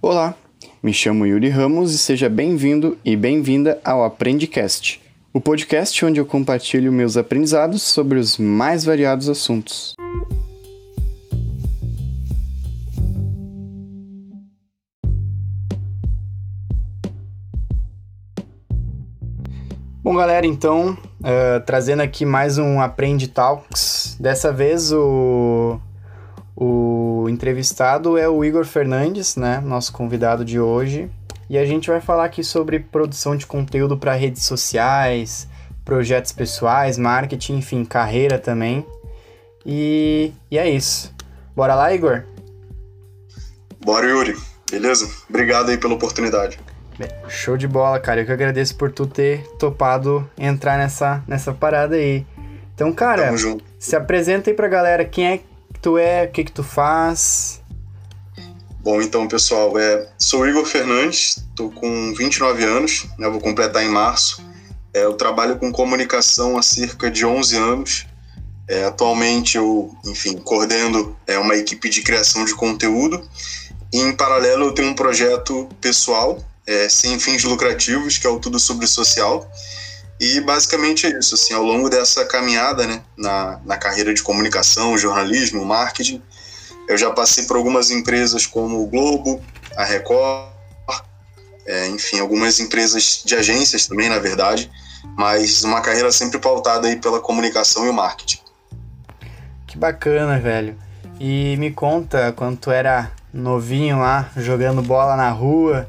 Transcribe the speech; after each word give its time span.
Olá, 0.00 0.36
me 0.80 0.94
chamo 0.94 1.26
Yuri 1.26 1.48
Ramos 1.48 1.92
e 1.92 1.98
seja 1.98 2.28
bem-vindo 2.28 2.96
e 3.04 3.16
bem-vinda 3.16 3.80
ao 3.84 4.04
Aprendicast, 4.04 5.02
o 5.34 5.40
podcast 5.40 6.04
onde 6.04 6.20
eu 6.20 6.24
compartilho 6.24 6.92
meus 6.92 7.16
aprendizados 7.16 7.82
sobre 7.82 8.16
os 8.16 8.38
mais 8.38 8.84
variados 8.84 9.28
assuntos. 9.28 9.96
Bom, 20.00 20.14
galera, 20.14 20.46
então, 20.46 20.96
uh, 21.20 21.60
trazendo 21.66 22.02
aqui 22.02 22.24
mais 22.24 22.56
um 22.56 22.80
Aprende 22.80 23.26
Talks. 23.26 24.16
Dessa 24.20 24.52
vez 24.52 24.92
o 24.92 25.80
o 26.60 27.07
entrevistado 27.28 28.16
é 28.16 28.28
o 28.28 28.44
Igor 28.44 28.64
Fernandes, 28.64 29.36
né, 29.36 29.60
nosso 29.60 29.92
convidado 29.92 30.44
de 30.44 30.58
hoje, 30.60 31.10
e 31.48 31.56
a 31.56 31.64
gente 31.64 31.88
vai 31.88 32.00
falar 32.00 32.24
aqui 32.24 32.44
sobre 32.44 32.78
produção 32.78 33.36
de 33.36 33.46
conteúdo 33.46 33.96
para 33.96 34.14
redes 34.14 34.44
sociais, 34.44 35.48
projetos 35.84 36.32
pessoais, 36.32 36.98
marketing, 36.98 37.58
enfim, 37.58 37.84
carreira 37.84 38.38
também. 38.38 38.84
E, 39.64 40.32
e 40.50 40.58
é 40.58 40.68
isso. 40.68 41.14
Bora 41.56 41.74
lá, 41.74 41.92
Igor? 41.92 42.24
Bora, 43.84 44.06
Yuri. 44.06 44.36
Beleza? 44.70 45.10
Obrigado 45.28 45.70
aí 45.70 45.78
pela 45.78 45.94
oportunidade. 45.94 46.58
Show 47.28 47.56
de 47.56 47.66
bola, 47.66 47.98
cara. 47.98 48.20
Eu 48.20 48.26
que 48.26 48.32
agradeço 48.32 48.76
por 48.76 48.90
tu 48.90 49.06
ter 49.06 49.42
topado 49.58 50.28
entrar 50.36 50.76
nessa, 50.76 51.22
nessa 51.26 51.52
parada 51.52 51.96
aí. 51.96 52.26
Então, 52.74 52.92
cara, 52.92 53.32
se 53.78 53.96
apresenta 53.96 54.50
aí 54.50 54.54
pra 54.54 54.68
galera 54.68 55.04
quem 55.04 55.26
é 55.26 55.40
tu 55.80 55.98
é, 55.98 56.24
o 56.24 56.30
que 56.30 56.44
que 56.44 56.52
tu 56.52 56.62
faz? 56.62 57.60
Bom, 58.80 59.02
então, 59.02 59.26
pessoal, 59.28 59.78
é, 59.78 60.08
sou 60.18 60.48
Igor 60.48 60.64
Fernandes, 60.64 61.44
tô 61.54 61.68
com 61.70 62.14
29 62.14 62.64
anos, 62.64 63.06
né, 63.18 63.28
vou 63.28 63.40
completar 63.40 63.82
em 63.84 63.88
março. 63.88 64.42
É, 64.94 65.04
eu 65.04 65.14
trabalho 65.14 65.58
com 65.58 65.70
comunicação 65.70 66.56
há 66.56 66.62
cerca 66.62 67.10
de 67.10 67.26
11 67.26 67.56
anos. 67.56 68.06
É, 68.68 68.84
atualmente 68.84 69.56
eu, 69.56 69.94
enfim, 70.04 70.36
coordeno 70.36 71.16
é, 71.26 71.38
uma 71.38 71.56
equipe 71.56 71.88
de 71.88 72.02
criação 72.02 72.44
de 72.44 72.54
conteúdo. 72.54 73.22
E, 73.92 73.98
em 73.98 74.14
paralelo, 74.14 74.66
eu 74.66 74.72
tenho 74.72 74.90
um 74.90 74.94
projeto 74.94 75.68
pessoal, 75.80 76.38
é, 76.66 76.88
sem 76.88 77.18
fins 77.18 77.44
lucrativos, 77.44 78.18
que 78.18 78.26
é 78.26 78.30
o 78.30 78.38
Tudo 78.38 78.58
Sobre 78.58 78.86
Social, 78.86 79.50
e 80.20 80.40
basicamente 80.40 81.06
é 81.06 81.18
isso, 81.18 81.34
assim, 81.34 81.54
ao 81.54 81.62
longo 81.62 81.88
dessa 81.88 82.24
caminhada, 82.24 82.86
né, 82.86 83.02
na, 83.16 83.60
na 83.64 83.76
carreira 83.76 84.12
de 84.12 84.22
comunicação, 84.22 84.98
jornalismo, 84.98 85.64
marketing, 85.64 86.20
eu 86.88 86.96
já 86.96 87.10
passei 87.10 87.44
por 87.44 87.56
algumas 87.56 87.90
empresas 87.90 88.46
como 88.46 88.82
o 88.82 88.86
Globo, 88.86 89.40
a 89.76 89.84
Record, 89.84 90.48
é, 91.66 91.86
enfim, 91.88 92.18
algumas 92.18 92.58
empresas 92.58 93.22
de 93.24 93.34
agências 93.34 93.86
também, 93.86 94.08
na 94.08 94.18
verdade, 94.18 94.70
mas 95.16 95.62
uma 95.62 95.80
carreira 95.82 96.10
sempre 96.10 96.38
pautada 96.38 96.88
aí 96.88 96.96
pela 96.96 97.20
comunicação 97.20 97.84
e 97.86 97.90
o 97.90 97.92
marketing. 97.92 98.40
Que 99.66 99.76
bacana, 99.76 100.40
velho. 100.40 100.76
E 101.20 101.56
me 101.58 101.70
conta, 101.70 102.32
quando 102.32 102.56
tu 102.56 102.70
era 102.70 103.12
novinho 103.32 103.98
lá, 103.98 104.30
jogando 104.36 104.80
bola 104.80 105.14
na 105.14 105.30
rua, 105.30 105.88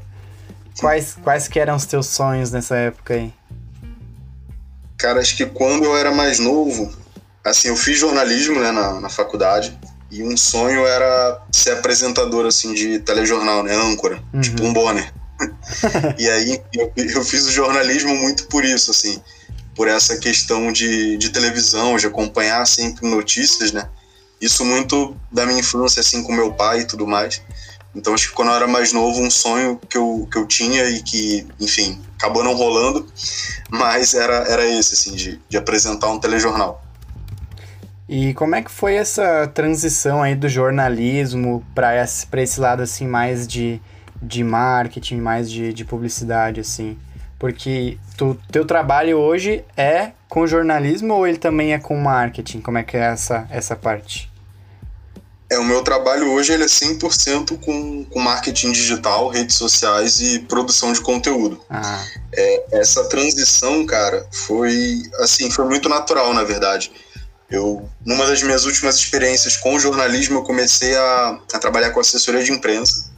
quais, 0.78 1.16
quais 1.22 1.48
que 1.48 1.58
eram 1.58 1.76
os 1.76 1.86
teus 1.86 2.06
sonhos 2.06 2.50
nessa 2.50 2.76
época 2.76 3.14
aí? 3.14 3.32
Cara, 5.00 5.20
acho 5.20 5.34
que 5.36 5.46
quando 5.46 5.84
eu 5.84 5.96
era 5.96 6.12
mais 6.12 6.38
novo, 6.38 6.92
assim, 7.42 7.68
eu 7.68 7.76
fiz 7.76 7.98
jornalismo 7.98 8.60
né, 8.60 8.70
na, 8.70 9.00
na 9.00 9.08
faculdade 9.08 9.76
e 10.10 10.22
um 10.22 10.36
sonho 10.36 10.86
era 10.86 11.42
ser 11.50 11.72
apresentador, 11.72 12.44
assim, 12.44 12.74
de 12.74 12.98
telejornal, 12.98 13.62
né, 13.62 13.74
âncora, 13.74 14.22
uhum. 14.32 14.40
tipo 14.40 14.62
um 14.62 14.72
Bonner. 14.72 15.10
e 16.18 16.28
aí 16.28 16.60
eu, 16.74 16.92
eu 16.96 17.24
fiz 17.24 17.46
o 17.46 17.50
jornalismo 17.50 18.14
muito 18.14 18.46
por 18.48 18.62
isso, 18.62 18.90
assim, 18.90 19.22
por 19.74 19.88
essa 19.88 20.18
questão 20.18 20.70
de, 20.70 21.16
de 21.16 21.30
televisão, 21.30 21.96
de 21.96 22.06
acompanhar 22.06 22.66
sempre 22.66 23.08
notícias, 23.08 23.72
né, 23.72 23.88
isso 24.38 24.64
muito 24.66 25.16
da 25.32 25.46
minha 25.46 25.60
infância, 25.60 26.00
assim, 26.00 26.22
com 26.22 26.32
meu 26.32 26.52
pai 26.52 26.80
e 26.80 26.86
tudo 26.86 27.06
mais. 27.06 27.40
Então 27.94 28.14
acho 28.14 28.28
que 28.28 28.34
quando 28.34 28.48
eu 28.48 28.54
era 28.54 28.66
mais 28.66 28.92
novo, 28.92 29.20
um 29.20 29.30
sonho 29.30 29.80
que 29.88 29.98
eu, 29.98 30.28
que 30.30 30.38
eu 30.38 30.46
tinha 30.46 30.88
e 30.88 31.02
que, 31.02 31.46
enfim, 31.60 32.00
acabou 32.16 32.44
não 32.44 32.54
rolando, 32.54 33.06
mas 33.68 34.14
era, 34.14 34.44
era 34.48 34.64
esse, 34.66 34.94
assim, 34.94 35.14
de, 35.14 35.40
de 35.48 35.56
apresentar 35.56 36.08
um 36.08 36.18
telejornal. 36.18 36.84
E 38.08 38.34
como 38.34 38.54
é 38.54 38.62
que 38.62 38.70
foi 38.70 38.94
essa 38.94 39.46
transição 39.48 40.22
aí 40.22 40.34
do 40.34 40.48
jornalismo 40.48 41.64
para 41.74 42.02
esse, 42.02 42.26
esse 42.32 42.60
lado, 42.60 42.82
assim, 42.82 43.06
mais 43.06 43.46
de, 43.46 43.80
de 44.20 44.44
marketing, 44.44 45.16
mais 45.16 45.50
de, 45.50 45.72
de 45.72 45.84
publicidade, 45.84 46.60
assim? 46.60 46.98
Porque 47.38 47.98
tu, 48.16 48.38
teu 48.52 48.64
trabalho 48.64 49.16
hoje 49.16 49.64
é 49.76 50.12
com 50.28 50.46
jornalismo 50.46 51.14
ou 51.14 51.26
ele 51.26 51.38
também 51.38 51.72
é 51.72 51.78
com 51.78 51.96
marketing? 51.96 52.60
Como 52.60 52.78
é 52.78 52.82
que 52.82 52.96
é 52.96 53.00
essa, 53.00 53.46
essa 53.50 53.74
parte? 53.74 54.29
É, 55.50 55.58
o 55.58 55.64
meu 55.64 55.82
trabalho 55.82 56.30
hoje 56.30 56.52
ele 56.52 56.62
é 56.62 56.66
100% 56.66 57.58
com, 57.58 58.04
com 58.04 58.20
marketing 58.20 58.70
digital, 58.70 59.28
redes 59.28 59.56
sociais 59.56 60.20
e 60.20 60.38
produção 60.38 60.92
de 60.92 61.00
conteúdo. 61.00 61.60
Ah. 61.68 62.04
É, 62.32 62.78
essa 62.78 63.04
transição, 63.08 63.84
cara, 63.84 64.24
foi 64.30 65.02
assim, 65.18 65.50
foi 65.50 65.64
muito 65.64 65.88
natural, 65.88 66.32
na 66.32 66.44
verdade. 66.44 66.92
Eu, 67.50 67.90
numa 68.06 68.28
das 68.28 68.40
minhas 68.44 68.64
últimas 68.64 68.94
experiências 68.94 69.56
com 69.56 69.76
jornalismo, 69.76 70.38
eu 70.38 70.44
comecei 70.44 70.96
a, 70.96 71.40
a 71.52 71.58
trabalhar 71.58 71.90
com 71.90 71.98
assessoria 71.98 72.44
de 72.44 72.52
imprensa. 72.52 73.10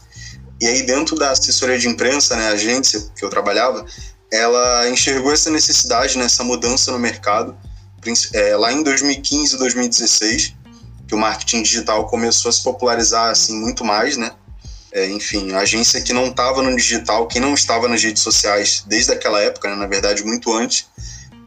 E 0.59 0.67
aí, 0.67 0.83
dentro 0.85 1.17
da 1.17 1.33
assessoria 1.33 1.79
de 1.79 1.87
imprensa, 1.87 2.35
né, 2.35 2.49
a 2.49 2.53
agência 2.53 3.11
que 3.15 3.23
eu 3.23 3.29
trabalhava, 3.29 3.85
ela 4.31 4.89
enxergou 4.89 5.35
essa 5.35 5.51
necessidade, 5.51 6.17
né, 6.17 6.25
essa 6.25 6.43
mudança 6.43 6.93
no 6.93 6.99
mercado, 6.99 7.55
é, 8.33 8.57
lá 8.57 8.73
em 8.73 8.83
2015, 8.83 9.59
2016 9.59 10.62
que 11.07 11.15
o 11.15 11.19
marketing 11.19 11.63
digital 11.63 12.07
começou 12.07 12.49
a 12.49 12.53
se 12.53 12.63
popularizar 12.63 13.31
assim 13.31 13.59
muito 13.59 13.85
mais, 13.85 14.17
né? 14.17 14.33
É, 14.93 15.09
enfim, 15.09 15.53
a 15.53 15.61
agência 15.61 16.03
que 16.03 16.13
não 16.13 16.27
estava 16.27 16.63
no 16.63 16.77
digital, 16.77 17.27
que 17.27 17.41
não 17.41 17.55
estava 17.55 17.89
nas 17.89 18.03
redes 18.03 18.23
sociais 18.23 18.85
desde 18.87 19.13
aquela 19.13 19.41
época, 19.41 19.71
né? 19.71 19.75
na 19.75 19.87
verdade 19.87 20.23
muito 20.23 20.53
antes, 20.53 20.87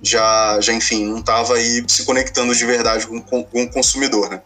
já, 0.01 0.59
já 0.61 0.73
enfim, 0.73 1.05
não 1.05 1.19
estava 1.19 1.55
aí 1.55 1.83
se 1.87 2.03
conectando 2.03 2.55
de 2.55 2.65
verdade 2.65 3.05
com, 3.05 3.21
com, 3.21 3.43
com, 3.43 3.63
o 3.63 3.71
consumidor, 3.71 4.29
né? 4.29 4.41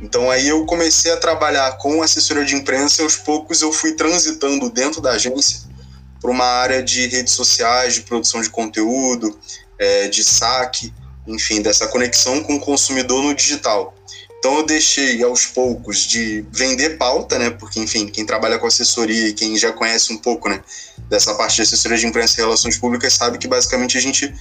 Então 0.00 0.30
aí 0.30 0.48
eu 0.48 0.64
comecei 0.66 1.12
a 1.12 1.16
trabalhar 1.16 1.76
com 1.78 2.02
assessoria 2.02 2.44
de 2.44 2.54
imprensa 2.54 3.02
e 3.02 3.04
aos 3.04 3.16
poucos 3.16 3.62
eu 3.62 3.72
fui 3.72 3.92
transitando 3.92 4.70
dentro 4.70 5.00
da 5.00 5.12
agência 5.12 5.60
para 6.20 6.30
uma 6.30 6.44
área 6.44 6.82
de 6.82 7.06
redes 7.06 7.34
sociais, 7.34 7.94
de 7.94 8.00
produção 8.02 8.40
de 8.40 8.48
conteúdo, 8.48 9.38
é, 9.78 10.08
de 10.08 10.24
saque, 10.24 10.92
enfim, 11.26 11.60
dessa 11.60 11.86
conexão 11.88 12.42
com 12.42 12.56
o 12.56 12.60
consumidor 12.60 13.22
no 13.22 13.34
digital. 13.34 13.93
Então 14.44 14.58
eu 14.58 14.66
deixei 14.66 15.22
aos 15.22 15.46
poucos 15.46 16.00
de 16.00 16.44
vender 16.52 16.98
pauta, 16.98 17.38
né? 17.38 17.48
Porque, 17.48 17.80
enfim, 17.80 18.06
quem 18.06 18.26
trabalha 18.26 18.58
com 18.58 18.66
assessoria 18.66 19.28
e 19.28 19.32
quem 19.32 19.56
já 19.56 19.72
conhece 19.72 20.12
um 20.12 20.18
pouco, 20.18 20.50
né, 20.50 20.62
dessa 21.08 21.34
parte 21.34 21.56
de 21.56 21.62
assessoria 21.62 21.96
de 21.96 22.06
imprensa 22.06 22.34
e 22.34 22.44
relações 22.44 22.76
públicas 22.76 23.14
sabe 23.14 23.38
que 23.38 23.48
basicamente 23.48 23.96
a 23.96 24.02
gente 24.02 24.34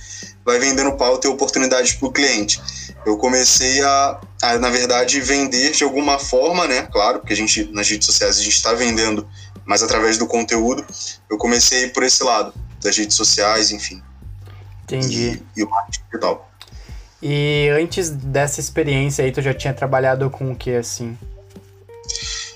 vai 0.43 0.59
vendendo 0.59 0.91
pauta 0.97 1.25
e 1.25 1.31
oportunidades 1.31 1.93
para 1.93 2.09
o 2.09 2.11
cliente. 2.11 2.61
Eu 3.05 3.15
comecei 3.15 3.81
a, 3.81 4.19
a, 4.41 4.57
na 4.57 4.69
verdade, 4.69 5.21
vender 5.21 5.71
de 5.71 5.85
alguma 5.85 6.19
forma, 6.19 6.67
né? 6.67 6.81
Claro, 6.91 7.19
porque 7.19 7.31
a 7.31 7.37
gente, 7.37 7.71
nas 7.71 7.89
redes 7.89 8.05
sociais, 8.05 8.37
a 8.37 8.41
gente 8.41 8.57
está 8.57 8.73
vendendo, 8.73 9.25
mas 9.63 9.83
através 9.83 10.17
do 10.17 10.27
conteúdo, 10.27 10.85
eu 11.29 11.37
comecei 11.37 11.87
por 11.87 12.03
esse 12.03 12.21
lado, 12.25 12.53
das 12.81 12.97
redes 12.97 13.15
sociais, 13.15 13.71
enfim. 13.71 14.03
Entendi. 14.83 15.41
E, 15.55 15.61
e 15.61 15.63
o 15.63 15.69
marketing 15.69 16.01
digital. 16.11 16.52
E 17.25 17.69
antes 17.69 18.09
dessa 18.09 18.59
experiência 18.59 19.23
aí, 19.23 19.31
tu 19.31 19.41
já 19.41 19.53
tinha 19.53 19.73
trabalhado 19.73 20.29
com 20.29 20.51
o 20.51 20.55
que 20.57 20.75
assim? 20.75 21.17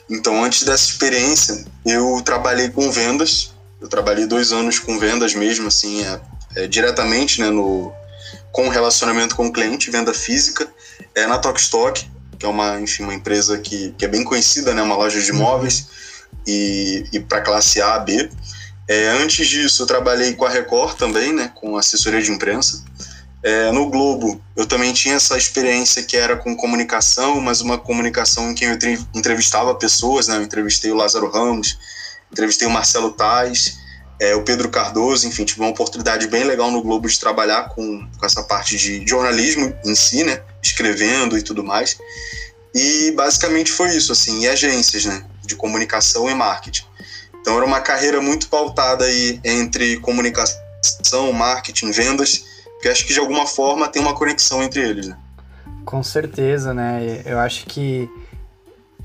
Então, 0.10 0.44
antes 0.44 0.64
dessa 0.64 0.84
experiência, 0.90 1.64
eu 1.86 2.22
trabalhei 2.22 2.70
com 2.70 2.92
vendas. 2.92 3.54
Eu 3.80 3.88
trabalhei 3.88 4.26
dois 4.26 4.52
anos 4.52 4.78
com 4.78 5.00
vendas 5.00 5.34
mesmo, 5.34 5.70
assim, 5.70 6.04
é, 6.04 6.20
é, 6.58 6.68
diretamente, 6.68 7.40
né, 7.40 7.50
no, 7.50 7.94
com 8.52 8.68
relacionamento 8.68 9.38
com 9.38 9.48
o 9.48 9.54
cliente, 9.54 9.90
venda 9.90 10.14
física, 10.14 10.68
é 11.16 11.26
na 11.26 11.38
Tokstok, 11.38 12.06
que 12.38 12.46
é 12.46 12.50
uma, 12.50 12.78
enfim, 12.82 13.04
uma 13.04 13.14
empresa 13.14 13.58
que, 13.60 13.94
que 13.98 14.04
é 14.04 14.08
bem 14.10 14.26
conhecida, 14.26 14.74
né, 14.74 14.82
uma 14.82 14.98
loja 14.98 15.22
de 15.22 15.30
imóveis, 15.30 15.80
uhum. 15.80 16.44
e, 16.46 17.06
e 17.14 17.20
para 17.22 17.40
classe 17.40 17.82
A, 17.82 17.98
B. 18.00 18.30
É, 18.86 19.08
antes 19.10 19.48
disso, 19.48 19.84
eu 19.84 19.88
trabalhei 19.88 20.34
com 20.34 20.44
a 20.44 20.50
Record 20.50 20.98
também, 20.98 21.32
né, 21.32 21.52
com 21.56 21.78
assessoria 21.78 22.22
de 22.22 22.32
imprensa. 22.32 22.84
É, 23.44 23.72
no 23.72 23.90
Globo, 23.90 24.42
eu 24.56 24.66
também 24.66 24.92
tinha 24.94 25.16
essa 25.16 25.38
experiência 25.38 26.04
que 26.04 26.18
era 26.18 26.36
com 26.36 26.56
comunicação, 26.56 27.40
mas 27.40 27.62
uma 27.62 27.78
comunicação 27.78 28.52
em 28.52 28.56
que 28.56 28.66
eu 28.66 28.78
entrevistava 29.14 29.76
pessoas, 29.76 30.28
né? 30.28 30.38
Eu 30.38 30.42
entrevistei 30.42 30.92
o 30.92 30.96
Lázaro 30.96 31.30
Ramos, 31.30 31.78
entrevistei 32.32 32.68
o 32.68 32.72
Marcelo 32.72 33.12
Tais, 33.12 33.78
é, 34.20 34.36
o 34.36 34.44
Pedro 34.44 34.70
Cardoso, 34.70 35.28
enfim, 35.28 35.46
tive 35.46 35.62
uma 35.62 35.70
oportunidade 35.70 36.28
bem 36.28 36.44
legal 36.44 36.72
no 36.72 36.82
Globo 36.82 37.08
de 37.08 37.20
trabalhar 37.20 37.70
com, 37.70 38.08
com 38.18 38.26
essa 38.26 38.42
parte 38.42 38.76
de 38.76 39.06
jornalismo 39.08 39.74
em 39.86 39.94
si, 39.94 40.24
né? 40.24 40.42
Escrevendo 40.62 41.38
e 41.38 41.44
tudo 41.44 41.64
mais. 41.64 41.98
E 42.74 43.12
basicamente 43.12 43.72
foi 43.72 43.96
isso, 43.96 44.12
assim, 44.12 44.42
e 44.42 44.48
agências, 44.48 45.06
né? 45.06 45.24
De 45.46 45.56
comunicação 45.56 46.30
e 46.30 46.34
marketing. 46.34 46.86
Então 47.40 47.56
era 47.56 47.66
uma 47.66 47.80
carreira 47.80 48.20
muito 48.20 48.50
pautada 48.50 49.06
aí 49.06 49.40
entre 49.44 49.98
comunicação, 50.00 51.32
marketing, 51.32 51.92
vendas, 51.92 52.44
que 52.82 52.88
acho 52.88 53.06
que 53.06 53.14
de 53.14 53.20
alguma 53.20 53.46
forma 53.46 53.88
tem 53.88 54.02
uma 54.02 54.14
conexão 54.14 54.64
entre 54.64 54.82
eles, 54.82 55.08
né? 55.08 55.18
Com 55.86 56.04
certeza, 56.04 56.74
né? 56.74 57.22
Eu 57.26 57.40
acho 57.40 57.66
que 57.66 58.10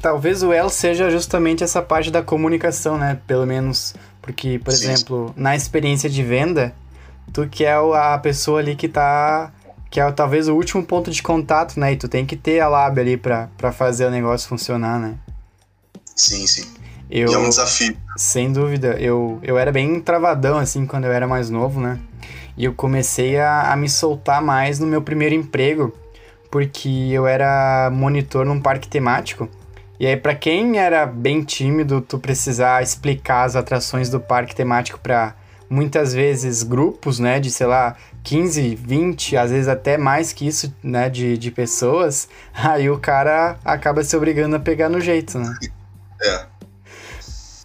talvez 0.01 0.43
o 0.43 0.53
elo 0.53 0.71
seja 0.71 1.11
justamente 1.11 1.63
essa 1.63 1.81
parte 1.81 2.11
da 2.11 2.23
comunicação, 2.23 2.99
né? 2.99 3.21
Pelo 3.27 3.47
menos 3.47 3.95
porque, 4.21 4.59
por 4.59 4.73
sim, 4.73 4.91
exemplo, 4.91 5.33
na 5.37 5.57
experiência 5.57 6.09
de 6.09 6.23
venda, 6.23 6.75
tu 7.33 7.49
que 7.49 7.65
é 7.65 7.75
a 7.75 8.19
pessoa 8.19 8.61
ali 8.61 8.77
que 8.77 8.89
tá 8.89 9.53
que 9.91 10.01
é 10.01 10.13
talvez 10.13 10.49
o 10.49 10.55
último 10.55 10.83
ponto 10.83 11.11
de 11.11 11.23
contato, 11.23 11.79
né? 11.79 11.93
E 11.93 11.97
tu 11.97 12.09
tem 12.09 12.25
que 12.25 12.35
ter 12.35 12.61
a 12.61 12.69
lábia 12.69 13.03
ali 13.03 13.17
para 13.17 13.73
fazer 13.73 14.07
o 14.07 14.11
negócio 14.11 14.49
funcionar, 14.49 14.99
né? 14.99 15.17
Sim, 16.17 16.47
sim. 16.47 16.67
Eu, 17.11 17.31
e 17.31 17.35
é 17.35 17.39
um 17.39 17.49
desafio. 17.49 17.95
Sem 18.17 18.51
dúvida. 18.51 18.97
Eu, 18.99 19.39
eu 19.43 19.59
era 19.59 19.71
bem 19.71 20.01
travadão, 20.01 20.57
assim, 20.57 20.87
quando 20.87 21.05
eu 21.05 21.13
era 21.13 21.29
mais 21.29 21.51
novo, 21.51 21.79
né? 21.79 21.99
E 22.57 22.65
eu 22.65 22.75
comecei 22.75 23.39
a, 23.39 23.73
a 23.73 23.77
me 23.77 23.89
soltar 23.89 24.43
mais 24.43 24.79
no 24.79 24.87
meu 24.87 25.03
primeiro 25.03 25.35
emprego, 25.35 25.93
porque 26.51 26.89
eu 27.11 27.27
era 27.27 27.91
monitor 27.91 28.45
num 28.45 28.61
parque 28.61 28.89
temático. 28.89 29.49
E 29.99 30.07
aí, 30.07 30.17
para 30.17 30.35
quem 30.35 30.79
era 30.79 31.07
bem 31.07 31.43
tímido, 31.43 32.01
tu 32.01 32.19
precisar 32.19 32.83
explicar 32.83 33.45
as 33.45 33.57
atrações 33.57 34.11
do 34.11 34.19
parque 34.19 34.55
temático 34.55 34.99
para 34.99 35.35
muitas 35.71 36.13
vezes 36.13 36.63
grupos, 36.63 37.19
né, 37.19 37.41
de 37.41 37.51
sei 37.51 37.67
lá, 37.67 37.97
15, 38.23 38.75
20, 38.75 39.37
às 39.39 39.51
vezes 39.51 39.69
até 39.69 39.97
mais 39.97 40.31
que 40.33 40.47
isso, 40.47 40.75
né, 40.83 41.09
de, 41.09 41.39
de 41.39 41.51
pessoas, 41.51 42.29
aí 42.53 42.91
o 42.91 42.99
cara 42.99 43.57
acaba 43.65 44.05
se 44.05 44.15
obrigando 44.15 44.55
a 44.57 44.61
pegar 44.61 44.91
no 44.91 45.01
jeito, 45.01 45.39
né? 45.39 45.55
É. 46.23 46.52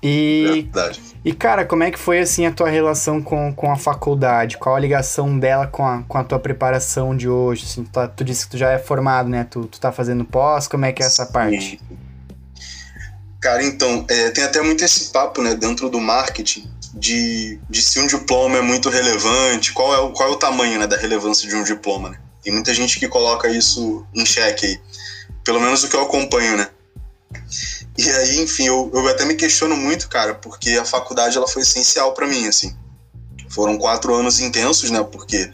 E, 0.02 0.64
Verdade. 0.64 1.02
e 1.26 1.34
cara, 1.34 1.66
como 1.66 1.84
é 1.84 1.90
que 1.90 1.98
foi 1.98 2.20
assim 2.20 2.46
a 2.46 2.52
tua 2.52 2.70
relação 2.70 3.22
com, 3.22 3.52
com 3.54 3.72
a 3.72 3.76
faculdade? 3.76 4.58
Qual 4.58 4.76
a 4.76 4.80
ligação 4.80 5.40
dela 5.40 5.66
com 5.66 5.86
a, 5.86 6.04
com 6.04 6.18
a 6.18 6.24
tua 6.24 6.40
preparação 6.40 7.16
de 7.16 7.28
hoje? 7.28 7.66
Assim, 7.66 7.84
tu, 7.84 7.92
tá, 7.92 8.08
tu 8.08 8.24
disse 8.24 8.46
que 8.46 8.52
tu 8.52 8.58
já 8.58 8.72
é 8.72 8.78
formado, 8.78 9.28
né? 9.28 9.44
Tu, 9.50 9.66
tu 9.66 9.80
tá 9.80 9.92
fazendo 9.92 10.24
pós, 10.24 10.68
como 10.68 10.86
é 10.86 10.92
que 10.92 11.02
é 11.02 11.06
essa 11.06 11.26
parte? 11.26 11.80
Cara, 13.42 13.64
então, 13.64 14.06
é, 14.10 14.30
tem 14.32 14.44
até 14.44 14.62
muito 14.62 14.84
esse 14.84 15.12
papo, 15.12 15.42
né, 15.42 15.54
dentro 15.56 15.90
do 15.90 16.00
marketing, 16.02 16.70
de, 16.94 17.60
de 17.70 17.82
se 17.82 18.00
um 18.00 18.08
diploma 18.08 18.58
é 18.58 18.62
muito 18.62 18.90
relevante, 18.90 19.72
qual 19.74 19.94
é 19.94 20.00
o, 20.00 20.12
qual 20.12 20.30
é 20.30 20.32
o 20.32 20.36
tamanho 20.36 20.80
né, 20.80 20.88
da 20.88 20.98
relevância 20.98 21.48
de 21.48 21.56
um 21.56 21.64
diploma, 21.64 22.10
né? 22.10 22.20
Tem 22.44 22.52
muita 22.54 22.74
gente 22.74 23.00
que 23.00 23.08
coloca 23.08 23.48
isso 23.50 24.06
em 24.14 24.26
xeque 24.26 24.66
aí. 24.66 24.80
Pelo 25.44 25.60
menos 25.60 25.84
o 25.84 25.90
que 25.90 25.96
eu 25.96 26.02
acompanho, 26.02 26.58
né? 26.58 26.68
E 27.98 28.10
aí, 28.10 28.40
enfim, 28.40 28.68
eu, 28.68 28.92
eu 28.94 29.08
até 29.08 29.26
me 29.26 29.36
questiono 29.36 29.76
muito, 29.76 30.08
cara, 30.08 30.36
porque 30.36 30.72
a 30.72 30.86
faculdade 30.86 31.36
ela 31.36 31.48
foi 31.48 31.64
essencial 31.64 32.14
para 32.14 32.28
mim, 32.28 32.48
assim. 32.48 32.76
Foram 33.50 33.78
quatro 33.78 34.14
anos 34.14 34.40
intensos, 34.40 34.92
né? 34.92 35.04
Porque 35.04 35.52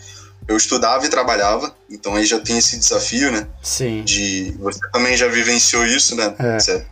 eu 0.47 0.57
estudava 0.57 1.05
e 1.05 1.09
trabalhava, 1.09 1.73
então 1.89 2.15
aí 2.15 2.25
já 2.25 2.39
tem 2.39 2.57
esse 2.57 2.77
desafio, 2.77 3.31
né? 3.31 3.47
Sim. 3.61 4.03
De 4.03 4.55
você 4.59 4.79
também 4.91 5.15
já 5.15 5.27
vivenciou 5.27 5.85
isso, 5.85 6.15
né? 6.15 6.35
É. 6.37 6.59
Você 6.59 6.85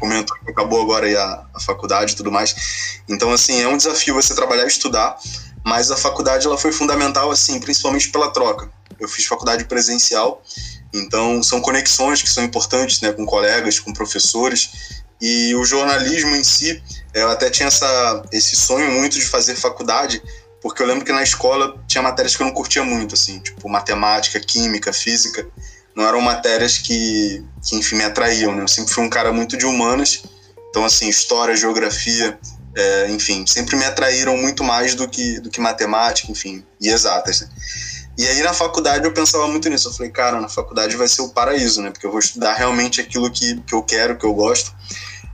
comentou 0.00 0.36
que 0.38 0.50
acabou 0.50 0.82
agora 0.82 1.06
aí 1.06 1.16
a, 1.16 1.44
a 1.54 1.60
faculdade 1.60 2.12
e 2.12 2.16
tudo 2.16 2.32
mais. 2.32 3.00
Então, 3.08 3.32
assim, 3.32 3.60
é 3.60 3.68
um 3.68 3.76
desafio 3.76 4.14
você 4.14 4.34
trabalhar 4.34 4.64
e 4.64 4.68
estudar, 4.68 5.16
mas 5.64 5.90
a 5.90 5.96
faculdade 5.96 6.46
ela 6.46 6.58
foi 6.58 6.72
fundamental, 6.72 7.30
assim, 7.30 7.60
principalmente 7.60 8.10
pela 8.10 8.30
troca. 8.32 8.70
Eu 8.98 9.08
fiz 9.08 9.26
faculdade 9.26 9.64
presencial, 9.64 10.42
então 10.92 11.42
são 11.42 11.60
conexões 11.60 12.22
que 12.22 12.30
são 12.30 12.44
importantes, 12.44 13.00
né, 13.00 13.12
com 13.12 13.26
colegas, 13.26 13.78
com 13.78 13.92
professores, 13.92 14.70
e 15.20 15.54
o 15.54 15.64
jornalismo 15.64 16.36
em 16.36 16.44
si, 16.44 16.82
eu 17.12 17.28
até 17.28 17.50
tinha 17.50 17.66
essa, 17.66 18.22
esse 18.30 18.54
sonho 18.54 18.90
muito 18.92 19.18
de 19.18 19.24
fazer 19.24 19.56
faculdade, 19.56 20.22
porque 20.60 20.82
eu 20.82 20.86
lembro 20.86 21.04
que 21.04 21.12
na 21.12 21.22
escola 21.22 21.76
tinha 21.86 22.02
matérias 22.02 22.36
que 22.36 22.42
eu 22.42 22.46
não 22.46 22.54
curtia 22.54 22.84
muito, 22.84 23.14
assim, 23.14 23.38
tipo 23.40 23.68
matemática, 23.68 24.38
química, 24.38 24.92
física, 24.92 25.46
não 25.94 26.06
eram 26.06 26.20
matérias 26.20 26.78
que, 26.78 27.44
que 27.62 27.76
enfim, 27.76 27.96
me 27.96 28.04
atraíam, 28.04 28.54
né? 28.54 28.62
Eu 28.62 28.68
sempre 28.68 28.92
fui 28.92 29.04
um 29.04 29.10
cara 29.10 29.32
muito 29.32 29.56
de 29.56 29.66
humanas, 29.66 30.22
então, 30.70 30.84
assim, 30.84 31.08
história, 31.08 31.56
geografia, 31.56 32.38
é, 32.76 33.10
enfim, 33.10 33.44
sempre 33.46 33.76
me 33.76 33.84
atraíram 33.84 34.36
muito 34.36 34.62
mais 34.62 34.94
do 34.94 35.08
que, 35.08 35.40
do 35.40 35.50
que 35.50 35.60
matemática, 35.60 36.30
enfim, 36.30 36.64
e 36.80 36.88
exatas, 36.88 37.40
né? 37.40 37.48
E 38.18 38.26
aí 38.26 38.42
na 38.42 38.52
faculdade 38.52 39.04
eu 39.04 39.12
pensava 39.12 39.46
muito 39.46 39.70
nisso. 39.70 39.88
Eu 39.88 39.92
falei, 39.92 40.10
cara, 40.10 40.40
na 40.40 40.48
faculdade 40.48 40.96
vai 40.96 41.06
ser 41.06 41.22
o 41.22 41.28
paraíso, 41.28 41.80
né? 41.80 41.92
Porque 41.92 42.04
eu 42.04 42.10
vou 42.10 42.18
estudar 42.18 42.54
realmente 42.54 43.00
aquilo 43.00 43.30
que, 43.30 43.60
que 43.60 43.72
eu 43.72 43.80
quero, 43.80 44.18
que 44.18 44.26
eu 44.26 44.34
gosto. 44.34 44.74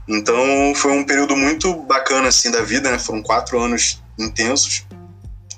Então 0.07 0.37
foi 0.75 0.91
um 0.91 1.03
período 1.03 1.35
muito 1.35 1.73
bacana 1.81 2.27
assim 2.27 2.51
da 2.51 2.61
vida, 2.61 2.91
né? 2.91 2.99
Foram 2.99 3.23
quatro 3.23 3.59
anos 3.59 4.03
intensos. 4.19 4.85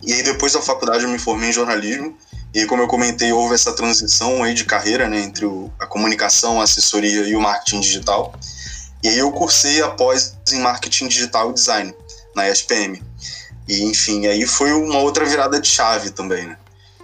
E 0.02 0.14
aí 0.14 0.24
depois 0.24 0.54
da 0.54 0.62
faculdade 0.62 1.04
eu 1.04 1.10
me 1.10 1.20
formei 1.20 1.50
em 1.50 1.52
jornalismo. 1.54 2.18
E 2.54 2.66
como 2.66 2.82
eu 2.82 2.88
comentei, 2.88 3.34
houve 3.34 3.56
essa 3.56 3.74
transição 3.74 4.42
aí 4.42 4.54
de 4.54 4.64
carreira, 4.64 5.10
né, 5.10 5.20
entre 5.20 5.46
o, 5.46 5.70
a 5.78 5.86
comunicação, 5.86 6.62
a 6.62 6.64
assessoria 6.64 7.28
e 7.28 7.36
o 7.36 7.42
marketing 7.42 7.82
digital. 7.82 8.34
E 9.04 9.10
aí 9.10 9.18
eu 9.18 9.32
cursei 9.34 9.82
após 9.82 10.38
em 10.52 10.60
marketing 10.60 11.10
digital 11.10 11.52
e 11.52 11.54
design 11.54 11.94
na 12.34 12.50
ESPM. 12.50 13.04
E 13.68 13.84
enfim, 13.84 14.28
aí 14.28 14.48
foi 14.48 14.72
uma 14.72 15.00
outra 15.00 15.26
virada 15.26 15.60
de 15.60 15.68
chave 15.68 16.10
também, 16.10 16.48
né? 16.48 16.58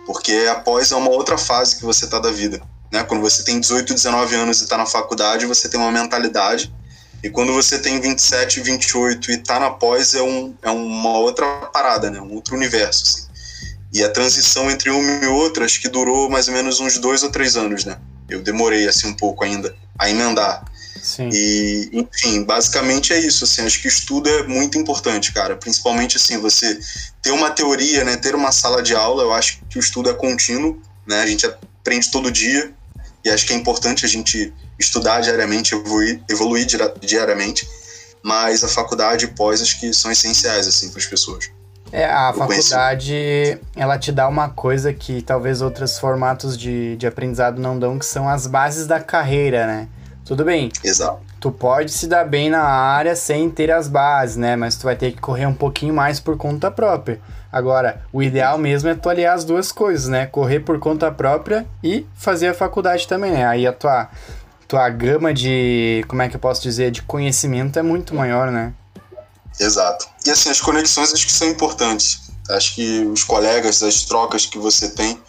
Porque 0.05 0.47
após 0.51 0.91
é 0.91 0.95
uma 0.95 1.09
outra 1.09 1.37
fase 1.37 1.77
que 1.77 1.83
você 1.83 2.07
tá 2.07 2.19
da 2.19 2.31
vida, 2.31 2.61
né? 2.91 3.03
Quando 3.03 3.21
você 3.21 3.43
tem 3.43 3.59
18, 3.59 3.93
19 3.93 4.35
anos 4.35 4.61
e 4.61 4.67
tá 4.67 4.77
na 4.77 4.85
faculdade, 4.85 5.45
você 5.45 5.69
tem 5.69 5.79
uma 5.79 5.91
mentalidade. 5.91 6.73
E 7.23 7.29
quando 7.29 7.53
você 7.53 7.79
tem 7.79 8.01
27, 8.01 8.59
28 8.59 9.31
e 9.31 9.37
tá 9.37 9.59
na 9.59 9.69
pós, 9.69 10.13
é, 10.13 10.21
um, 10.21 10.53
é 10.61 10.69
uma 10.69 11.17
outra 11.17 11.45
parada, 11.67 12.11
né? 12.11 12.19
Um 12.19 12.33
outro 12.33 12.55
universo, 12.55 13.03
assim. 13.03 13.27
E 13.93 14.03
a 14.03 14.09
transição 14.09 14.69
entre 14.69 14.89
uma 14.89 15.23
e 15.23 15.27
outra, 15.27 15.63
acho 15.63 15.79
que 15.79 15.87
durou 15.87 16.29
mais 16.29 16.47
ou 16.47 16.53
menos 16.53 16.79
uns 16.79 16.97
dois 16.97 17.23
ou 17.23 17.31
três 17.31 17.55
anos, 17.55 17.85
né? 17.85 17.97
Eu 18.27 18.41
demorei, 18.41 18.87
assim, 18.87 19.07
um 19.07 19.13
pouco 19.13 19.43
ainda 19.43 19.73
a 19.97 20.09
emendar. 20.09 20.65
Sim. 21.03 21.29
E, 21.33 21.89
enfim, 21.91 22.45
basicamente 22.45 23.11
é 23.11 23.19
isso, 23.19 23.43
assim, 23.43 23.61
acho 23.61 23.81
que 23.81 23.89
estudo 23.89 24.29
é 24.29 24.43
muito 24.43 24.77
importante, 24.77 25.33
cara. 25.33 25.57
Principalmente, 25.57 26.15
assim, 26.15 26.37
você 26.37 26.79
ter 27.21 27.31
uma 27.31 27.51
teoria, 27.51 28.05
né? 28.05 28.15
Ter 28.15 28.33
uma 28.33 28.53
sala 28.53 28.81
de 28.81 28.95
aula, 28.95 29.21
eu 29.21 29.33
acho 29.33 29.59
que 29.69 29.77
o 29.77 29.81
estudo 29.81 30.09
é 30.09 30.13
contínuo, 30.13 30.81
né? 31.05 31.19
A 31.19 31.27
gente 31.27 31.45
aprende 31.45 32.09
todo 32.09 32.31
dia 32.31 32.73
e 33.23 33.29
acho 33.29 33.45
que 33.45 33.51
é 33.51 33.55
importante 33.57 34.05
a 34.05 34.07
gente 34.07 34.53
estudar 34.79 35.19
diariamente, 35.19 35.75
evoluir, 35.75 36.23
evoluir 36.29 36.65
diariamente. 37.01 37.67
Mas 38.23 38.63
a 38.63 38.69
faculdade 38.69 39.25
e 39.25 39.27
pós 39.27 39.61
acho 39.61 39.77
que 39.81 39.93
são 39.93 40.09
essenciais, 40.09 40.65
assim, 40.67 40.89
para 40.89 40.99
as 40.99 41.05
pessoas. 41.05 41.49
É, 41.91 42.05
a 42.05 42.33
faculdade, 42.33 43.59
ela 43.75 43.99
te 43.99 44.11
dá 44.11 44.27
uma 44.29 44.49
coisa 44.49 44.93
que 44.93 45.21
talvez 45.21 45.61
outros 45.61 45.99
formatos 45.99 46.57
de, 46.57 46.95
de 46.95 47.05
aprendizado 47.05 47.59
não 47.59 47.77
dão, 47.77 47.99
que 47.99 48.05
são 48.05 48.27
as 48.27 48.47
bases 48.47 48.87
da 48.87 49.01
carreira, 49.01 49.67
né? 49.67 49.87
Tudo 50.25 50.45
bem. 50.45 50.71
Exato. 50.83 51.21
Tu 51.39 51.51
pode 51.51 51.91
se 51.91 52.07
dar 52.07 52.23
bem 52.23 52.49
na 52.49 52.63
área 52.63 53.15
sem 53.15 53.49
ter 53.49 53.69
as 53.69 53.87
bases, 53.87 54.37
né? 54.37 54.55
Mas 54.55 54.75
tu 54.75 54.83
vai 54.83 54.95
ter 54.95 55.11
que 55.11 55.19
correr 55.19 55.45
um 55.45 55.53
pouquinho 55.53 55.93
mais 55.93 56.19
por 56.19 56.37
conta 56.37 56.71
própria. 56.71 57.19
Agora, 57.51 58.01
o 58.11 58.23
ideal 58.23 58.57
mesmo 58.57 58.89
é 58.89 58.95
tu 58.95 59.09
aliar 59.09 59.35
as 59.35 59.43
duas 59.43 59.71
coisas, 59.71 60.07
né? 60.07 60.25
Correr 60.25 60.61
por 60.61 60.79
conta 60.79 61.11
própria 61.11 61.67
e 61.83 62.05
fazer 62.15 62.47
a 62.47 62.53
faculdade 62.53 63.07
também, 63.07 63.31
né? 63.31 63.45
Aí 63.45 63.67
a 63.67 63.73
tua, 63.73 64.09
tua 64.67 64.89
gama 64.89 65.33
de, 65.33 66.05
como 66.07 66.21
é 66.21 66.29
que 66.29 66.35
eu 66.35 66.39
posso 66.39 66.61
dizer, 66.61 66.91
de 66.91 67.01
conhecimento 67.01 67.77
é 67.77 67.81
muito 67.81 68.15
maior, 68.15 68.49
né? 68.49 68.73
Exato. 69.59 70.07
E 70.25 70.31
assim, 70.31 70.49
as 70.49 70.61
conexões 70.61 71.13
acho 71.13 71.25
que 71.25 71.31
são 71.31 71.49
importantes. 71.49 72.21
Acho 72.49 72.75
que 72.75 73.05
os 73.05 73.23
colegas, 73.23 73.83
as 73.83 74.03
trocas 74.03 74.45
que 74.45 74.57
você 74.57 74.89
tem, 74.89 75.19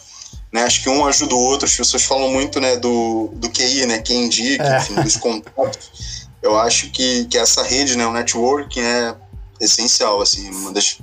né? 0.54 0.62
Acho 0.62 0.84
que 0.84 0.88
um 0.88 1.04
ajuda 1.04 1.34
o 1.34 1.38
outro. 1.40 1.66
As 1.66 1.76
pessoas 1.76 2.04
falam 2.04 2.30
muito, 2.30 2.60
né, 2.60 2.76
do, 2.76 3.28
do 3.34 3.50
QI, 3.50 3.86
né? 3.86 3.98
Quem 3.98 4.26
indica, 4.26 4.62
é. 4.62 4.78
enfim, 4.78 4.94
dos 4.94 5.16
contatos. 5.16 6.28
Eu 6.40 6.56
acho 6.56 6.90
que, 6.90 7.24
que 7.24 7.36
essa 7.36 7.64
rede, 7.64 7.98
né, 7.98 8.06
o 8.06 8.12
networking 8.12 8.80
é 8.80 9.14
essencial, 9.60 10.22
assim, 10.22 10.48
uma 10.50 10.72
das 10.72 11.00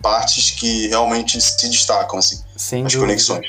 partes 0.00 0.52
que 0.52 0.88
realmente 0.88 1.38
se 1.38 1.68
destacam, 1.68 2.18
assim, 2.18 2.40
Sem 2.56 2.86
as 2.86 2.92
dúvida. 2.92 3.08
conexões. 3.08 3.46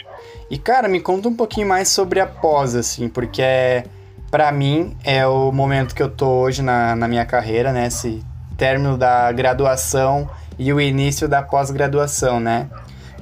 E, 0.51 0.58
cara, 0.58 0.89
me 0.89 1.00
conta 1.00 1.29
um 1.29 1.36
pouquinho 1.36 1.67
mais 1.67 1.88
sobre 1.88 2.19
a 2.19 2.27
pós, 2.27 2.75
assim, 2.75 3.08
porque 3.08 3.41
é, 3.41 3.86
para 4.29 4.51
mim 4.51 4.98
é 5.05 5.25
o 5.25 5.53
momento 5.53 5.96
que 5.96 6.03
eu 6.03 6.10
tô 6.10 6.27
hoje 6.27 6.62
na, 6.62 6.98
na 6.98 7.08
minha 7.08 7.25
carreira, 7.25 7.72
né? 7.72 7.88
Esse 7.88 8.22
término 8.58 8.98
da 8.98 9.31
graduação 9.31 10.29
e 10.58 10.74
o 10.74 10.81
início 10.81 11.29
da 11.29 11.41
pós-graduação, 11.41 12.41
né? 12.41 12.69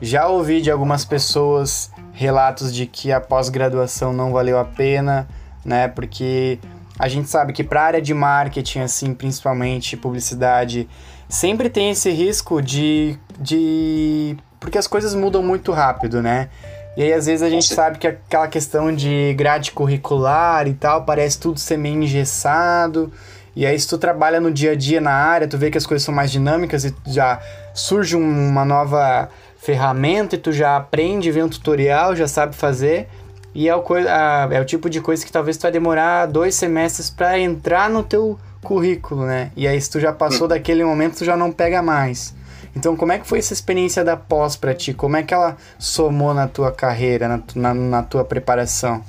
Já 0.01 0.27
ouvi 0.27 0.61
de 0.61 0.71
algumas 0.71 1.03
pessoas 1.03 1.91
relatos 2.17 2.73
de 2.73 2.87
que 2.87 3.11
a 3.11 3.21
pós-graduação 3.21 4.11
não 4.11 4.31
valeu 4.31 4.57
a 4.57 4.65
pena, 4.65 5.27
né? 5.63 5.87
Porque 5.87 6.57
a 6.97 7.07
gente 7.07 7.29
sabe 7.29 7.53
que 7.53 7.63
para 7.63 7.79
a 7.79 7.85
área 7.85 8.01
de 8.01 8.11
marketing, 8.11 8.79
assim, 8.79 9.13
principalmente 9.13 9.95
publicidade, 9.95 10.89
sempre 11.29 11.69
tem 11.69 11.91
esse 11.91 12.09
risco 12.09 12.59
de, 12.59 13.15
de. 13.39 14.35
Porque 14.59 14.79
as 14.79 14.87
coisas 14.87 15.13
mudam 15.13 15.43
muito 15.43 15.71
rápido, 15.71 16.19
né? 16.19 16.49
E 16.97 17.03
aí, 17.03 17.13
às 17.13 17.27
vezes, 17.27 17.43
a 17.43 17.49
gente 17.51 17.71
sabe 17.71 17.99
que 17.99 18.07
aquela 18.07 18.47
questão 18.47 18.91
de 18.91 19.35
grade 19.35 19.71
curricular 19.71 20.67
e 20.67 20.73
tal, 20.73 21.05
parece 21.05 21.39
tudo 21.39 21.59
ser 21.59 21.77
meio 21.77 22.01
engessado. 22.01 23.13
E 23.55 23.63
aí, 23.63 23.79
se 23.79 23.87
tu 23.87 23.99
trabalha 23.99 24.41
no 24.41 24.51
dia 24.51 24.71
a 24.71 24.75
dia 24.75 24.99
na 24.99 25.13
área, 25.13 25.47
tu 25.47 25.55
vê 25.55 25.69
que 25.69 25.77
as 25.77 25.85
coisas 25.85 26.03
são 26.03 26.15
mais 26.15 26.31
dinâmicas 26.31 26.83
e 26.83 26.95
já 27.05 27.39
surge 27.75 28.15
uma 28.15 28.65
nova 28.65 29.29
ferramenta 29.67 30.35
e 30.35 30.37
tu 30.37 30.53
já 30.53 30.77
aprende, 30.77 31.29
vê 31.29 31.43
um 31.43 31.49
tutorial, 31.49 32.15
já 32.15 32.25
sabe 32.25 32.55
fazer. 32.55 33.09
E 33.53 33.67
é 33.67 33.75
o, 33.75 33.83
a, 33.93 34.47
é 34.49 34.61
o 34.61 34.65
tipo 34.65 34.89
de 34.89 35.01
coisa 35.01 35.25
que 35.25 35.31
talvez 35.31 35.57
tu 35.57 35.63
vai 35.63 35.71
demorar 35.71 36.25
dois 36.25 36.55
semestres 36.55 37.09
para 37.09 37.37
entrar 37.37 37.89
no 37.89 38.01
teu 38.01 38.39
currículo, 38.63 39.25
né? 39.25 39.51
E 39.57 39.67
aí, 39.67 39.79
se 39.81 39.89
tu 39.89 39.99
já 39.99 40.13
passou 40.13 40.45
hum. 40.45 40.49
daquele 40.49 40.85
momento, 40.85 41.17
tu 41.17 41.25
já 41.25 41.35
não 41.35 41.51
pega 41.51 41.81
mais. 41.81 42.33
Então, 42.73 42.95
como 42.95 43.11
é 43.11 43.19
que 43.19 43.27
foi 43.27 43.39
essa 43.39 43.51
experiência 43.51 44.05
da 44.05 44.15
pós 44.15 44.55
para 44.55 44.73
ti? 44.73 44.93
Como 44.93 45.17
é 45.17 45.23
que 45.23 45.33
ela 45.33 45.57
somou 45.77 46.33
na 46.33 46.47
tua 46.47 46.71
carreira, 46.71 47.27
na, 47.27 47.41
na, 47.55 47.73
na 47.73 48.03
tua 48.03 48.23
preparação? 48.23 49.03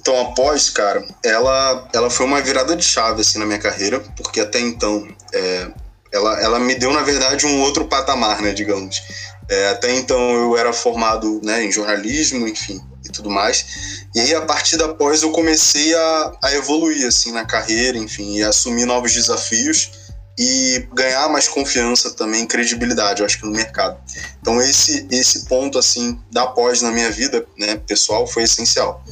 Então, 0.00 0.18
a 0.22 0.24
pós, 0.32 0.70
cara, 0.70 1.04
ela, 1.22 1.86
ela 1.92 2.08
foi 2.08 2.24
uma 2.24 2.40
virada 2.40 2.74
de 2.74 2.82
chave 2.82 3.20
assim, 3.20 3.38
na 3.38 3.44
minha 3.44 3.58
carreira, 3.58 4.00
porque 4.16 4.40
até 4.40 4.58
então 4.58 5.06
é, 5.34 5.68
ela, 6.12 6.40
ela 6.40 6.58
me 6.58 6.74
deu, 6.74 6.92
na 6.92 7.02
verdade, 7.02 7.46
um 7.46 7.60
outro 7.60 7.86
patamar, 7.86 8.40
né, 8.40 8.52
digamos. 8.52 9.02
É, 9.48 9.68
até 9.70 9.94
então 9.96 10.18
eu 10.34 10.56
era 10.56 10.72
formado 10.72 11.40
né, 11.42 11.64
em 11.64 11.72
jornalismo, 11.72 12.46
enfim, 12.46 12.80
e 13.04 13.10
tudo 13.10 13.30
mais. 13.30 14.06
E 14.14 14.20
aí, 14.20 14.34
a 14.34 14.42
partir 14.42 14.76
da 14.76 14.88
pós, 14.88 15.22
eu 15.22 15.30
comecei 15.30 15.94
a, 15.94 16.32
a 16.42 16.54
evoluir, 16.54 17.06
assim, 17.06 17.32
na 17.32 17.44
carreira, 17.44 17.98
enfim, 17.98 18.36
e 18.36 18.42
assumir 18.42 18.84
novos 18.84 19.12
desafios 19.12 19.90
e 20.38 20.88
ganhar 20.94 21.28
mais 21.28 21.48
confiança 21.48 22.10
também, 22.12 22.46
credibilidade, 22.46 23.20
eu 23.20 23.26
acho 23.26 23.38
que 23.38 23.44
no 23.44 23.52
mercado. 23.52 24.00
Então, 24.40 24.60
esse, 24.60 25.06
esse 25.10 25.44
ponto, 25.46 25.78
assim, 25.78 26.18
da 26.30 26.46
pós 26.46 26.80
na 26.80 26.90
minha 26.90 27.10
vida, 27.10 27.44
né, 27.58 27.76
pessoal, 27.86 28.26
foi 28.26 28.44
essencial. 28.44 29.04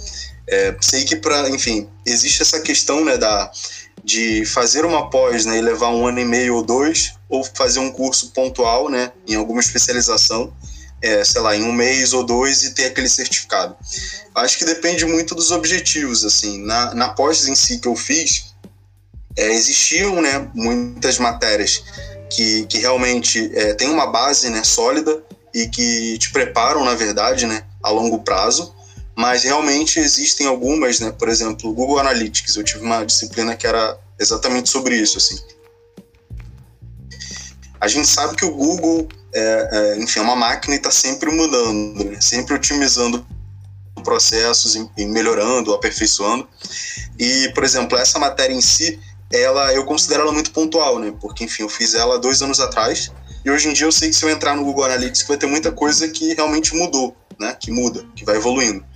É, 0.48 0.74
sei 0.80 1.04
que 1.04 1.16
para, 1.16 1.50
enfim, 1.50 1.88
existe 2.06 2.40
essa 2.40 2.60
questão, 2.60 3.04
né, 3.04 3.18
da 3.18 3.50
de 4.08 4.46
fazer 4.46 4.86
uma 4.86 5.10
pós, 5.10 5.44
né, 5.44 5.58
e 5.58 5.60
levar 5.60 5.90
um 5.90 6.06
ano 6.06 6.18
e 6.18 6.24
meio 6.24 6.54
ou 6.54 6.62
dois, 6.62 7.12
ou 7.28 7.44
fazer 7.44 7.78
um 7.78 7.92
curso 7.92 8.30
pontual, 8.30 8.88
né, 8.88 9.12
em 9.26 9.34
alguma 9.34 9.60
especialização, 9.60 10.50
é, 11.02 11.22
sei 11.22 11.42
lá, 11.42 11.54
em 11.54 11.62
um 11.62 11.74
mês 11.74 12.14
ou 12.14 12.24
dois 12.24 12.62
e 12.62 12.72
ter 12.72 12.86
aquele 12.86 13.08
certificado. 13.08 13.76
Acho 14.34 14.56
que 14.56 14.64
depende 14.64 15.04
muito 15.04 15.34
dos 15.34 15.50
objetivos, 15.50 16.24
assim. 16.24 16.64
Na, 16.64 16.94
na 16.94 17.10
pós 17.10 17.46
em 17.46 17.54
si 17.54 17.80
que 17.80 17.86
eu 17.86 17.94
fiz, 17.94 18.54
é, 19.36 19.52
existiam, 19.52 20.22
né, 20.22 20.50
muitas 20.54 21.18
matérias 21.18 21.84
que, 22.30 22.64
que 22.64 22.78
realmente 22.78 23.52
é, 23.54 23.74
têm 23.74 23.90
uma 23.90 24.06
base, 24.06 24.48
né, 24.48 24.64
sólida 24.64 25.22
e 25.52 25.68
que 25.68 26.16
te 26.16 26.32
preparam, 26.32 26.82
na 26.82 26.94
verdade, 26.94 27.44
né, 27.44 27.62
a 27.82 27.90
longo 27.90 28.20
prazo, 28.20 28.74
mas 29.18 29.42
realmente 29.42 29.98
existem 29.98 30.46
algumas, 30.46 31.00
né? 31.00 31.10
Por 31.10 31.28
exemplo, 31.28 31.74
Google 31.74 31.98
Analytics. 31.98 32.54
Eu 32.54 32.62
tive 32.62 32.84
uma 32.84 33.02
disciplina 33.02 33.56
que 33.56 33.66
era 33.66 33.98
exatamente 34.16 34.70
sobre 34.70 34.94
isso, 34.94 35.18
assim. 35.18 35.36
A 37.80 37.88
gente 37.88 38.06
sabe 38.06 38.36
que 38.36 38.44
o 38.44 38.52
Google, 38.52 39.08
é, 39.34 39.68
é, 39.72 39.98
enfim, 39.98 40.20
é 40.20 40.22
uma 40.22 40.36
máquina 40.36 40.76
e 40.76 40.76
está 40.76 40.92
sempre 40.92 41.32
mudando, 41.32 42.04
né? 42.04 42.20
sempre 42.20 42.54
otimizando 42.54 43.26
processos 44.04 44.76
e 44.76 45.04
melhorando, 45.06 45.74
aperfeiçoando. 45.74 46.48
E, 47.18 47.48
por 47.56 47.64
exemplo, 47.64 47.98
essa 47.98 48.20
matéria 48.20 48.54
em 48.54 48.60
si, 48.60 49.00
ela 49.32 49.74
eu 49.74 49.84
considero 49.84 50.22
ela 50.22 50.32
muito 50.32 50.52
pontual, 50.52 51.00
né? 51.00 51.12
Porque, 51.20 51.42
enfim, 51.42 51.64
eu 51.64 51.68
fiz 51.68 51.92
ela 51.92 52.20
dois 52.20 52.40
anos 52.40 52.60
atrás 52.60 53.10
e 53.44 53.50
hoje 53.50 53.68
em 53.68 53.72
dia 53.72 53.86
eu 53.88 53.92
sei 53.92 54.10
que 54.10 54.14
se 54.14 54.24
eu 54.24 54.30
entrar 54.30 54.54
no 54.54 54.62
Google 54.62 54.84
Analytics 54.84 55.26
vai 55.26 55.36
ter 55.36 55.46
muita 55.46 55.72
coisa 55.72 56.06
que 56.06 56.34
realmente 56.34 56.72
mudou, 56.76 57.16
né? 57.36 57.56
Que 57.58 57.72
muda, 57.72 58.06
que 58.14 58.24
vai 58.24 58.36
evoluindo. 58.36 58.86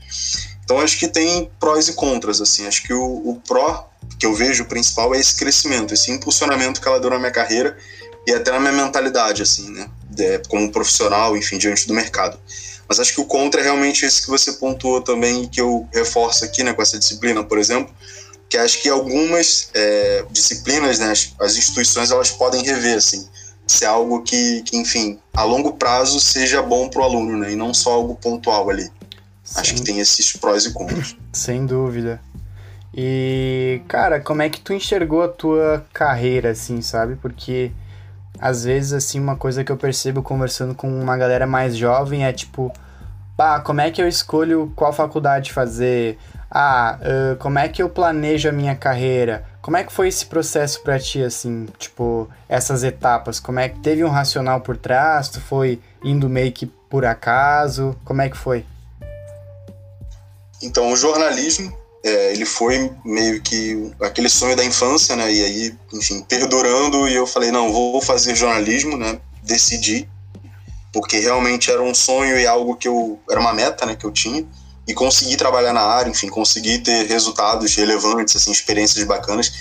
Então 0.64 0.80
acho 0.80 0.98
que 0.98 1.08
tem 1.08 1.50
prós 1.58 1.88
e 1.88 1.92
contras, 1.94 2.40
assim. 2.40 2.66
Acho 2.66 2.82
que 2.82 2.94
o, 2.94 3.30
o 3.30 3.40
pró 3.46 3.88
que 4.18 4.26
eu 4.26 4.34
vejo 4.34 4.64
principal 4.66 5.14
é 5.14 5.18
esse 5.18 5.36
crescimento, 5.36 5.92
esse 5.92 6.10
impulsionamento 6.10 6.80
que 6.80 6.88
ela 6.88 7.00
deu 7.00 7.10
na 7.10 7.18
minha 7.18 7.30
carreira 7.30 7.76
e 8.26 8.32
até 8.32 8.52
na 8.52 8.60
minha 8.60 8.72
mentalidade, 8.72 9.42
assim, 9.42 9.70
né? 9.70 9.88
De, 10.08 10.38
como 10.48 10.70
profissional, 10.70 11.36
enfim, 11.36 11.58
diante 11.58 11.86
do 11.86 11.94
mercado. 11.94 12.38
Mas 12.88 13.00
acho 13.00 13.14
que 13.14 13.20
o 13.20 13.24
contra 13.24 13.60
é 13.60 13.64
realmente 13.64 14.04
esse 14.04 14.22
que 14.22 14.28
você 14.28 14.52
pontuou 14.52 15.00
também 15.00 15.44
e 15.44 15.48
que 15.48 15.60
eu 15.60 15.88
reforço 15.92 16.44
aqui, 16.44 16.62
né, 16.62 16.72
com 16.72 16.82
essa 16.82 16.98
disciplina, 16.98 17.42
por 17.42 17.58
exemplo, 17.58 17.94
que 18.48 18.58
acho 18.58 18.82
que 18.82 18.88
algumas 18.88 19.70
é, 19.72 20.24
disciplinas, 20.30 20.98
né, 20.98 21.10
as, 21.10 21.34
as, 21.40 21.56
instituições, 21.56 22.10
elas 22.10 22.30
podem 22.30 22.62
rever, 22.62 22.98
assim, 22.98 23.26
se 23.66 23.84
é 23.84 23.88
algo 23.88 24.22
que, 24.22 24.62
que, 24.62 24.76
enfim, 24.76 25.18
a 25.32 25.42
longo 25.42 25.72
prazo 25.72 26.20
seja 26.20 26.60
bom 26.60 26.88
para 26.90 27.00
o 27.00 27.04
aluno, 27.04 27.38
né, 27.38 27.52
e 27.52 27.56
não 27.56 27.72
só 27.72 27.92
algo 27.92 28.14
pontual 28.16 28.68
ali. 28.68 28.90
Acho 29.56 29.74
que 29.74 29.82
tem 29.82 29.98
esses 29.98 30.32
prós 30.36 30.66
e 30.66 30.72
contras. 30.72 31.16
Sem 31.32 31.66
dúvida. 31.66 32.20
E, 32.94 33.80
cara, 33.88 34.20
como 34.20 34.42
é 34.42 34.50
que 34.50 34.60
tu 34.60 34.72
enxergou 34.72 35.22
a 35.22 35.28
tua 35.28 35.84
carreira, 35.92 36.50
assim, 36.50 36.82
sabe? 36.82 37.16
Porque 37.16 37.72
às 38.38 38.64
vezes, 38.64 38.92
assim, 38.92 39.20
uma 39.20 39.36
coisa 39.36 39.62
que 39.64 39.70
eu 39.70 39.76
percebo 39.76 40.22
conversando 40.22 40.74
com 40.74 40.88
uma 40.88 41.16
galera 41.16 41.46
mais 41.46 41.76
jovem 41.76 42.24
é 42.24 42.32
tipo, 42.32 42.72
pá, 43.36 43.60
como 43.60 43.80
é 43.80 43.90
que 43.90 44.02
eu 44.02 44.08
escolho 44.08 44.72
qual 44.74 44.92
faculdade 44.92 45.52
fazer? 45.52 46.18
Ah, 46.50 46.98
uh, 47.00 47.36
como 47.36 47.58
é 47.58 47.68
que 47.68 47.82
eu 47.82 47.88
planejo 47.88 48.48
a 48.48 48.52
minha 48.52 48.74
carreira? 48.74 49.44
Como 49.62 49.76
é 49.76 49.84
que 49.84 49.92
foi 49.92 50.08
esse 50.08 50.26
processo 50.26 50.82
para 50.82 50.98
ti, 50.98 51.22
assim, 51.22 51.66
tipo, 51.78 52.28
essas 52.48 52.82
etapas? 52.84 53.40
Como 53.40 53.58
é 53.58 53.68
que 53.68 53.78
teve 53.78 54.04
um 54.04 54.10
racional 54.10 54.60
por 54.60 54.76
trás? 54.76 55.28
Tu 55.28 55.40
foi 55.40 55.80
indo 56.04 56.28
meio 56.28 56.52
que 56.52 56.66
por 56.66 57.06
acaso? 57.06 57.96
Como 58.04 58.20
é 58.20 58.28
que 58.28 58.36
foi? 58.36 58.66
Então, 60.62 60.92
o 60.92 60.96
jornalismo, 60.96 61.76
é, 62.04 62.32
ele 62.32 62.44
foi 62.44 62.90
meio 63.04 63.42
que 63.42 63.92
aquele 64.00 64.28
sonho 64.28 64.56
da 64.56 64.64
infância, 64.64 65.16
né? 65.16 65.32
E 65.32 65.44
aí, 65.44 65.74
enfim, 65.92 66.22
perdurando, 66.22 67.08
e 67.08 67.14
eu 67.14 67.26
falei, 67.26 67.50
não, 67.50 67.72
vou 67.72 68.00
fazer 68.00 68.34
jornalismo, 68.36 68.96
né? 68.96 69.20
Decidi, 69.42 70.08
porque 70.92 71.18
realmente 71.18 71.70
era 71.70 71.82
um 71.82 71.94
sonho 71.94 72.38
e 72.38 72.46
algo 72.46 72.76
que 72.76 72.86
eu... 72.86 73.18
Era 73.28 73.40
uma 73.40 73.52
meta, 73.52 73.84
né, 73.84 73.96
que 73.96 74.04
eu 74.04 74.12
tinha. 74.12 74.46
E 74.86 74.94
consegui 74.94 75.36
trabalhar 75.36 75.72
na 75.72 75.82
área, 75.82 76.10
enfim, 76.10 76.28
consegui 76.28 76.78
ter 76.78 77.06
resultados 77.06 77.74
relevantes, 77.74 78.36
assim, 78.36 78.50
experiências 78.50 79.04
bacanas. 79.04 79.52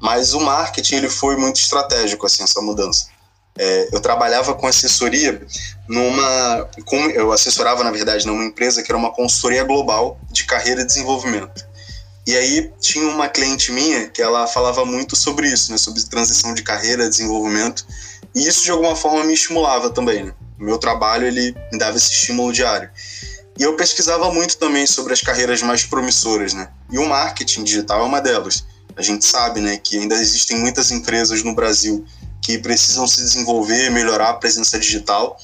Mas 0.00 0.32
o 0.32 0.40
marketing, 0.40 0.96
ele 0.96 1.10
foi 1.10 1.36
muito 1.36 1.60
estratégico, 1.60 2.24
assim, 2.24 2.42
essa 2.42 2.60
mudança. 2.62 3.06
É, 3.62 3.88
eu 3.92 4.00
trabalhava 4.00 4.54
com 4.54 4.66
assessoria 4.66 5.38
numa. 5.86 6.66
Com, 6.86 6.96
eu 7.10 7.30
assessorava, 7.30 7.84
na 7.84 7.90
verdade, 7.90 8.26
numa 8.26 8.42
empresa 8.42 8.82
que 8.82 8.90
era 8.90 8.96
uma 8.96 9.12
consultoria 9.12 9.62
global 9.64 10.18
de 10.30 10.44
carreira 10.44 10.80
e 10.80 10.86
desenvolvimento. 10.86 11.68
E 12.26 12.34
aí 12.34 12.72
tinha 12.80 13.06
uma 13.06 13.28
cliente 13.28 13.70
minha 13.70 14.08
que 14.08 14.22
ela 14.22 14.46
falava 14.46 14.86
muito 14.86 15.14
sobre 15.14 15.46
isso, 15.46 15.70
né, 15.72 15.76
sobre 15.76 16.02
transição 16.04 16.54
de 16.54 16.62
carreira, 16.62 17.06
desenvolvimento. 17.06 17.84
E 18.34 18.48
isso 18.48 18.64
de 18.64 18.70
alguma 18.70 18.96
forma 18.96 19.24
me 19.24 19.34
estimulava 19.34 19.90
também. 19.90 20.24
Né? 20.24 20.34
O 20.58 20.64
meu 20.64 20.78
trabalho 20.78 21.26
ele 21.26 21.54
me 21.70 21.78
dava 21.78 21.98
esse 21.98 22.12
estímulo 22.12 22.54
diário. 22.54 22.88
E 23.58 23.62
eu 23.62 23.76
pesquisava 23.76 24.32
muito 24.32 24.56
também 24.56 24.86
sobre 24.86 25.12
as 25.12 25.20
carreiras 25.20 25.60
mais 25.60 25.84
promissoras, 25.84 26.54
né? 26.54 26.70
E 26.90 26.98
o 26.98 27.06
marketing 27.06 27.62
digital 27.64 28.00
é 28.00 28.04
uma 28.04 28.22
delas. 28.22 28.64
A 28.96 29.02
gente 29.02 29.26
sabe, 29.26 29.60
né, 29.60 29.76
que 29.76 29.98
ainda 29.98 30.14
existem 30.14 30.56
muitas 30.58 30.90
empresas 30.90 31.42
no 31.42 31.54
Brasil 31.54 32.06
que 32.50 32.58
precisam 32.58 33.06
se 33.06 33.22
desenvolver, 33.22 33.90
melhorar 33.90 34.30
a 34.30 34.34
presença 34.34 34.78
digital. 34.78 35.38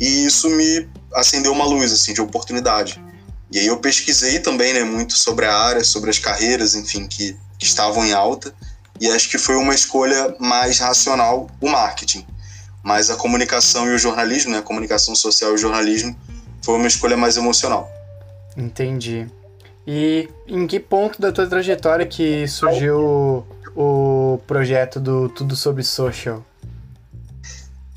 E 0.00 0.24
isso 0.24 0.48
me 0.48 0.88
acendeu 1.14 1.52
uma 1.52 1.66
luz 1.66 1.92
assim 1.92 2.14
de 2.14 2.20
oportunidade. 2.20 3.02
E 3.50 3.58
aí 3.58 3.66
eu 3.66 3.78
pesquisei 3.78 4.40
também, 4.40 4.72
né, 4.72 4.82
muito 4.82 5.16
sobre 5.16 5.44
a 5.44 5.54
área, 5.54 5.84
sobre 5.84 6.10
as 6.10 6.18
carreiras, 6.18 6.74
enfim, 6.74 7.06
que, 7.06 7.36
que 7.58 7.66
estavam 7.66 8.04
em 8.04 8.12
alta. 8.12 8.54
E 9.00 9.08
acho 9.08 9.28
que 9.28 9.38
foi 9.38 9.56
uma 9.56 9.74
escolha 9.74 10.34
mais 10.38 10.78
racional 10.78 11.48
o 11.60 11.68
marketing. 11.68 12.26
Mas 12.82 13.10
a 13.10 13.16
comunicação 13.16 13.86
e 13.86 13.94
o 13.94 13.98
jornalismo, 13.98 14.52
né, 14.52 14.58
a 14.58 14.62
comunicação 14.62 15.14
social 15.14 15.52
e 15.52 15.54
o 15.54 15.58
jornalismo, 15.58 16.16
foi 16.62 16.76
uma 16.76 16.86
escolha 16.86 17.16
mais 17.16 17.36
emocional. 17.36 17.90
Entendi. 18.56 19.26
E 19.86 20.28
em 20.48 20.66
que 20.66 20.80
ponto 20.80 21.20
da 21.20 21.30
tua 21.30 21.46
trajetória 21.46 22.06
que 22.06 22.48
surgiu 22.48 23.46
o 23.76 24.15
projeto 24.38 25.00
do 25.00 25.28
Tudo 25.28 25.56
Sobre 25.56 25.82
Social? 25.82 26.44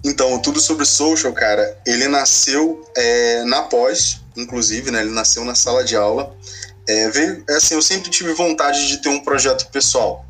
Então, 0.04 0.34
o 0.34 0.42
Tudo 0.42 0.60
Sobre 0.60 0.86
Social, 0.86 1.34
cara, 1.34 1.78
ele 1.86 2.08
nasceu 2.08 2.86
é, 2.96 3.44
na 3.44 3.64
pós, 3.64 4.22
inclusive, 4.36 4.92
né? 4.92 5.02
Ele 5.02 5.12
nasceu 5.12 5.44
na 5.44 5.56
sala 5.56 5.84
de 5.84 5.96
aula. 5.96 6.36
É, 6.88 7.10
veio, 7.10 7.44
é 7.50 7.56
assim, 7.56 7.76
eu 7.76 7.82
sempre 7.82 8.10
tive 8.10 8.34
vontade 8.34 8.88
de 8.88 8.98
ter 8.98 9.10
um 9.10 9.20
projeto 9.20 9.70
pessoal. 9.70 10.26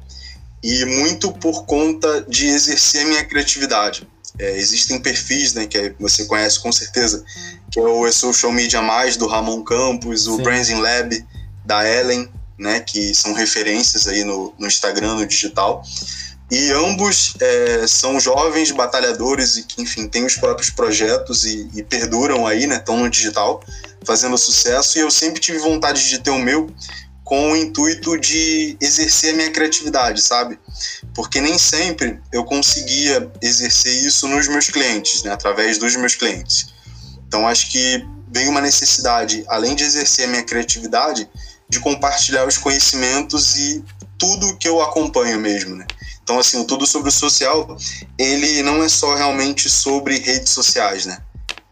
E 0.63 0.83
muito 0.85 1.31
por 1.31 1.65
conta 1.65 2.21
de 2.27 2.47
exercer 2.47 3.05
a 3.05 3.07
minha 3.07 3.25
criatividade. 3.25 4.07
É, 4.37 4.57
existem 4.57 4.99
perfis, 4.99 5.53
né, 5.53 5.67
que 5.67 5.93
você 5.99 6.25
conhece 6.25 6.59
com 6.59 6.71
certeza, 6.71 7.23
que 7.71 7.79
é 7.79 7.83
o 7.83 8.11
Social 8.11 8.51
Media 8.51 8.81
Mais, 8.81 9.17
do 9.17 9.27
Ramon 9.27 9.63
Campos, 9.63 10.27
o 10.27 10.37
Branding 10.37 10.79
Lab, 10.79 11.25
da 11.65 11.87
Ellen, 11.87 12.29
né, 12.59 12.81
que 12.81 13.15
são 13.15 13.33
referências 13.33 14.07
aí 14.07 14.23
no, 14.23 14.53
no 14.59 14.67
Instagram, 14.67 15.15
no 15.15 15.25
digital. 15.25 15.81
E 16.51 16.71
ambos 16.71 17.35
é, 17.39 17.87
são 17.87 18.19
jovens 18.19 18.71
batalhadores 18.71 19.55
e 19.55 19.63
que, 19.63 19.81
enfim, 19.81 20.07
têm 20.07 20.25
os 20.25 20.35
próprios 20.35 20.69
projetos 20.69 21.45
e, 21.45 21.69
e 21.73 21.83
perduram 21.83 22.45
aí, 22.45 22.67
né, 22.67 22.75
estão 22.75 22.97
no 22.97 23.09
digital, 23.09 23.63
fazendo 24.03 24.37
sucesso. 24.37 24.97
E 24.97 25.01
eu 25.01 25.09
sempre 25.09 25.39
tive 25.39 25.59
vontade 25.59 26.09
de 26.09 26.19
ter 26.19 26.31
o 26.31 26.39
meu, 26.39 26.69
com 27.23 27.51
o 27.51 27.55
intuito 27.55 28.17
de 28.17 28.75
exercer 28.81 29.33
a 29.33 29.37
minha 29.37 29.51
criatividade, 29.51 30.19
sabe? 30.19 30.59
Porque 31.13 31.39
nem 31.39 31.59
sempre 31.59 32.19
eu 32.33 32.43
conseguia 32.43 33.31
exercer 33.39 33.93
isso 34.03 34.27
nos 34.27 34.47
meus 34.47 34.67
clientes, 34.67 35.21
né? 35.21 35.31
através 35.31 35.77
dos 35.77 35.95
meus 35.95 36.15
clientes. 36.15 36.73
Então 37.27 37.47
acho 37.47 37.71
que 37.71 38.03
veio 38.31 38.49
uma 38.49 38.61
necessidade, 38.61 39.43
além 39.47 39.75
de 39.75 39.83
exercer 39.83 40.25
a 40.25 40.27
minha 40.27 40.43
criatividade, 40.43 41.29
de 41.69 41.79
compartilhar 41.79 42.47
os 42.47 42.57
conhecimentos 42.57 43.55
e 43.55 43.83
tudo 44.17 44.57
que 44.57 44.67
eu 44.67 44.81
acompanho 44.81 45.39
mesmo, 45.39 45.75
né? 45.75 45.85
Então, 46.23 46.39
assim, 46.39 46.59
o 46.59 46.65
Tudo 46.65 46.85
Sobre 46.85 47.09
o 47.09 47.11
Social, 47.11 47.77
ele 48.17 48.61
não 48.63 48.83
é 48.83 48.89
só 48.89 49.15
realmente 49.15 49.69
sobre 49.69 50.17
redes 50.17 50.51
sociais, 50.51 51.05
né? 51.05 51.19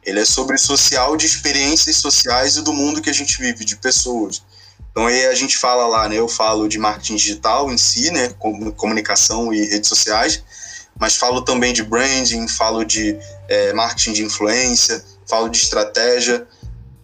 Ele 0.03 0.19
é 0.19 0.25
sobre 0.25 0.57
social 0.57 1.17
de 1.17 1.25
experiências 1.25 1.97
sociais 1.97 2.55
e 2.55 2.61
do 2.61 2.71
mundo 2.71 3.01
que 3.01 3.09
a 3.09 3.13
gente 3.13 3.37
vive, 3.39 3.65
de 3.65 3.75
pessoas. 3.75 4.41
Então 4.89 5.05
aí 5.05 5.27
a 5.27 5.35
gente 5.35 5.57
fala 5.57 5.85
lá, 5.85 6.07
né? 6.07 6.15
Eu 6.15 6.27
falo 6.27 6.67
de 6.67 6.79
marketing 6.79 7.17
digital 7.17 7.71
em 7.71 7.77
si, 7.77 8.09
né? 8.09 8.33
Comunicação 8.75 9.53
e 9.53 9.63
redes 9.65 9.89
sociais, 9.89 10.41
mas 10.99 11.15
falo 11.15 11.41
também 11.41 11.73
de 11.73 11.83
branding, 11.83 12.47
falo 12.47 12.83
de 12.83 13.15
é, 13.47 13.73
marketing 13.73 14.13
de 14.13 14.23
influência, 14.23 15.03
falo 15.27 15.49
de 15.49 15.57
estratégia. 15.57 16.47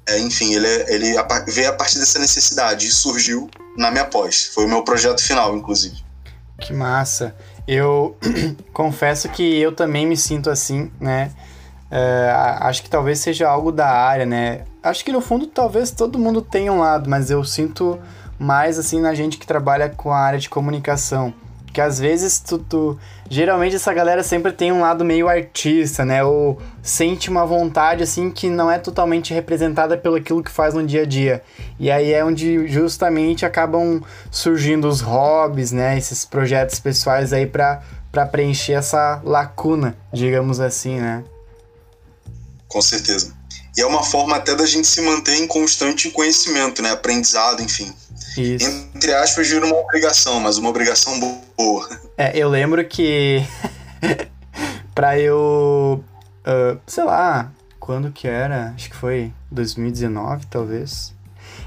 É, 0.07 0.19
enfim, 0.19 0.53
ele, 0.53 0.67
é, 0.67 0.93
ele 0.93 1.15
veio 1.47 1.69
a 1.69 1.73
partir 1.73 1.99
dessa 1.99 2.19
necessidade 2.19 2.87
e 2.87 2.91
surgiu 2.91 3.49
na 3.77 3.89
minha 3.89 4.05
pós. 4.05 4.51
Foi 4.53 4.65
o 4.65 4.67
meu 4.67 4.83
projeto 4.83 5.21
final, 5.21 5.55
inclusive. 5.55 6.03
Que 6.59 6.73
massa. 6.73 7.35
Eu 7.67 8.17
confesso 8.73 9.29
que 9.29 9.59
eu 9.59 9.71
também 9.73 10.05
me 10.05 10.17
sinto 10.17 10.49
assim, 10.49 10.91
né? 10.99 11.31
É, 11.89 12.31
acho 12.61 12.81
que 12.81 12.89
talvez 12.89 13.19
seja 13.19 13.47
algo 13.47 13.71
da 13.71 13.87
área, 13.87 14.25
né? 14.25 14.65
Acho 14.81 15.05
que 15.05 15.11
no 15.11 15.21
fundo 15.21 15.47
talvez 15.47 15.91
todo 15.91 16.17
mundo 16.17 16.41
tenha 16.41 16.73
um 16.73 16.79
lado, 16.79 17.09
mas 17.09 17.29
eu 17.29 17.43
sinto 17.43 17.99
mais 18.39 18.79
assim 18.79 18.99
na 18.99 19.13
gente 19.13 19.37
que 19.37 19.45
trabalha 19.45 19.89
com 19.89 20.11
a 20.11 20.17
área 20.17 20.39
de 20.39 20.49
comunicação. 20.49 21.33
Que 21.73 21.81
às 21.81 21.99
vezes 21.99 22.39
tu, 22.39 22.59
tu, 22.59 22.99
Geralmente 23.33 23.75
essa 23.75 23.91
galera 23.91 24.21
sempre 24.21 24.51
tem 24.51 24.71
um 24.71 24.81
lado 24.81 25.03
meio 25.03 25.27
artista, 25.27 26.05
né? 26.05 26.23
Ou 26.23 26.61
sente 26.83 27.31
uma 27.31 27.47
vontade 27.47 28.03
assim 28.03 28.29
que 28.29 28.47
não 28.47 28.69
é 28.69 28.77
totalmente 28.77 29.33
representada 29.33 29.97
pelo 29.97 30.17
aquilo 30.17 30.43
que 30.43 30.51
faz 30.51 30.75
no 30.75 30.85
dia 30.85 31.01
a 31.01 31.05
dia. 31.05 31.43
E 31.79 31.89
aí 31.89 32.13
é 32.13 32.23
onde 32.23 32.67
justamente 32.67 33.43
acabam 33.43 34.03
surgindo 34.29 34.87
os 34.87 35.01
hobbies, 35.01 35.71
né? 35.71 35.97
Esses 35.97 36.23
projetos 36.23 36.79
pessoais 36.79 37.33
aí 37.33 37.47
para 37.47 37.81
para 38.11 38.27
preencher 38.27 38.73
essa 38.73 39.19
lacuna, 39.25 39.97
digamos 40.13 40.59
assim, 40.59 40.99
né? 40.99 41.23
Com 42.67 42.83
certeza. 42.83 43.33
E 43.75 43.81
é 43.81 43.85
uma 43.87 44.03
forma 44.03 44.35
até 44.35 44.53
da 44.53 44.67
gente 44.67 44.85
se 44.85 45.01
manter 45.01 45.37
em 45.37 45.47
constante 45.47 46.11
conhecimento, 46.11 46.83
né? 46.83 46.91
Aprendizado, 46.91 47.63
enfim. 47.63 47.91
Isso. 48.37 48.89
Entre 48.95 49.13
aspas, 49.13 49.47
vira 49.47 49.65
uma 49.65 49.77
obrigação, 49.77 50.39
mas 50.39 50.57
uma 50.57 50.69
obrigação 50.69 51.19
boa. 51.19 51.89
É, 52.17 52.37
eu 52.37 52.49
lembro 52.49 52.83
que 52.85 53.43
pra 54.93 55.17
eu. 55.19 56.03
Uh, 56.45 56.79
sei 56.85 57.03
lá, 57.03 57.51
quando 57.79 58.11
que 58.11 58.27
era? 58.27 58.73
Acho 58.75 58.89
que 58.89 58.95
foi 58.95 59.31
2019, 59.51 60.45
talvez. 60.47 61.13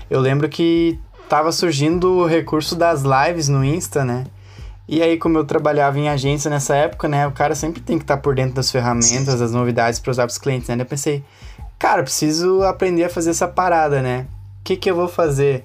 Eu 0.09 0.21
lembro 0.21 0.49
que 0.49 0.99
tava 1.29 1.51
surgindo 1.53 2.19
o 2.19 2.27
recurso 2.27 2.77
das 2.77 3.03
lives 3.03 3.49
no 3.49 3.65
Insta, 3.65 4.05
né? 4.05 4.25
E 4.89 5.03
aí, 5.03 5.19
como 5.19 5.37
eu 5.37 5.45
trabalhava 5.45 5.99
em 5.99 6.09
agência 6.09 6.49
nessa 6.49 6.77
época, 6.77 7.09
né? 7.09 7.27
O 7.27 7.33
cara 7.33 7.55
sempre 7.57 7.81
tem 7.81 7.99
que 7.99 8.05
estar 8.05 8.17
tá 8.17 8.23
por 8.23 8.37
dentro 8.37 8.55
das 8.55 8.71
ferramentas, 8.71 9.41
das 9.41 9.51
novidades 9.51 9.99
para 9.99 10.11
usar 10.13 10.25
pros 10.25 10.39
clientes, 10.39 10.69
né? 10.69 10.77
Eu 10.81 10.87
pensei, 10.87 11.25
cara, 11.79 12.03
preciso 12.03 12.63
aprender 12.63 13.05
a 13.05 13.11
fazer 13.11 13.31
essa 13.31 13.49
parada, 13.49 14.01
né? 14.01 14.27
O 14.61 14.65
que 14.65 14.77
que 14.77 14.89
eu 14.89 14.95
vou 14.95 15.09
fazer? 15.09 15.65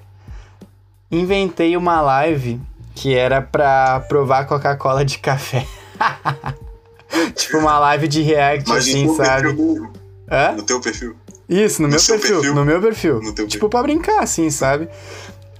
Inventei 1.12 1.76
uma 1.76 2.00
live 2.00 2.58
que 2.94 3.14
era 3.14 3.40
pra 3.42 4.00
provar 4.00 4.46
Coca-Cola 4.46 5.04
de 5.04 5.18
café. 5.18 5.66
tipo 7.36 7.58
uma 7.58 7.78
live 7.78 8.08
de 8.08 8.22
react, 8.22 8.68
Mas 8.68 8.88
assim, 8.88 9.14
sabe? 9.14 9.48
Perfil, 9.48 9.92
Hã? 10.30 10.52
No 10.52 10.62
teu 10.62 10.80
perfil. 10.80 11.16
Isso, 11.48 11.82
no, 11.82 11.88
no 11.88 11.94
meu 11.94 12.00
perfil, 12.06 12.36
perfil, 12.36 12.54
No 12.54 12.64
meu 12.64 12.80
perfil. 12.80 13.14
No 13.16 13.32
tipo, 13.32 13.42
perfil. 13.44 13.68
pra 13.68 13.82
brincar, 13.82 14.22
assim, 14.22 14.50
sabe? 14.50 14.88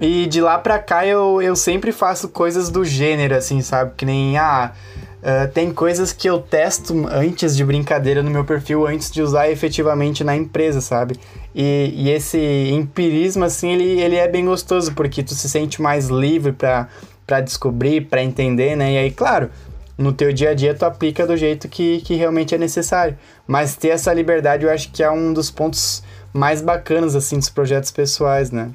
E 0.01 0.25
de 0.25 0.41
lá 0.41 0.57
pra 0.57 0.79
cá 0.79 1.05
eu, 1.05 1.41
eu 1.41 1.55
sempre 1.55 1.91
faço 1.91 2.29
coisas 2.29 2.69
do 2.69 2.83
gênero, 2.83 3.35
assim, 3.35 3.61
sabe? 3.61 3.93
Que 3.95 4.05
nem, 4.05 4.37
ah, 4.37 4.71
uh, 5.23 5.51
tem 5.51 5.73
coisas 5.73 6.11
que 6.11 6.29
eu 6.29 6.39
testo 6.39 7.07
antes 7.07 7.55
de 7.55 7.63
brincadeira 7.63 8.21
no 8.21 8.29
meu 8.29 8.43
perfil, 8.43 8.85
antes 8.85 9.09
de 9.09 9.21
usar 9.21 9.49
efetivamente 9.49 10.23
na 10.23 10.35
empresa, 10.35 10.81
sabe? 10.81 11.17
E, 11.55 11.93
e 11.95 12.09
esse 12.09 12.37
empirismo, 12.37 13.43
assim, 13.43 13.71
ele, 13.71 14.01
ele 14.01 14.15
é 14.17 14.27
bem 14.27 14.45
gostoso, 14.45 14.93
porque 14.93 15.23
tu 15.23 15.33
se 15.33 15.49
sente 15.49 15.81
mais 15.81 16.07
livre 16.09 16.51
para 16.51 17.41
descobrir, 17.41 18.01
para 18.01 18.23
entender, 18.23 18.75
né? 18.75 18.93
E 18.93 18.97
aí, 18.97 19.11
claro, 19.11 19.49
no 19.97 20.11
teu 20.11 20.33
dia 20.33 20.49
a 20.49 20.53
dia 20.53 20.73
tu 20.73 20.83
aplica 20.83 21.25
do 21.25 21.37
jeito 21.37 21.67
que, 21.67 22.01
que 22.01 22.15
realmente 22.15 22.53
é 22.53 22.57
necessário. 22.57 23.17
Mas 23.47 23.75
ter 23.75 23.89
essa 23.89 24.13
liberdade 24.13 24.65
eu 24.65 24.71
acho 24.71 24.91
que 24.91 25.03
é 25.03 25.09
um 25.09 25.33
dos 25.33 25.49
pontos 25.49 26.03
mais 26.33 26.61
bacanas, 26.61 27.15
assim, 27.15 27.37
dos 27.37 27.49
projetos 27.49 27.91
pessoais, 27.91 28.51
né? 28.51 28.71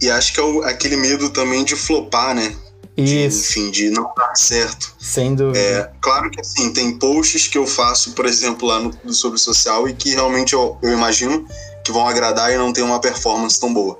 E 0.00 0.10
acho 0.10 0.32
que 0.32 0.40
é 0.40 0.42
o, 0.42 0.62
aquele 0.62 0.96
medo 0.96 1.30
também 1.30 1.64
de 1.64 1.74
flopar, 1.74 2.34
né? 2.34 2.54
Isso. 2.96 3.06
De, 3.06 3.26
enfim, 3.26 3.70
de 3.70 3.90
não 3.90 4.12
dar 4.16 4.34
certo. 4.36 4.94
Sem 4.98 5.34
dúvida. 5.34 5.58
É, 5.58 5.90
claro 6.00 6.30
que 6.30 6.40
assim, 6.40 6.72
tem 6.72 6.96
posts 6.96 7.48
que 7.48 7.58
eu 7.58 7.66
faço, 7.66 8.12
por 8.12 8.24
exemplo, 8.24 8.68
lá 8.68 8.80
no 8.80 9.12
Sobre 9.12 9.38
Social 9.38 9.88
e 9.88 9.94
que 9.94 10.10
realmente 10.10 10.52
eu, 10.52 10.78
eu 10.82 10.92
imagino 10.92 11.46
que 11.84 11.92
vão 11.92 12.06
agradar 12.06 12.52
e 12.52 12.56
não 12.56 12.72
tem 12.72 12.84
uma 12.84 13.00
performance 13.00 13.58
tão 13.58 13.72
boa. 13.72 13.98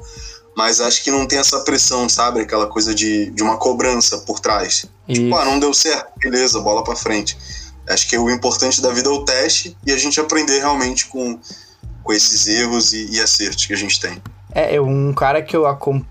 Mas 0.57 0.80
acho 0.80 1.02
que 1.02 1.11
não 1.11 1.26
tem 1.26 1.40
essa 1.40 1.61
pressão, 1.61 2.09
sabe? 2.09 2.40
Aquela 2.40 2.66
coisa 2.68 2.94
de, 2.94 3.30
de 3.30 3.42
uma 3.42 3.57
cobrança 3.57 4.18
por 4.18 4.38
trás. 4.38 4.87
Isso. 5.09 5.22
Tipo, 5.22 5.35
ah, 5.37 5.44
não 5.44 5.59
deu 5.59 5.74
certo, 5.74 6.12
beleza, 6.16 6.61
bola 6.61 6.85
pra 6.85 6.94
frente. 6.94 7.37
Acho 7.88 8.09
que 8.09 8.16
o 8.16 8.30
importante 8.30 8.80
da 8.80 8.90
vida 8.90 9.09
é 9.09 9.12
o 9.12 9.24
teste 9.24 9.76
e 9.85 9.92
a 9.92 9.98
gente 9.98 10.20
aprender 10.20 10.61
realmente 10.61 11.07
com, 11.07 11.38
com 12.02 12.12
esses 12.12 12.46
erros 12.46 12.92
e, 12.92 13.11
e 13.11 13.20
acertos 13.20 13.66
que 13.66 13.72
a 13.72 13.76
gente 13.76 14.00
tem. 14.00 14.22
É, 14.54 14.80
um 14.80 15.12
cara 15.12 15.42
que 15.42 15.56
eu 15.56 15.64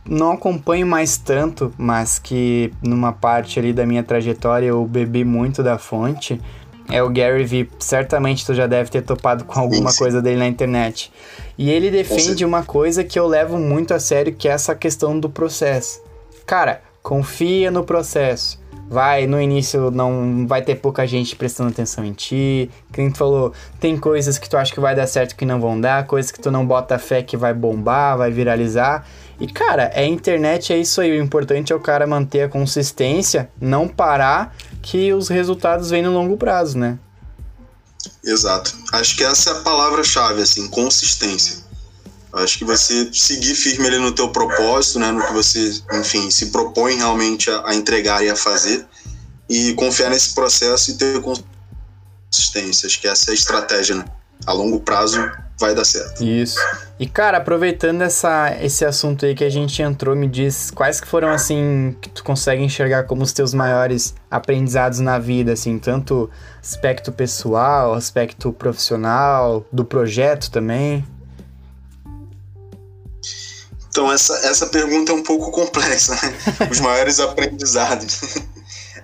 não 0.06 0.34
acompanho 0.34 0.86
mais 0.86 1.18
tanto, 1.18 1.74
mas 1.78 2.20
que 2.20 2.74
numa 2.82 3.14
parte 3.14 3.58
ali 3.58 3.72
da 3.72 3.86
minha 3.86 4.04
trajetória 4.04 4.68
eu 4.68 4.86
bebi 4.86 5.24
muito 5.24 5.64
da 5.64 5.78
fonte, 5.78 6.42
é 6.90 7.02
o 7.02 7.10
Gary 7.10 7.46
Vee. 7.46 7.70
Certamente 7.80 8.46
tu 8.46 8.54
já 8.54 8.68
deve 8.68 8.90
ter 8.90 9.02
topado 9.02 9.46
com 9.46 9.60
alguma 9.60 9.90
Isso. 9.90 10.00
coisa 10.00 10.22
dele 10.22 10.38
na 10.38 10.48
internet. 10.48 11.12
E 11.58 11.70
ele 11.70 11.90
defende 11.90 12.44
uma 12.44 12.64
coisa 12.64 13.04
que 13.04 13.18
eu 13.18 13.28
levo 13.28 13.58
muito 13.58 13.94
a 13.94 14.00
sério, 14.00 14.34
que 14.34 14.48
é 14.48 14.52
essa 14.52 14.76
questão 14.76 15.18
do 15.18 15.30
processo. 15.30 16.02
Cara, 16.46 16.82
confia 17.02 17.72
no 17.72 17.84
processo 17.84 18.63
vai 18.90 19.26
no 19.26 19.42
início 19.42 19.90
não 19.90 20.46
vai 20.48 20.62
ter 20.62 20.76
pouca 20.76 21.06
gente 21.08 21.36
prestando 21.36 21.70
atenção 21.70 22.04
em 22.06 22.14
ti. 22.14 22.70
Quem 22.92 23.14
falou, 23.14 23.54
tem 23.80 23.98
coisas 23.98 24.38
que 24.38 24.50
tu 24.50 24.58
acha 24.58 24.74
que 24.74 24.80
vai 24.80 24.96
dar 24.96 25.08
certo 25.08 25.36
que 25.36 25.46
não 25.46 25.60
vão 25.60 25.80
dar, 25.80 26.06
coisas 26.06 26.32
que 26.32 26.40
tu 26.40 26.52
não 26.52 26.66
bota 26.66 27.00
fé 27.00 27.24
que 27.24 27.36
vai 27.36 27.54
bombar, 27.54 28.18
vai 28.18 28.32
viralizar. 28.32 29.06
E 29.40 29.48
cara, 29.48 29.92
é 29.94 30.06
internet, 30.06 30.72
é 30.72 30.78
isso 30.78 31.02
aí. 31.02 31.12
O 31.12 31.24
importante 31.24 31.74
é 31.74 31.76
o 31.76 31.80
cara 31.80 32.06
manter 32.06 32.42
a 32.42 32.50
consistência, 32.50 33.50
não 33.60 33.88
parar, 33.88 34.56
que 34.82 35.14
os 35.14 35.28
resultados 35.28 35.90
vêm 35.90 36.04
no 36.04 36.12
longo 36.12 36.38
prazo, 36.38 36.78
né? 36.78 37.00
Exato. 38.24 38.76
Acho 38.92 39.18
que 39.18 39.24
essa 39.24 39.50
é 39.50 39.54
a 39.54 39.62
palavra-chave, 39.62 40.42
assim, 40.42 40.68
consistência. 40.70 41.63
Acho 42.34 42.58
que 42.58 42.66
você 42.66 43.10
seguir 43.14 43.54
firme 43.54 43.88
ali 43.88 44.00
no 44.00 44.12
teu 44.12 44.30
propósito, 44.30 44.98
né, 44.98 45.12
no 45.12 45.24
que 45.24 45.34
você, 45.34 45.82
enfim, 45.94 46.32
se 46.32 46.48
propõe 46.48 46.96
realmente 46.96 47.50
a, 47.52 47.68
a 47.68 47.76
entregar 47.76 48.24
e 48.24 48.30
a 48.30 48.36
fazer, 48.36 48.86
e 49.48 49.74
confiar 49.76 50.10
nesse 50.10 50.34
processo 50.34 50.92
e 50.92 50.94
ter 50.96 51.22
consistência. 51.22 52.88
Acho 52.88 53.00
que 53.00 53.08
essa 53.08 53.30
é 53.30 53.32
a 53.32 53.36
estratégia, 53.36 53.96
né? 53.98 54.06
A 54.48 54.52
longo 54.52 54.80
prazo 54.80 55.20
vai 55.60 55.76
dar 55.76 55.86
certo. 55.86 56.24
Isso. 56.24 56.60
E 57.00 57.06
cara, 57.08 57.38
aproveitando 57.38 58.02
essa, 58.02 58.56
esse 58.62 58.84
assunto 58.84 59.26
aí 59.26 59.36
que 59.36 59.44
a 59.44 59.50
gente 59.50 59.82
entrou, 59.82 60.16
me 60.16 60.28
diz 60.28 60.72
quais 60.72 61.00
que 61.00 61.08
foram 61.08 61.30
assim 61.30 61.96
que 62.02 62.10
tu 62.10 62.24
consegue 62.24 62.64
enxergar 62.64 63.04
como 63.04 63.24
os 63.24 63.32
teus 63.32 63.54
maiores 63.54 64.16
aprendizados 64.30 65.00
na 65.00 65.20
vida, 65.20 65.54
assim, 65.54 65.78
tanto 65.78 66.30
aspecto 66.62 67.12
pessoal, 67.12 67.94
aspecto 67.94 68.52
profissional, 68.52 69.66
do 69.72 69.86
projeto 69.86 70.50
também. 70.50 71.06
Então, 73.94 74.12
essa, 74.12 74.34
essa 74.38 74.66
pergunta 74.66 75.12
é 75.12 75.16
um 75.16 75.22
pouco 75.22 75.52
complexa, 75.52 76.16
né? 76.16 76.36
Os 76.72 76.80
maiores 76.80 77.20
aprendizados. 77.20 78.22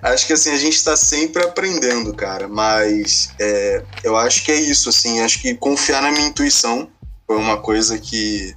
acho 0.02 0.26
que, 0.26 0.32
assim, 0.32 0.50
a 0.50 0.56
gente 0.56 0.74
está 0.74 0.96
sempre 0.96 1.44
aprendendo, 1.44 2.12
cara, 2.12 2.48
mas 2.48 3.30
é, 3.38 3.84
eu 4.02 4.16
acho 4.16 4.44
que 4.44 4.50
é 4.50 4.56
isso, 4.56 4.88
assim, 4.88 5.20
acho 5.20 5.40
que 5.40 5.54
confiar 5.54 6.02
na 6.02 6.10
minha 6.10 6.26
intuição 6.26 6.88
foi 7.24 7.36
uma 7.36 7.56
coisa 7.58 8.00
que, 8.00 8.52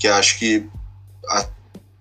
que 0.00 0.08
acho 0.08 0.36
que, 0.40 0.66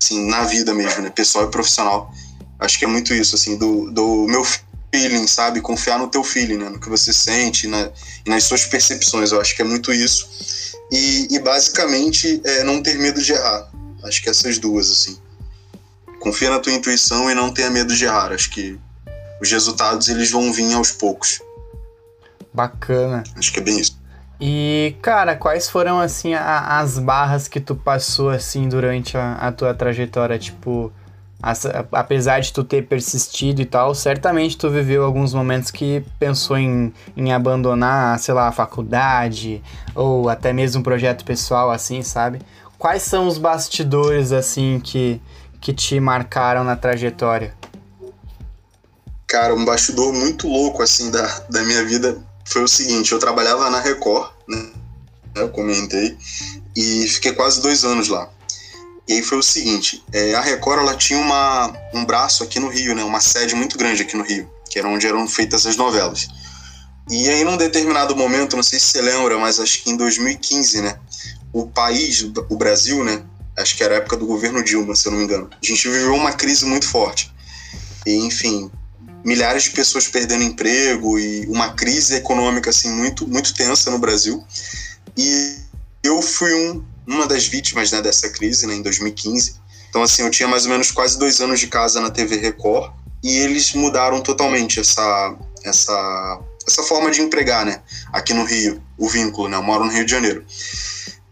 assim, 0.02 0.28
na 0.28 0.44
vida 0.46 0.74
mesmo, 0.74 1.04
né, 1.04 1.12
pessoal 1.12 1.46
e 1.46 1.52
profissional, 1.52 2.12
acho 2.58 2.80
que 2.80 2.86
é 2.86 2.88
muito 2.88 3.14
isso, 3.14 3.36
assim, 3.36 3.60
do, 3.60 3.92
do 3.92 4.26
meu 4.26 4.44
feeling, 4.92 5.28
sabe? 5.28 5.62
Confiar 5.62 6.00
no 6.00 6.08
teu 6.08 6.24
feeling, 6.24 6.58
né? 6.58 6.68
no 6.68 6.80
que 6.80 6.90
você 6.90 7.14
sente 7.14 7.68
na, 7.68 7.92
e 8.26 8.30
nas 8.32 8.44
suas 8.44 8.66
percepções, 8.66 9.32
eu 9.32 9.40
acho 9.40 9.56
que 9.56 9.62
é 9.62 9.66
muito 9.66 9.94
isso 9.94 10.28
e, 10.92 11.28
e 11.34 11.40
basicamente 11.40 12.42
é, 12.44 12.64
não 12.64 12.84
ter 12.84 12.98
medo 13.00 13.22
de 13.22 13.32
errar. 13.32 13.70
Acho 14.04 14.22
que 14.22 14.30
essas 14.30 14.58
duas, 14.58 14.90
assim. 14.92 15.18
Confia 16.20 16.50
na 16.50 16.60
tua 16.60 16.74
intuição 16.74 17.32
e 17.32 17.34
não 17.34 17.52
tenha 17.52 17.70
medo 17.70 17.96
de 17.96 18.06
errar. 18.06 18.32
Acho 18.32 18.50
que 18.52 18.78
os 19.42 19.50
resultados 19.52 20.10
eles 20.10 20.30
vão 20.30 20.52
vir 20.52 20.74
aos 20.74 20.92
poucos. 20.92 21.40
Bacana. 22.54 23.24
Acho 23.36 23.52
que 23.54 23.60
é 23.60 23.64
bem 23.64 23.80
isso. 23.80 24.00
E, 24.40 24.96
cara, 25.02 25.36
quais 25.36 25.70
foram, 25.70 26.00
assim, 26.00 26.34
a, 26.34 26.80
as 26.80 26.98
barras 26.98 27.48
que 27.48 27.60
tu 27.60 27.76
passou, 27.76 28.30
assim, 28.30 28.68
durante 28.68 29.16
a, 29.16 29.36
a 29.36 29.52
tua 29.52 29.74
trajetória? 29.74 30.38
Tipo, 30.38 30.92
apesar 31.92 32.40
de 32.40 32.54
tu 32.54 32.64
ter 32.64 32.88
persistido 32.88 33.62
e 33.62 33.66
tal, 33.66 33.96
certamente 33.96 34.58
tu 34.58 34.70
viveu 34.70 35.04
alguns 35.04 35.34
momentos 35.34 35.72
que 35.72 36.04
pensou 36.20 36.58
em, 36.58 36.94
em 37.18 37.34
abandonar, 37.34 38.20
sei 38.20 38.34
lá, 38.34 38.48
a 38.48 38.52
faculdade 38.52 39.62
ou 39.96 40.30
até 40.30 40.54
mesmo 40.54 40.82
um 40.82 40.84
projeto 40.84 41.26
pessoal, 41.26 41.72
assim, 41.72 42.04
sabe? 42.04 42.40
Quais 42.78 43.04
são 43.04 43.28
os 43.28 43.38
bastidores, 43.38 44.32
assim, 44.32 44.80
que, 44.80 45.22
que 45.60 45.74
te 45.74 46.00
marcaram 46.00 46.64
na 46.64 46.76
trajetória? 46.76 47.54
Cara, 49.28 49.56
um 49.56 49.64
bastidor 49.64 50.12
muito 50.14 50.48
louco, 50.48 50.84
assim, 50.84 51.10
da, 51.10 51.26
da 51.50 51.64
minha 51.64 51.86
vida 51.86 52.18
foi 52.46 52.64
o 52.64 52.68
seguinte: 52.68 53.12
eu 53.12 53.20
trabalhava 53.20 53.70
na 53.70 53.80
Record, 53.80 54.32
né? 54.48 54.72
Eu 55.36 55.50
comentei, 55.50 56.18
e 56.76 57.08
fiquei 57.08 57.32
quase 57.32 57.62
dois 57.62 57.86
anos 57.86 58.10
lá. 58.10 58.30
E 59.08 59.14
aí 59.14 59.24
foi 59.24 59.38
o 59.38 59.44
seguinte, 59.44 60.04
é, 60.14 60.34
a 60.36 60.42
Record 60.42 60.80
ela 60.80 60.96
tinha 60.96 61.20
uma, 61.20 61.74
um 61.94 62.06
braço 62.06 62.44
aqui 62.44 62.60
no 62.60 62.70
Rio, 62.70 62.96
né, 62.96 63.04
uma 63.04 63.20
sede 63.20 63.56
muito 63.56 63.78
grande 63.78 64.04
aqui 64.04 64.16
no 64.16 64.24
Rio, 64.24 64.50
que 64.70 64.80
era 64.80 64.88
onde 64.88 65.08
eram 65.08 65.28
feitas 65.28 65.66
as 65.66 65.76
novelas. 65.76 66.28
E 67.10 67.28
aí 67.28 67.44
num 67.44 67.58
determinado 67.58 68.16
momento, 68.16 68.56
não 68.56 68.64
sei 68.64 68.80
se 68.80 68.86
você 68.86 69.02
lembra, 69.02 69.38
mas 69.38 69.60
acho 69.60 69.84
que 69.84 69.90
em 69.90 69.98
2015, 69.98 70.82
né, 70.82 70.98
o 71.52 71.68
país, 71.68 72.22
o 72.50 72.56
Brasil, 72.56 73.04
né, 73.04 73.24
acho 73.58 73.76
que 73.76 73.84
era 73.84 73.96
a 73.96 73.98
época 73.98 74.16
do 74.16 74.26
governo 74.26 74.64
Dilma, 74.64 74.96
se 74.96 75.08
eu 75.08 75.12
não 75.12 75.20
me 75.20 75.26
engano, 75.26 75.50
a 75.52 75.66
gente 75.66 75.90
viveu 75.90 76.14
uma 76.14 76.32
crise 76.32 76.66
muito 76.66 76.88
forte. 76.88 77.32
E 78.06 78.14
enfim, 78.16 78.72
milhares 79.24 79.64
de 79.64 79.72
pessoas 79.72 80.08
perdendo 80.08 80.44
emprego 80.44 81.20
e 81.20 81.46
uma 81.48 81.74
crise 81.74 82.16
econômica 82.16 82.70
assim 82.70 82.90
muito 82.90 83.28
muito 83.28 83.54
tensa 83.54 83.92
no 83.92 84.00
Brasil. 84.00 84.44
E 85.18 85.56
eu 86.04 86.22
fui 86.22 86.54
um 86.54 86.84
uma 87.08 87.28
das 87.28 87.48
vítimas 87.48 87.92
né, 87.92 88.02
dessa 88.02 88.30
crise, 88.30 88.68
né, 88.68 88.76
em 88.76 88.82
2015. 88.82 89.56
Então, 89.90 90.04
assim, 90.04 90.24
eu 90.24 90.30
tinha 90.30 90.48
mais 90.48 90.66
ou 90.66 90.72
menos 90.72 90.92
quase 90.92 91.18
dois 91.20 91.42
anos 91.42 91.60
de 91.60 91.68
casa 91.68 92.00
na 92.00 92.10
TV 92.10 92.38
Record 92.38 92.94
e 93.24 93.38
eles 93.38 93.74
mudaram 93.74 94.22
totalmente 94.22 94.80
essa, 94.80 95.36
essa, 95.64 96.40
essa 96.66 96.84
forma 96.84 97.12
de 97.12 97.22
empregar, 97.22 97.66
né? 97.66 97.82
Aqui 98.12 98.34
no 98.34 98.44
Rio, 98.44 98.82
o 98.98 99.08
vínculo, 99.10 99.50
né? 99.50 99.58
Eu 99.58 99.64
moro 99.64 99.84
no 99.84 99.92
Rio 99.92 100.06
de 100.06 100.12
Janeiro. 100.12 100.46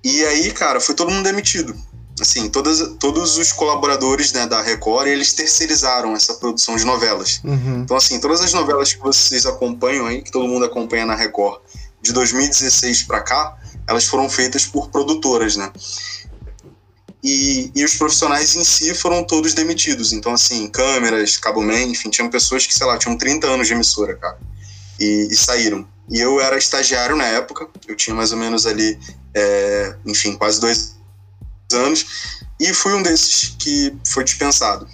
E 0.04 0.24
aí, 0.26 0.52
cara, 0.52 0.80
foi 0.80 0.94
todo 0.94 1.12
mundo 1.12 1.24
demitido. 1.24 1.76
Assim, 2.20 2.50
todas, 2.50 2.96
todos 3.00 3.38
os 3.38 3.52
colaboradores 3.54 4.34
né, 4.34 4.46
da 4.46 4.62
Record, 4.62 5.08
eles 5.08 5.32
terceirizaram 5.34 6.14
essa 6.16 6.34
produção 6.34 6.76
de 6.76 6.84
novelas. 6.84 7.40
Uhum. 7.44 7.82
Então, 7.84 7.96
assim, 7.96 8.20
todas 8.20 8.42
as 8.42 8.54
novelas 8.54 8.94
que 8.94 9.00
vocês 9.00 9.46
acompanham 9.46 10.06
aí, 10.06 10.22
que 10.22 10.32
todo 10.32 10.48
mundo 10.48 10.66
acompanha 10.66 11.06
na 11.06 11.16
Record, 11.16 11.62
de 12.02 12.12
2016 12.12 13.04
para 13.04 13.22
cá, 13.22 13.58
elas 13.90 14.06
foram 14.06 14.30
feitas 14.30 14.68
por 14.68 14.90
produtoras, 14.90 15.56
né? 15.56 15.72
E, 17.24 17.72
e 17.76 17.84
os 17.84 17.96
profissionais 17.96 18.56
em 18.56 18.64
si 18.64 18.94
foram 18.94 19.24
todos 19.24 19.56
demitidos. 19.56 20.14
Então, 20.14 20.32
assim, 20.32 20.68
câmeras, 20.68 21.38
cabo 21.38 21.62
man, 21.64 21.82
enfim, 21.82 22.10
tinham 22.12 22.30
pessoas 22.30 22.68
que, 22.68 22.74
sei 22.74 22.86
lá, 22.86 23.00
tinham 23.00 23.18
30 23.18 23.48
anos 23.48 23.68
de 23.68 23.74
emissora, 23.74 24.16
cara, 24.16 24.38
e, 25.00 25.28
e 25.32 25.36
saíram. 25.36 25.88
E 26.08 26.20
eu 26.20 26.40
era 26.40 26.56
estagiário 26.56 27.16
na 27.16 27.26
época, 27.26 27.68
eu 27.88 27.96
tinha 27.96 28.16
mais 28.16 28.32
ou 28.32 28.38
menos 28.38 28.68
ali, 28.68 28.98
é, 29.34 29.96
enfim, 30.06 30.36
quase 30.36 30.62
dois 30.62 30.96
anos, 31.74 32.06
e 32.60 32.72
fui 32.72 32.94
um 32.94 33.02
desses 33.02 33.56
que 33.58 33.92
foi 34.08 34.24
dispensado. 34.24 34.88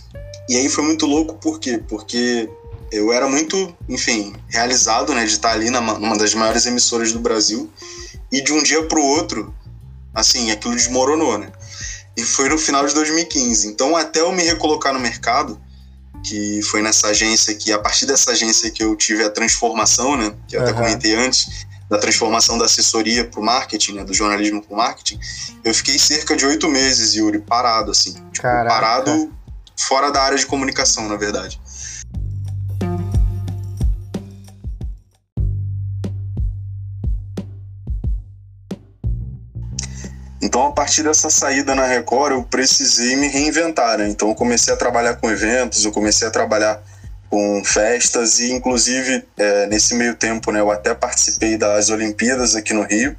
E 0.47 0.55
aí 0.55 0.69
foi 0.69 0.85
muito 0.85 1.05
louco, 1.05 1.35
por 1.35 1.59
quê? 1.59 1.81
Porque 1.85 2.49
eu 2.91 3.11
era 3.11 3.27
muito, 3.27 3.75
enfim, 3.89 4.33
realizado, 4.47 5.13
né, 5.13 5.25
de 5.25 5.33
estar 5.33 5.51
ali 5.51 5.69
numa 5.69 6.17
das 6.17 6.33
maiores 6.33 6.65
emissoras 6.65 7.11
do 7.11 7.19
Brasil, 7.19 7.69
e 8.31 8.41
de 8.41 8.51
um 8.53 8.61
dia 8.61 8.83
para 8.83 8.99
o 8.99 9.03
outro, 9.03 9.53
assim, 10.13 10.51
aquilo 10.51 10.75
desmoronou, 10.75 11.37
né? 11.37 11.51
E 12.17 12.23
foi 12.23 12.47
no 12.49 12.57
final 12.57 12.85
de 12.85 12.93
2015. 12.93 13.67
Então, 13.67 13.95
até 13.95 14.21
eu 14.21 14.31
me 14.31 14.43
recolocar 14.43 14.93
no 14.93 14.99
mercado, 14.99 15.59
que 16.23 16.61
foi 16.63 16.81
nessa 16.81 17.07
agência 17.07 17.53
que, 17.53 17.71
a 17.71 17.79
partir 17.79 18.05
dessa 18.05 18.31
agência 18.31 18.71
que 18.71 18.83
eu 18.83 18.95
tive 18.95 19.23
a 19.23 19.29
transformação, 19.29 20.15
né? 20.17 20.33
Que 20.47 20.55
eu 20.55 20.61
uhum. 20.61 20.67
até 20.67 20.75
comentei 20.75 21.15
antes, 21.15 21.65
da 21.89 21.99
transformação 21.99 22.57
da 22.57 22.65
assessoria 22.65 23.25
para 23.25 23.39
o 23.39 23.43
marketing, 23.43 23.93
né? 23.93 24.03
Do 24.03 24.13
jornalismo 24.13 24.61
para 24.61 24.73
o 24.73 24.77
marketing. 24.77 25.19
Eu 25.63 25.73
fiquei 25.73 25.99
cerca 25.99 26.35
de 26.35 26.45
oito 26.45 26.67
meses, 26.67 27.13
Yuri, 27.13 27.39
parado, 27.39 27.91
assim. 27.91 28.13
Tipo, 28.31 28.43
parado 28.43 29.31
fora 29.77 30.11
da 30.11 30.21
área 30.21 30.37
de 30.37 30.45
comunicação, 30.45 31.07
na 31.07 31.15
verdade. 31.15 31.59
Então, 40.45 40.67
a 40.67 40.71
partir 40.71 41.01
dessa 41.01 41.27
saída 41.27 41.73
na 41.73 41.87
Record, 41.87 42.33
eu 42.33 42.43
precisei 42.43 43.15
me 43.15 43.27
reinventar. 43.27 43.97
Né? 43.97 44.07
Então, 44.07 44.29
eu 44.29 44.35
comecei 44.35 44.71
a 44.71 44.77
trabalhar 44.77 45.15
com 45.15 45.27
eventos, 45.31 45.83
eu 45.83 45.91
comecei 45.91 46.27
a 46.27 46.31
trabalhar 46.31 46.79
com 47.31 47.63
festas 47.65 48.37
e, 48.39 48.51
inclusive, 48.51 49.25
é, 49.35 49.65
nesse 49.65 49.95
meio 49.95 50.13
tempo, 50.13 50.51
né, 50.51 50.59
eu 50.59 50.69
até 50.69 50.93
participei 50.93 51.57
das 51.57 51.89
Olimpíadas 51.89 52.55
aqui 52.55 52.73
no 52.73 52.83
Rio. 52.83 53.15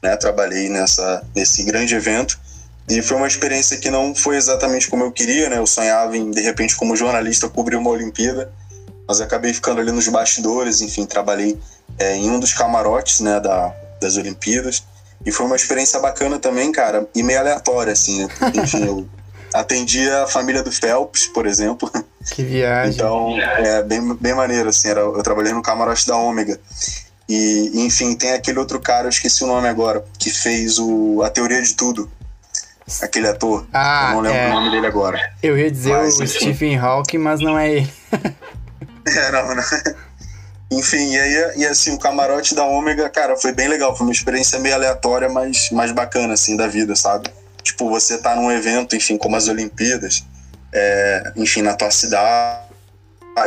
Né? 0.00 0.16
Trabalhei 0.16 0.68
nessa, 0.68 1.24
nesse 1.34 1.64
grande 1.64 1.96
evento. 1.96 2.38
E 2.88 3.02
foi 3.02 3.16
uma 3.16 3.26
experiência 3.26 3.76
que 3.78 3.90
não 3.90 4.14
foi 4.14 4.36
exatamente 4.36 4.88
como 4.88 5.02
eu 5.02 5.10
queria, 5.10 5.48
né? 5.48 5.58
Eu 5.58 5.66
sonhava 5.66 6.16
em, 6.16 6.30
de 6.30 6.42
repente, 6.42 6.76
como 6.76 6.96
jornalista, 6.96 7.48
cobrir 7.48 7.76
uma 7.76 7.90
Olimpíada, 7.90 8.52
mas 9.08 9.20
acabei 9.20 9.52
ficando 9.52 9.80
ali 9.80 9.90
nos 9.90 10.06
bastidores, 10.08 10.80
enfim, 10.80 11.06
trabalhei 11.06 11.58
é, 11.98 12.16
em 12.16 12.30
um 12.30 12.38
dos 12.40 12.52
camarotes, 12.52 13.20
né, 13.20 13.38
da, 13.40 13.74
das 14.00 14.16
Olimpíadas. 14.16 14.82
E 15.24 15.30
foi 15.30 15.46
uma 15.46 15.56
experiência 15.56 16.00
bacana 16.00 16.38
também, 16.38 16.72
cara, 16.72 17.06
e 17.14 17.22
meio 17.22 17.38
aleatória, 17.40 17.92
assim, 17.92 18.24
né? 18.24 18.28
Enfim, 18.54 18.84
eu 18.84 19.08
atendi 19.54 20.08
a 20.08 20.26
família 20.26 20.62
do 20.62 20.72
Phelps, 20.72 21.26
por 21.26 21.46
exemplo. 21.46 21.90
Que 22.30 22.42
viagem. 22.42 22.94
Então, 22.94 23.38
é 23.38 23.82
bem, 23.82 24.14
bem 24.14 24.34
maneiro, 24.34 24.68
assim, 24.68 24.88
era, 24.88 25.00
eu 25.00 25.22
trabalhei 25.22 25.52
no 25.52 25.62
camarote 25.62 26.06
da 26.06 26.16
Ômega. 26.16 26.58
E, 27.28 27.70
enfim, 27.86 28.14
tem 28.14 28.32
aquele 28.32 28.58
outro 28.58 28.80
cara, 28.80 29.06
eu 29.06 29.10
esqueci 29.10 29.44
o 29.44 29.46
nome 29.46 29.68
agora, 29.68 30.04
que 30.18 30.30
fez 30.30 30.78
o 30.78 31.22
A 31.22 31.30
Teoria 31.30 31.62
de 31.62 31.74
Tudo. 31.74 32.10
Aquele 33.00 33.28
ator. 33.28 33.66
Ah, 33.72 34.08
eu 34.10 34.14
não 34.16 34.20
lembro 34.22 34.38
é... 34.38 34.50
o 34.50 34.52
nome 34.54 34.70
dele 34.70 34.86
agora. 34.86 35.32
Eu 35.42 35.56
ia 35.56 35.70
dizer 35.70 35.92
mas, 35.92 36.18
o 36.18 36.24
enfim. 36.24 36.38
Stephen 36.38 36.76
Hawking, 36.76 37.18
mas 37.18 37.40
não 37.40 37.58
é 37.58 37.70
ele. 37.70 37.92
é, 39.06 39.32
não, 39.32 39.54
não. 39.54 39.62
Enfim, 40.72 41.12
e 41.12 41.18
aí, 41.18 41.52
e 41.58 41.66
assim, 41.66 41.92
o 41.92 41.98
camarote 41.98 42.54
da 42.54 42.64
Ômega, 42.64 43.08
cara, 43.10 43.36
foi 43.36 43.52
bem 43.52 43.68
legal. 43.68 43.94
Foi 43.94 44.06
uma 44.06 44.12
experiência 44.12 44.58
meio 44.58 44.74
aleatória, 44.74 45.28
mas 45.28 45.70
mais 45.70 45.92
bacana, 45.92 46.32
assim, 46.32 46.56
da 46.56 46.66
vida, 46.66 46.96
sabe? 46.96 47.30
Tipo, 47.62 47.90
você 47.90 48.16
tá 48.18 48.34
num 48.34 48.50
evento, 48.50 48.96
enfim, 48.96 49.18
como 49.18 49.36
as 49.36 49.48
Olimpíadas, 49.48 50.24
é, 50.72 51.32
enfim, 51.36 51.60
na 51.60 51.74
tua 51.74 51.90
cidade 51.90 52.64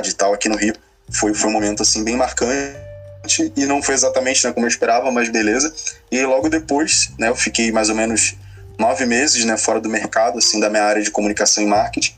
e 0.07 0.13
tal, 0.13 0.33
aqui 0.33 0.47
no 0.47 0.55
Rio. 0.55 0.75
Foi, 1.11 1.33
foi 1.33 1.49
um 1.49 1.53
momento, 1.53 1.81
assim, 1.81 2.03
bem 2.03 2.15
marcante 2.15 2.75
e 3.55 3.65
não 3.65 3.81
foi 3.81 3.95
exatamente 3.95 4.45
né, 4.45 4.53
como 4.53 4.65
eu 4.65 4.69
esperava, 4.69 5.11
mas 5.11 5.29
beleza. 5.29 5.73
E 6.11 6.23
logo 6.25 6.47
depois, 6.47 7.11
né, 7.17 7.29
eu 7.29 7.35
fiquei 7.35 7.71
mais 7.71 7.89
ou 7.89 7.95
menos 7.95 8.35
nove 8.77 9.05
meses, 9.05 9.43
né, 9.45 9.57
fora 9.57 9.81
do 9.81 9.89
mercado, 9.89 10.38
assim, 10.38 10.59
da 10.59 10.69
minha 10.69 10.83
área 10.83 11.01
de 11.01 11.09
comunicação 11.09 11.63
e 11.63 11.67
marketing. 11.67 12.14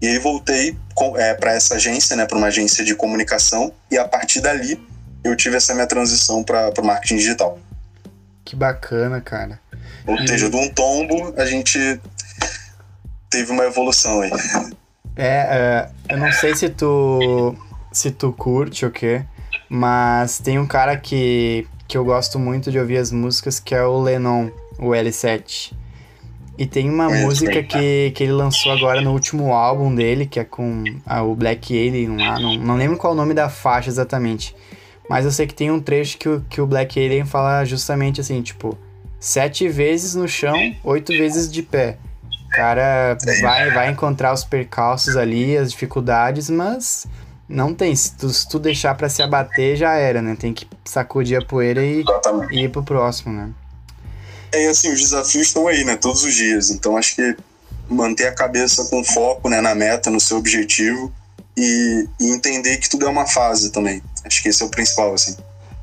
E 0.00 0.06
aí 0.06 0.18
voltei 0.18 0.76
é, 1.16 1.34
para 1.34 1.52
essa 1.52 1.74
agência, 1.74 2.16
né, 2.16 2.26
para 2.26 2.36
uma 2.36 2.48
agência 2.48 2.84
de 2.84 2.94
comunicação, 2.94 3.72
e 3.90 3.96
a 3.96 4.06
partir 4.06 4.40
dali 4.40 4.80
eu 5.24 5.34
tive 5.34 5.56
essa 5.56 5.74
minha 5.74 5.86
transição 5.86 6.42
para 6.42 6.72
o 6.78 6.84
marketing 6.84 7.16
digital. 7.16 7.58
Que 8.44 8.54
bacana, 8.54 9.20
cara. 9.20 9.58
Ou 10.06 10.16
e... 10.16 10.28
seja, 10.28 10.48
de 10.48 10.56
um 10.56 10.68
tombo 10.68 11.34
a 11.36 11.44
gente 11.44 12.00
teve 13.28 13.50
uma 13.50 13.64
evolução 13.64 14.20
aí. 14.20 14.30
É, 15.16 15.26
é, 15.28 15.88
eu 16.10 16.18
não 16.18 16.30
sei 16.30 16.54
se 16.54 16.68
tu 16.68 17.56
se 17.90 18.10
tu 18.10 18.30
curte 18.32 18.84
o 18.84 18.90
quê, 18.90 19.24
mas 19.68 20.38
tem 20.38 20.58
um 20.58 20.66
cara 20.66 20.96
que, 20.98 21.66
que 21.88 21.96
eu 21.96 22.04
gosto 22.04 22.38
muito 22.38 22.70
de 22.70 22.78
ouvir 22.78 22.98
as 22.98 23.10
músicas 23.10 23.58
que 23.58 23.74
é 23.74 23.82
o 23.82 23.98
Lennon, 23.98 24.50
o 24.78 24.90
L7. 24.90 25.72
E 26.58 26.66
tem 26.66 26.88
uma 26.88 27.14
é, 27.14 27.22
música 27.22 27.62
que, 27.62 28.12
que 28.12 28.22
ele 28.22 28.32
lançou 28.32 28.72
agora 28.72 29.00
no 29.00 29.12
último 29.12 29.52
álbum 29.52 29.94
dele, 29.94 30.24
que 30.24 30.40
é 30.40 30.44
com 30.44 30.84
o 31.24 31.34
Black 31.34 31.72
Alien 31.72 32.16
lá. 32.16 32.38
Não, 32.38 32.54
não 32.56 32.76
lembro 32.76 32.96
qual 32.96 33.12
é 33.12 33.14
o 33.14 33.16
nome 33.16 33.34
da 33.34 33.48
faixa 33.48 33.90
exatamente. 33.90 34.54
Mas 35.08 35.24
eu 35.24 35.30
sei 35.30 35.46
que 35.46 35.54
tem 35.54 35.70
um 35.70 35.80
trecho 35.80 36.18
que 36.18 36.28
o, 36.28 36.40
que 36.48 36.60
o 36.60 36.66
Black 36.66 36.98
Alien 36.98 37.26
fala 37.26 37.64
justamente 37.64 38.20
assim, 38.20 38.40
tipo, 38.42 38.76
sete 39.20 39.68
vezes 39.68 40.14
no 40.14 40.26
chão, 40.26 40.56
oito 40.82 41.12
vezes 41.12 41.50
de 41.50 41.62
pé. 41.62 41.98
O 42.46 42.48
cara 42.56 43.18
vai, 43.42 43.70
vai 43.70 43.90
encontrar 43.90 44.32
os 44.32 44.42
percalços 44.42 45.16
ali, 45.16 45.56
as 45.56 45.72
dificuldades, 45.72 46.48
mas 46.48 47.06
não 47.46 47.74
tem. 47.74 47.94
Se 47.94 48.16
tu, 48.16 48.30
se 48.30 48.48
tu 48.48 48.58
deixar 48.58 48.94
para 48.94 49.08
se 49.08 49.22
abater, 49.22 49.76
já 49.76 49.94
era, 49.94 50.22
né? 50.22 50.36
Tem 50.38 50.54
que 50.54 50.66
sacudir 50.84 51.38
a 51.38 51.44
poeira 51.44 51.84
e, 51.84 52.02
e 52.50 52.64
ir 52.64 52.70
pro 52.70 52.82
próximo, 52.82 53.32
né? 53.32 53.50
É 54.64 54.68
assim, 54.68 54.92
os 54.92 55.00
desafios 55.00 55.48
estão 55.48 55.66
aí, 55.68 55.84
né? 55.84 55.96
Todos 55.96 56.24
os 56.24 56.34
dias. 56.34 56.70
Então 56.70 56.96
acho 56.96 57.14
que 57.14 57.36
manter 57.88 58.26
a 58.26 58.34
cabeça 58.34 58.84
com 58.86 59.04
foco 59.04 59.48
né, 59.48 59.60
na 59.60 59.74
meta, 59.74 60.10
no 60.10 60.20
seu 60.20 60.38
objetivo 60.38 61.12
e, 61.56 62.08
e 62.20 62.30
entender 62.30 62.76
que 62.78 62.88
tudo 62.88 63.06
é 63.06 63.08
uma 63.08 63.26
fase 63.26 63.70
também. 63.70 64.02
Acho 64.24 64.42
que 64.42 64.48
esse 64.48 64.62
é 64.62 64.66
o 64.66 64.68
principal, 64.68 65.14
assim. 65.14 65.36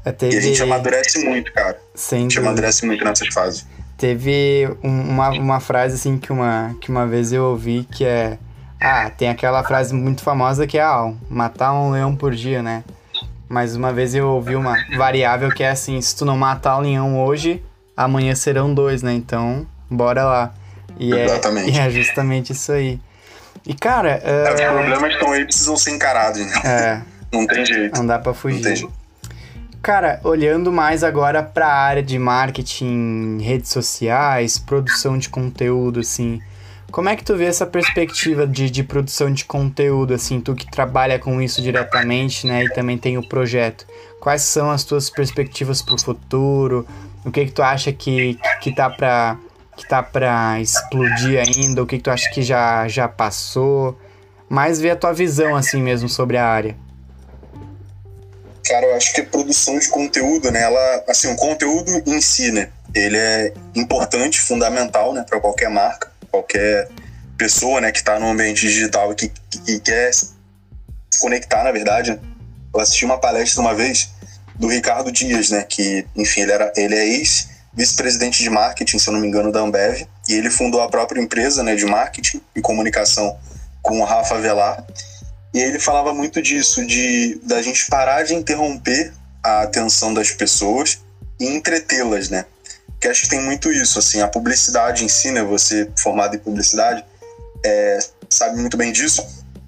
É, 0.05 0.11
teve... 0.11 0.35
E 0.35 0.37
a 0.37 0.41
gente 0.41 0.61
amadurece 0.61 1.23
muito, 1.23 1.51
cara. 1.53 1.79
Sem 1.95 2.19
a 2.19 2.21
gente 2.23 2.35
dúvida. 2.35 2.49
amadurece 2.49 2.85
muito 2.85 3.03
nessas 3.03 3.33
fases. 3.33 3.65
Teve 3.97 4.69
uma, 4.81 5.29
uma 5.29 5.59
frase, 5.59 5.95
assim, 5.95 6.17
que 6.17 6.31
uma, 6.31 6.75
que 6.81 6.89
uma 6.89 7.07
vez 7.07 7.31
eu 7.31 7.43
ouvi 7.45 7.87
que 7.89 8.03
é... 8.03 8.37
Ah, 8.79 9.09
tem 9.09 9.29
aquela 9.29 9.63
frase 9.63 9.93
muito 9.93 10.21
famosa 10.21 10.67
que 10.67 10.77
é, 10.77 10.81
ah, 10.81 11.13
matar 11.29 11.73
um 11.73 11.91
leão 11.91 12.13
por 12.13 12.35
dia, 12.35 12.61
né? 12.61 12.83
Mas 13.47 13.75
uma 13.75 13.93
vez 13.93 14.13
eu 14.13 14.27
ouvi 14.27 14.55
uma 14.55 14.75
variável 14.97 15.49
que 15.49 15.63
é 15.63 15.69
assim, 15.69 16.01
se 16.01 16.15
tu 16.15 16.25
não 16.25 16.35
matar 16.35 16.77
o 16.77 16.81
leão 16.81 17.23
hoje, 17.23 17.63
amanhã 17.95 18.35
serão 18.35 18.73
dois, 18.73 19.01
né? 19.01 19.13
Então, 19.13 19.65
bora 19.89 20.23
lá. 20.23 20.53
E 20.97 21.13
é, 21.13 21.25
Exatamente. 21.25 21.69
É, 21.69 21.73
e 21.73 21.79
é 21.79 21.89
justamente 21.89 22.53
isso 22.53 22.71
aí. 22.71 22.99
E, 23.65 23.73
cara... 23.73 24.21
Uh... 24.23 24.53
Os 24.53 24.61
problemas 24.61 25.13
estão 25.13 25.31
aí, 25.31 25.45
precisam 25.45 25.77
ser 25.77 25.91
encarados, 25.91 26.39
né? 26.45 26.53
É. 26.63 27.01
Não 27.35 27.47
tem 27.47 27.65
jeito. 27.65 27.97
Não 27.97 28.05
dá 28.05 28.19
pra 28.19 28.33
fugir. 28.33 28.57
Não 28.57 28.63
tem 28.63 28.75
jeito. 28.75 29.03
Cara, 29.81 30.21
olhando 30.23 30.71
mais 30.71 31.03
agora 31.03 31.43
para 31.43 31.67
a 31.67 31.73
área 31.73 32.01
de 32.01 32.17
marketing, 32.17 33.39
redes 33.41 33.69
sociais, 33.69 34.57
produção 34.57 35.17
de 35.17 35.27
conteúdo, 35.27 35.99
assim, 35.99 36.39
como 36.89 37.09
é 37.09 37.17
que 37.17 37.23
tu 37.23 37.35
vê 37.35 37.45
essa 37.45 37.65
perspectiva 37.65 38.47
de, 38.47 38.69
de 38.69 38.83
produção 38.83 39.33
de 39.33 39.43
conteúdo, 39.43 40.13
assim, 40.13 40.39
tu 40.39 40.55
que 40.55 40.69
trabalha 40.69 41.19
com 41.19 41.41
isso 41.41 41.61
diretamente, 41.61 42.47
né, 42.47 42.63
e 42.63 42.69
também 42.69 42.97
tem 42.97 43.17
o 43.17 43.27
projeto? 43.27 43.85
Quais 44.21 44.43
são 44.43 44.71
as 44.71 44.85
tuas 44.85 45.09
perspectivas 45.09 45.81
para 45.81 45.95
o 45.95 45.99
futuro? 45.99 46.87
O 47.25 47.31
que 47.31 47.45
que 47.45 47.51
tu 47.51 47.63
acha 47.63 47.91
que, 47.91 48.37
que 48.61 48.73
tá 48.73 48.89
para 48.89 49.37
que 49.75 49.87
tá 49.87 50.03
para 50.03 50.59
explodir 50.59 51.39
ainda? 51.39 51.81
O 51.81 51.87
que 51.87 51.97
que 51.97 52.03
tu 52.03 52.11
acha 52.11 52.29
que 52.29 52.41
já, 52.41 52.87
já 52.87 53.07
passou? 53.07 53.97
Mais 54.47 54.79
ver 54.79 54.91
a 54.91 54.95
tua 54.95 55.13
visão, 55.13 55.55
assim 55.55 55.81
mesmo, 55.81 56.07
sobre 56.07 56.37
a 56.37 56.45
área. 56.45 56.75
Cara, 58.65 58.85
eu 58.85 58.95
acho 58.95 59.13
que 59.13 59.21
a 59.21 59.25
produção 59.25 59.77
de 59.77 59.89
conteúdo, 59.89 60.51
né, 60.51 60.61
ela, 60.61 61.03
assim, 61.07 61.31
o 61.31 61.35
conteúdo 61.35 61.91
em 62.05 62.21
si, 62.21 62.51
né, 62.51 62.69
ele 62.95 63.17
é 63.17 63.53
importante, 63.75 64.39
fundamental, 64.39 65.11
né, 65.13 65.25
para 65.27 65.39
qualquer 65.39 65.69
marca, 65.69 66.11
qualquer 66.31 66.87
pessoa, 67.37 67.81
né, 67.81 67.91
que 67.91 67.97
está 67.97 68.19
no 68.19 68.27
ambiente 68.27 68.61
digital 68.61 69.11
e 69.11 69.15
que, 69.15 69.31
que, 69.49 69.79
quer 69.79 70.13
se 70.13 70.33
conectar, 71.19 71.63
na 71.63 71.71
verdade. 71.71 72.19
Eu 72.73 72.79
assisti 72.79 73.03
uma 73.05 73.17
palestra 73.17 73.61
uma 73.61 73.75
vez 73.75 74.09
do 74.55 74.67
Ricardo 74.67 75.11
Dias, 75.11 75.49
né, 75.49 75.63
que, 75.63 76.05
enfim, 76.15 76.41
ele, 76.41 76.51
era, 76.51 76.71
ele 76.75 76.95
é 76.95 77.07
ex 77.07 77.49
vice-presidente 77.73 78.43
de 78.43 78.49
marketing, 78.49 78.99
se 78.99 79.09
eu 79.09 79.13
não 79.13 79.19
me 79.19 79.27
engano, 79.27 79.51
da 79.51 79.59
Ambev, 79.59 80.05
e 80.29 80.33
ele 80.33 80.49
fundou 80.49 80.81
a 80.81 80.89
própria 80.89 81.19
empresa, 81.19 81.63
né, 81.63 81.75
de 81.75 81.85
marketing 81.85 82.39
e 82.55 82.61
comunicação 82.61 83.37
com 83.81 83.99
o 83.99 84.03
Rafa 84.03 84.39
Velar. 84.39 84.85
E 85.53 85.59
ele 85.59 85.79
falava 85.79 86.13
muito 86.13 86.41
disso, 86.41 86.85
de 86.85 87.39
da 87.43 87.61
gente 87.61 87.87
parar 87.87 88.23
de 88.23 88.33
interromper 88.33 89.13
a 89.43 89.63
atenção 89.63 90.13
das 90.13 90.31
pessoas 90.31 90.99
e 91.39 91.45
entretê-las, 91.45 92.29
né? 92.29 92.45
Que 92.99 93.07
acho 93.07 93.23
que 93.23 93.29
tem 93.29 93.41
muito 93.41 93.71
isso, 93.71 93.99
assim, 93.99 94.21
a 94.21 94.27
publicidade 94.27 95.03
em 95.03 95.09
si, 95.09 95.29
né? 95.29 95.43
Você 95.43 95.91
formado 95.99 96.35
em 96.35 96.39
publicidade 96.39 97.03
é, 97.63 97.99
sabe 98.29 98.59
muito 98.59 98.77
bem 98.77 98.91
disso. 98.91 99.23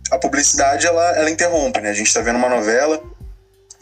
A 0.09 0.17
publicidade 0.17 0.87
ela, 0.87 1.17
ela 1.17 1.29
interrompe, 1.29 1.79
né? 1.81 1.89
A 1.89 1.93
gente 1.93 2.07
está 2.07 2.21
vendo 2.21 2.37
uma 2.37 2.49
novela 2.49 3.03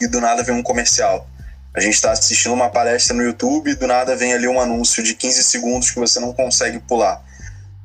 e 0.00 0.06
do 0.06 0.20
nada 0.20 0.42
vem 0.42 0.54
um 0.54 0.62
comercial. 0.62 1.28
A 1.74 1.80
gente 1.80 1.94
está 1.94 2.12
assistindo 2.12 2.52
uma 2.52 2.70
palestra 2.70 3.16
no 3.16 3.22
YouTube 3.22 3.70
e 3.70 3.74
do 3.74 3.86
nada 3.86 4.14
vem 4.14 4.32
ali 4.32 4.46
um 4.46 4.60
anúncio 4.60 5.02
de 5.02 5.14
15 5.14 5.42
segundos 5.42 5.90
que 5.90 5.98
você 5.98 6.20
não 6.20 6.32
consegue 6.32 6.78
pular. 6.78 7.20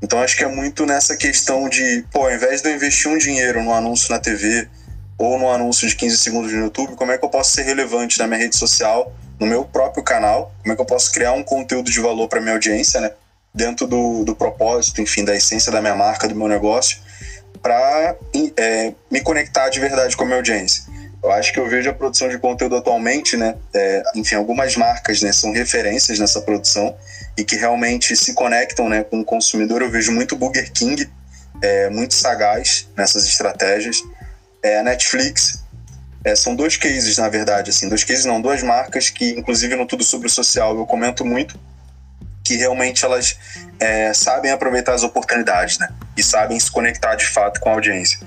Então 0.02 0.22
acho 0.22 0.38
que 0.38 0.44
é 0.44 0.48
muito 0.48 0.86
nessa 0.86 1.18
questão 1.18 1.68
de, 1.68 2.06
pô, 2.12 2.26
ao 2.26 2.34
invés 2.34 2.62
de 2.62 2.70
eu 2.70 2.76
investir 2.76 3.12
um 3.12 3.18
dinheiro 3.18 3.64
no 3.64 3.74
anúncio 3.74 4.12
na 4.12 4.20
TV 4.20 4.68
ou 5.18 5.38
no 5.38 5.50
anúncio 5.50 5.88
de 5.88 5.96
15 5.96 6.18
segundos 6.18 6.54
no 6.54 6.60
YouTube, 6.60 6.96
como 6.96 7.12
é 7.12 7.18
que 7.18 7.26
eu 7.26 7.30
posso 7.30 7.52
ser 7.52 7.64
relevante 7.64 8.18
na 8.20 8.28
minha 8.28 8.40
rede 8.40 8.56
social, 8.56 9.14
no 9.40 9.48
meu 9.48 9.66
próprio 9.66 10.04
canal? 10.04 10.54
Como 10.62 10.72
é 10.72 10.76
que 10.76 10.82
eu 10.82 10.86
posso 10.86 11.12
criar 11.12 11.34
um 11.34 11.44
conteúdo 11.44 11.92
de 11.92 12.00
valor 12.00 12.30
para 12.30 12.40
minha 12.40 12.54
audiência, 12.54 13.02
né? 13.02 13.12
Dentro 13.54 13.88
do, 13.88 14.24
do 14.24 14.36
propósito, 14.36 15.02
enfim, 15.02 15.26
da 15.26 15.36
essência 15.36 15.72
da 15.72 15.82
minha 15.82 15.96
marca, 15.96 16.28
do 16.28 16.36
meu 16.36 16.48
negócio, 16.48 17.00
para 17.62 18.16
é, 18.56 18.94
me 19.12 19.20
conectar 19.22 19.70
de 19.70 19.80
verdade 19.80 20.16
com 20.16 20.24
a 20.24 20.26
minha 20.28 20.38
audiência. 20.38 20.84
Eu 21.22 21.32
acho 21.32 21.52
que 21.52 21.60
eu 21.60 21.68
vejo 21.68 21.90
a 21.90 21.94
produção 21.94 22.30
de 22.30 22.38
conteúdo 22.38 22.78
atualmente, 22.78 23.36
né? 23.36 23.56
É, 23.74 24.04
enfim, 24.16 24.36
algumas 24.36 24.76
marcas 24.78 25.22
né, 25.22 25.34
são 25.34 25.52
referências 25.52 26.18
nessa 26.18 26.42
produção 26.42 26.96
e 27.38 27.44
que 27.44 27.56
realmente 27.58 28.16
se 28.16 28.34
conectam 28.34 28.88
né, 28.88 29.04
com 29.04 29.20
o 29.20 29.26
consumidor. 29.26 29.82
Eu 29.82 29.92
vejo 29.92 30.12
muito 30.12 30.36
Burger 30.36 30.72
King, 30.72 31.10
é, 31.62 31.90
muito 31.90 32.14
sagaz 32.14 32.88
nessas 32.96 33.26
estratégias. 33.26 34.02
É, 34.64 34.80
a 34.80 34.84
Netflix, 34.84 35.64
é, 36.24 36.36
são 36.36 36.56
dois 36.56 36.78
cases, 36.78 37.18
na 37.18 37.30
verdade, 37.30 37.70
assim, 37.70 37.88
dois 37.88 38.04
cases 38.04 38.26
não, 38.26 38.42
duas 38.42 38.64
marcas 38.64 39.10
que, 39.10 39.32
inclusive 39.32 39.76
no 39.76 39.86
Tudo 39.86 40.04
Sobre 40.04 40.28
o 40.28 40.30
Social, 40.30 40.76
eu 40.78 40.86
comento 40.86 41.26
muito, 41.26 41.60
que 42.44 42.56
realmente 42.56 43.06
elas 43.06 43.38
é, 43.80 44.14
sabem 44.14 44.52
aproveitar 44.52 44.94
as 44.94 45.04
oportunidades, 45.04 45.78
né? 45.78 45.90
E 46.18 46.24
sabem 46.24 46.60
se 46.60 46.72
conectar 46.72 47.16
de 47.16 47.26
fato 47.26 47.60
com 47.60 47.70
a 47.70 47.74
audiência. 47.74 48.20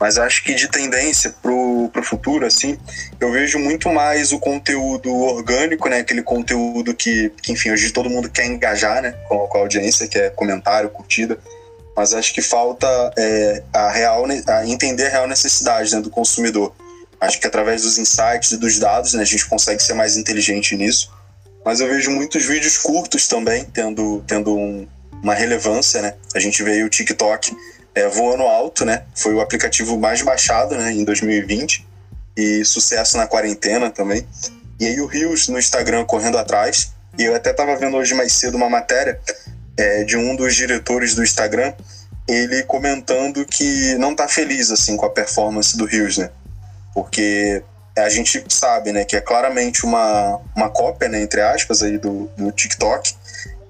Mas 0.00 0.16
acho 0.16 0.42
que 0.42 0.54
de 0.54 0.66
tendência 0.66 1.34
pro, 1.42 1.90
pro 1.92 2.02
futuro, 2.02 2.46
assim, 2.46 2.78
eu 3.20 3.30
vejo 3.30 3.58
muito 3.58 3.90
mais 3.90 4.32
o 4.32 4.38
conteúdo 4.38 5.14
orgânico, 5.14 5.90
né? 5.90 5.98
Aquele 5.98 6.22
conteúdo 6.22 6.94
que, 6.94 7.30
que 7.42 7.52
enfim, 7.52 7.70
hoje 7.70 7.92
todo 7.92 8.08
mundo 8.08 8.30
quer 8.30 8.46
engajar, 8.46 9.02
né? 9.02 9.12
Com, 9.28 9.46
com 9.46 9.58
a 9.58 9.60
audiência, 9.60 10.08
que 10.08 10.18
é 10.18 10.30
comentário, 10.30 10.88
curtida. 10.88 11.38
Mas 11.94 12.14
acho 12.14 12.32
que 12.32 12.40
falta 12.40 12.86
é, 13.18 13.62
a 13.74 13.90
real, 13.90 14.24
a 14.48 14.66
entender 14.66 15.06
a 15.06 15.10
real 15.10 15.28
necessidade 15.28 15.94
né, 15.94 16.00
do 16.00 16.08
consumidor. 16.08 16.74
Acho 17.20 17.38
que 17.38 17.46
através 17.46 17.82
dos 17.82 17.98
insights 17.98 18.52
e 18.52 18.56
dos 18.56 18.78
dados, 18.78 19.12
né, 19.12 19.20
a 19.20 19.26
gente 19.26 19.46
consegue 19.46 19.82
ser 19.82 19.92
mais 19.92 20.16
inteligente 20.16 20.74
nisso. 20.76 21.12
Mas 21.62 21.80
eu 21.80 21.88
vejo 21.88 22.10
muitos 22.10 22.46
vídeos 22.46 22.78
curtos 22.78 23.28
também 23.28 23.64
tendo, 23.64 24.24
tendo 24.26 24.56
um, 24.56 24.88
uma 25.22 25.34
relevância, 25.34 26.00
né? 26.00 26.14
A 26.34 26.40
gente 26.40 26.62
vê 26.62 26.82
o 26.82 26.88
TikTok 26.88 27.54
é, 27.94 28.08
voando 28.08 28.44
alto, 28.44 28.84
né? 28.84 29.04
Foi 29.14 29.34
o 29.34 29.40
aplicativo 29.40 29.98
mais 29.98 30.22
baixado, 30.22 30.76
né, 30.76 30.92
em 30.92 31.04
2020 31.04 31.86
e 32.36 32.64
sucesso 32.64 33.16
na 33.16 33.26
quarentena 33.26 33.90
também. 33.90 34.26
E 34.78 34.86
aí 34.86 35.00
o 35.00 35.06
Rios 35.06 35.48
no 35.48 35.58
Instagram 35.58 36.04
correndo 36.04 36.38
atrás. 36.38 36.92
E 37.18 37.24
eu 37.24 37.34
até 37.34 37.50
estava 37.50 37.76
vendo 37.76 37.96
hoje 37.96 38.14
mais 38.14 38.32
cedo 38.32 38.56
uma 38.56 38.70
matéria 38.70 39.20
é, 39.76 40.04
de 40.04 40.16
um 40.16 40.36
dos 40.36 40.54
diretores 40.54 41.14
do 41.14 41.22
Instagram, 41.22 41.72
ele 42.28 42.62
comentando 42.62 43.44
que 43.44 43.94
não 43.96 44.12
está 44.12 44.28
feliz 44.28 44.70
assim 44.70 44.96
com 44.96 45.06
a 45.06 45.10
performance 45.10 45.76
do 45.76 45.84
Rios, 45.84 46.16
né? 46.16 46.30
Porque 46.94 47.62
a 47.96 48.08
gente 48.08 48.44
sabe, 48.48 48.92
né, 48.92 49.04
que 49.04 49.16
é 49.16 49.20
claramente 49.20 49.84
uma, 49.84 50.40
uma 50.56 50.70
cópia, 50.70 51.08
né, 51.08 51.20
entre 51.20 51.40
aspas, 51.40 51.82
aí 51.82 51.98
do, 51.98 52.30
do 52.36 52.52
TikTok 52.52 53.14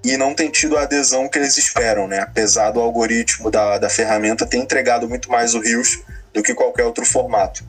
e 0.03 0.17
não 0.17 0.35
tem 0.35 0.51
tido 0.51 0.77
a 0.79 0.83
adesão 0.83 1.29
que 1.29 1.39
eles 1.39 1.59
esperam, 1.59 2.09
né? 2.09 2.21
Apesar 2.21 2.71
do 2.71 2.81
algoritmo 2.81 3.51
da, 3.51 3.79
da 3.79 3.91
ferramenta 3.91 4.47
ter 4.47 4.57
entregado 4.57 5.09
muito 5.09 5.31
mais 5.31 5.55
o 5.55 5.61
Rios 5.61 6.01
do 6.33 6.43
que 6.43 6.55
qualquer 6.55 6.85
outro 6.85 7.05
formato. 7.05 7.65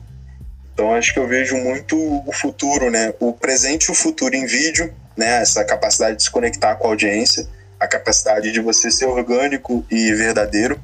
Então 0.72 0.94
acho 0.94 1.12
que 1.12 1.18
eu 1.18 1.28
vejo 1.28 1.56
muito 1.56 1.96
o 1.96 2.32
futuro, 2.32 2.90
né? 2.90 3.12
O 3.20 3.32
presente 3.32 3.84
e 3.84 3.92
o 3.92 3.94
futuro 3.94 4.34
em 4.34 4.46
vídeo, 4.46 4.92
né? 5.16 5.42
Essa 5.42 5.62
capacidade 5.64 6.16
de 6.16 6.22
se 6.22 6.30
conectar 6.30 6.76
com 6.76 6.86
a 6.86 6.90
audiência, 6.90 7.46
a 7.78 7.86
capacidade 7.86 8.50
de 8.50 8.60
você 8.60 8.90
ser 8.90 9.06
orgânico 9.06 9.84
e 9.90 10.12
verdadeiro. 10.14 10.80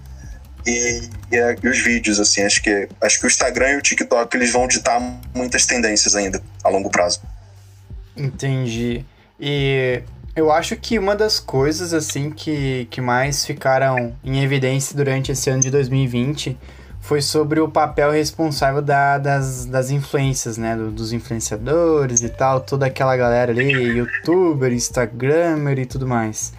E, 0.66 1.08
e, 1.32 1.36
e 1.62 1.68
os 1.68 1.78
vídeos, 1.78 2.20
assim, 2.20 2.42
acho 2.42 2.62
que 2.62 2.88
acho 3.00 3.18
que 3.18 3.24
o 3.24 3.28
Instagram 3.28 3.70
e 3.70 3.76
o 3.76 3.82
TikTok 3.82 4.36
eles 4.36 4.50
vão 4.50 4.68
ditar 4.68 5.00
muitas 5.34 5.64
tendências 5.64 6.14
ainda 6.14 6.42
a 6.62 6.68
longo 6.68 6.90
prazo. 6.90 7.22
Entendi. 8.14 9.06
E 9.40 10.02
eu 10.38 10.52
acho 10.52 10.76
que 10.76 10.98
uma 10.98 11.16
das 11.16 11.40
coisas, 11.40 11.92
assim, 11.92 12.30
que, 12.30 12.86
que 12.90 13.00
mais 13.00 13.44
ficaram 13.44 14.14
em 14.22 14.40
evidência 14.40 14.96
durante 14.96 15.32
esse 15.32 15.50
ano 15.50 15.60
de 15.60 15.68
2020 15.68 16.56
foi 17.00 17.20
sobre 17.20 17.58
o 17.58 17.68
papel 17.68 18.12
responsável 18.12 18.80
da, 18.80 19.18
das, 19.18 19.64
das 19.64 19.90
influências, 19.90 20.56
né? 20.56 20.76
Do, 20.76 20.92
dos 20.92 21.12
influenciadores 21.12 22.22
e 22.22 22.28
tal, 22.28 22.60
toda 22.60 22.86
aquela 22.86 23.16
galera 23.16 23.50
ali, 23.50 23.72
youtuber, 23.98 24.72
instagramer 24.72 25.80
e 25.80 25.86
tudo 25.86 26.06
mais. 26.06 26.52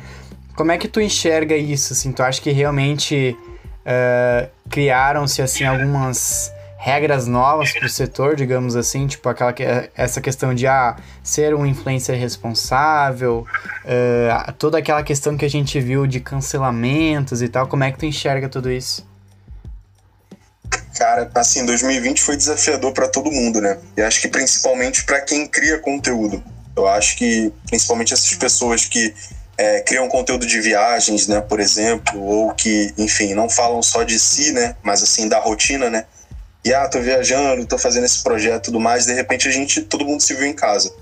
Como 0.56 0.74
é 0.74 0.78
que 0.78 0.90
tu 0.90 1.00
enxerga 1.00 1.56
isso, 1.56 1.94
assim? 1.94 2.12
Tu 2.12 2.22
acha 2.22 2.42
que 2.42 2.52
realmente 2.52 3.38
uh, 3.86 4.50
criaram-se, 4.70 5.42
assim, 5.42 5.64
algumas 5.64 6.52
regras 6.82 7.28
novas 7.28 7.74
para 7.74 7.86
o 7.86 7.90
setor, 7.90 8.38
digamos 8.38 8.74
assim, 8.74 9.06
tipo 9.06 9.28
aquela 9.28 9.52
que, 9.52 9.64
essa 9.94 10.22
questão 10.22 10.56
de 10.56 10.66
ah, 10.66 10.96
ser 11.22 11.54
um 11.54 11.66
influencer 11.66 12.18
responsável, 12.18 13.46
uh, 13.84 14.54
toda 14.54 14.78
aquela 14.78 15.04
questão 15.04 15.36
que 15.36 15.44
a 15.44 15.50
gente 15.50 15.78
viu 15.82 16.08
de 16.08 16.22
cancelamentos 16.22 17.42
e 17.42 17.50
tal, 17.50 17.68
como 17.68 17.84
é 17.84 17.92
que 17.92 18.00
tu 18.00 18.06
enxerga 18.06 18.48
tudo 18.48 18.72
isso? 18.72 19.06
Cara, 20.98 21.30
assim, 21.36 21.66
2020 21.66 22.22
foi 22.22 22.38
desafiador 22.38 22.94
para 22.94 23.10
todo 23.10 23.30
mundo, 23.30 23.60
né? 23.60 23.78
E 23.98 24.02
acho 24.02 24.22
que 24.22 24.30
principalmente 24.30 25.04
para 25.04 25.20
quem 25.20 25.46
cria 25.48 25.80
conteúdo. 25.80 26.42
Eu 26.78 26.88
acho 26.88 27.18
que 27.18 27.52
principalmente 27.68 28.14
essas 28.14 28.34
pessoas 28.36 28.86
que 28.86 29.14
é, 29.58 29.82
criam 29.82 30.08
conteúdo 30.08 30.46
de 30.46 30.62
viagens, 30.62 31.28
né, 31.28 31.42
por 31.42 31.60
exemplo, 31.60 32.22
ou 32.22 32.54
que, 32.54 32.94
enfim, 32.98 33.34
não 33.34 33.50
falam 33.50 33.82
só 33.82 34.04
de 34.04 34.18
si, 34.18 34.54
né, 34.54 34.78
mas 34.82 35.04
assim 35.04 35.28
da 35.28 35.40
rotina, 35.40 35.90
né? 35.90 36.06
E 36.64 36.74
ah, 36.74 36.88
tô 36.88 37.00
viajando, 37.00 37.66
tô 37.66 37.78
fazendo 37.78 38.06
esse 38.06 38.22
projeto 38.22 38.64
e 38.64 38.66
tudo 38.66 38.80
mais, 38.80 39.06
de 39.06 39.14
repente 39.14 39.48
a 39.48 39.52
gente, 39.52 39.82
todo 39.82 40.06
mundo 40.06 40.22
se 40.22 40.34
viu 40.34 40.46
em 40.46 40.54
casa. 40.54 40.94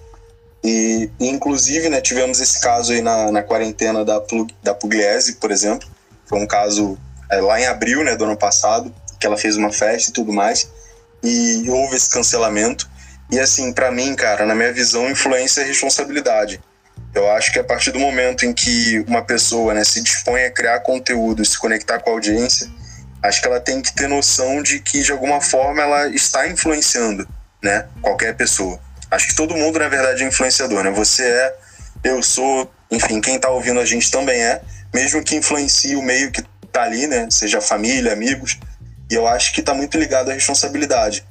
E, 0.64 1.10
inclusive, 1.20 1.90
né, 1.90 2.02
tivemos 2.02 2.40
esse 2.40 2.60
caso 2.60 2.92
aí 2.92 3.02
na, 3.02 3.32
na 3.32 3.44
quarentena 3.44 4.04
da, 4.04 4.22
da 4.62 4.74
Pugliese, 4.74 5.36
por 5.36 5.52
exemplo. 5.52 5.88
Foi 6.26 6.40
um 6.40 6.48
caso 6.48 6.98
é, 7.32 7.40
lá 7.40 7.60
em 7.60 7.66
abril, 7.66 8.04
né, 8.04 8.16
do 8.16 8.26
ano 8.26 8.38
passado, 8.38 8.94
que 9.20 9.26
ela 9.26 9.38
fez 9.38 9.56
uma 9.56 9.72
festa 9.72 10.10
e 10.10 10.14
tudo 10.14 10.34
mais. 10.34 10.70
E 11.24 11.70
houve 11.70 11.96
esse 11.96 12.10
cancelamento. 12.10 12.90
E 13.32 13.40
assim, 13.40 13.74
para 13.74 13.92
mim, 13.92 14.16
cara, 14.16 14.46
na 14.46 14.56
minha 14.56 14.72
visão, 14.72 15.10
influência 15.10 15.62
é 15.62 15.64
responsabilidade. 15.64 16.62
Eu 17.14 17.30
acho 17.32 17.52
que 17.52 17.60
a 17.60 17.64
partir 17.64 17.92
do 17.92 18.00
momento 18.00 18.46
em 18.46 18.54
que 18.54 19.04
uma 19.08 19.22
pessoa 19.22 19.74
né, 19.74 19.84
se 19.84 20.02
dispõe 20.02 20.44
a 20.44 20.52
criar 20.52 20.80
conteúdo, 20.82 21.44
se 21.44 21.58
conectar 21.58 22.00
com 22.00 22.12
a 22.12 22.14
audiência, 22.14 22.70
acho 23.22 23.42
que 23.42 23.48
ela 23.48 23.60
tem 23.60 23.82
que 23.82 23.94
ter 23.94 24.08
noção 24.08 24.62
de 24.62 24.80
que 24.80 25.02
de 25.02 25.12
alguma 25.12 25.42
forma 25.42 25.82
ela 25.82 26.08
está 26.08 26.48
influenciando, 26.48 27.28
né, 27.62 27.88
qualquer 28.02 28.36
pessoa. 28.36 28.80
Acho 29.10 29.28
que 29.28 29.36
todo 29.36 29.56
mundo 29.56 29.80
na 29.80 29.88
verdade 29.88 30.24
é 30.24 30.28
influenciador, 30.28 30.84
né? 30.84 30.92
Você 30.92 31.24
é, 31.24 31.56
eu 32.04 32.22
sou, 32.22 32.70
enfim, 32.92 33.22
quem 33.22 33.36
está 33.36 33.50
ouvindo 33.50 33.80
a 33.80 33.86
gente 33.86 34.12
também 34.12 34.42
é, 34.42 34.62
mesmo 34.94 35.24
que 35.24 35.36
influencie 35.36 35.96
o 35.96 36.02
meio 36.02 36.32
que 36.32 36.44
tá 36.72 36.84
ali, 36.84 37.08
né, 37.08 37.28
seja 37.30 37.62
família, 37.62 38.14
amigos. 38.14 38.60
E 39.10 39.16
eu 39.16 39.28
acho 39.28 39.54
que 39.54 39.62
está 39.62 39.74
muito 39.74 39.98
ligado 39.98 40.30
à 40.30 40.34
responsabilidade. 40.34 41.26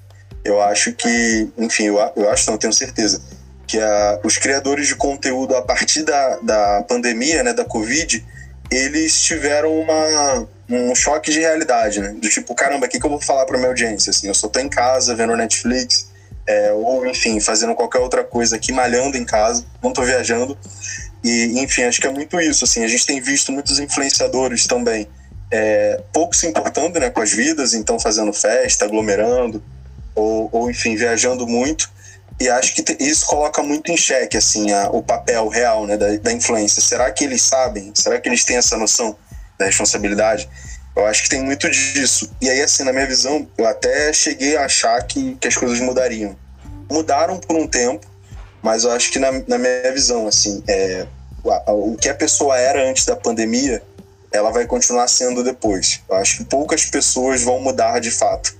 Eu 0.44 0.62
acho 0.62 0.92
que, 0.92 1.48
enfim, 1.58 1.84
eu, 1.84 1.98
eu 2.16 2.30
acho, 2.30 2.50
não, 2.50 2.56
tenho 2.56 2.72
certeza, 2.72 3.20
que 3.66 3.78
a, 3.78 4.20
os 4.24 4.38
criadores 4.38 4.86
de 4.86 4.94
conteúdo 4.94 5.54
a 5.56 5.62
partir 5.62 6.02
da, 6.02 6.36
da 6.36 6.82
pandemia, 6.88 7.42
né, 7.42 7.52
da 7.52 7.64
Covid, 7.64 8.24
eles 8.70 9.20
tiveram 9.22 9.78
uma, 9.78 10.48
um 10.68 10.94
choque 10.94 11.30
de 11.30 11.40
realidade, 11.40 12.00
né? 12.00 12.14
Do 12.20 12.28
tipo, 12.28 12.54
caramba, 12.54 12.86
o 12.86 12.88
que, 12.88 12.98
que 12.98 13.06
eu 13.06 13.10
vou 13.10 13.20
falar 13.20 13.46
para 13.46 13.56
minha 13.56 13.68
audiência? 13.68 14.10
Assim, 14.10 14.28
eu 14.28 14.34
só 14.34 14.48
tô 14.48 14.58
em 14.58 14.68
casa 14.68 15.14
vendo 15.14 15.36
Netflix, 15.36 16.08
é, 16.46 16.72
ou 16.72 17.06
enfim, 17.06 17.38
fazendo 17.40 17.74
qualquer 17.74 17.98
outra 17.98 18.24
coisa 18.24 18.56
aqui, 18.56 18.72
malhando 18.72 19.16
em 19.16 19.24
casa, 19.24 19.64
não 19.82 19.92
tô 19.92 20.02
viajando. 20.02 20.56
E, 21.22 21.60
enfim, 21.60 21.82
acho 21.82 22.00
que 22.00 22.06
é 22.06 22.10
muito 22.10 22.40
isso. 22.40 22.64
Assim, 22.64 22.84
a 22.84 22.88
gente 22.88 23.06
tem 23.06 23.20
visto 23.20 23.52
muitos 23.52 23.78
influenciadores 23.78 24.66
também, 24.66 25.08
é, 25.50 26.00
pouco 26.12 26.34
se 26.34 26.46
importando 26.46 26.98
né, 26.98 27.10
com 27.10 27.20
as 27.20 27.32
vidas, 27.32 27.74
então 27.74 27.98
fazendo 27.98 28.32
festa, 28.32 28.84
aglomerando, 28.84 29.62
ou, 30.14 30.48
ou 30.52 30.70
enfim, 30.70 30.96
viajando 30.96 31.46
muito. 31.46 31.90
E 32.38 32.48
acho 32.48 32.74
que 32.74 32.96
isso 33.02 33.26
coloca 33.26 33.62
muito 33.62 33.90
em 33.90 33.96
xeque 33.96 34.36
assim, 34.36 34.70
a, 34.70 34.90
o 34.90 35.02
papel 35.02 35.48
real 35.48 35.86
né, 35.86 35.96
da, 35.96 36.16
da 36.16 36.32
influência. 36.32 36.82
Será 36.82 37.10
que 37.10 37.24
eles 37.24 37.42
sabem? 37.42 37.92
Será 37.94 38.20
que 38.20 38.28
eles 38.28 38.44
têm 38.44 38.56
essa 38.56 38.76
noção 38.76 39.16
da 39.58 39.66
responsabilidade? 39.66 40.48
Eu 40.94 41.04
acho 41.06 41.24
que 41.24 41.28
tem 41.28 41.42
muito 41.42 41.68
disso. 41.70 42.30
E 42.40 42.48
aí, 42.48 42.62
assim, 42.62 42.82
na 42.82 42.92
minha 42.92 43.06
visão, 43.06 43.46
eu 43.58 43.66
até 43.66 44.12
cheguei 44.12 44.56
a 44.56 44.64
achar 44.64 45.02
que, 45.02 45.36
que 45.36 45.46
as 45.46 45.56
coisas 45.56 45.78
mudariam. 45.80 46.34
Mudaram 46.90 47.38
por 47.38 47.56
um 47.56 47.66
tempo, 47.66 48.06
mas 48.62 48.84
eu 48.84 48.92
acho 48.92 49.10
que 49.10 49.18
na, 49.18 49.30
na 49.46 49.58
minha 49.58 49.92
visão, 49.92 50.26
assim, 50.26 50.62
é, 50.66 51.06
o, 51.66 51.96
que 51.96 52.08
a 52.08 52.14
pessoa 52.14 52.56
era 52.56 52.88
antes 52.88 53.04
da 53.04 53.14
pandemia, 53.14 53.82
ela 54.32 54.50
vai 54.50 54.66
continuar 54.66 55.06
sendo 55.08 55.44
depois. 55.44 56.00
Eu 56.08 56.16
acho 56.16 56.38
que 56.38 56.44
poucas 56.44 56.86
pessoas 56.86 57.42
vão 57.42 57.60
mudar 57.60 58.00
de 58.00 58.10
fato. 58.10 58.56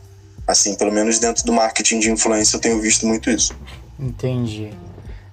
Assim, 0.47 0.75
pelo 0.75 0.93
menos 0.93 1.19
dentro 1.19 1.45
do 1.45 1.53
marketing 1.53 2.01
de 2.01 2.11
influência 2.11 2.57
eu 2.57 2.61
tenho 2.61 2.81
visto 2.81 3.07
muito 3.07 3.31
isso. 3.31 3.57
Entendi. 3.99 4.73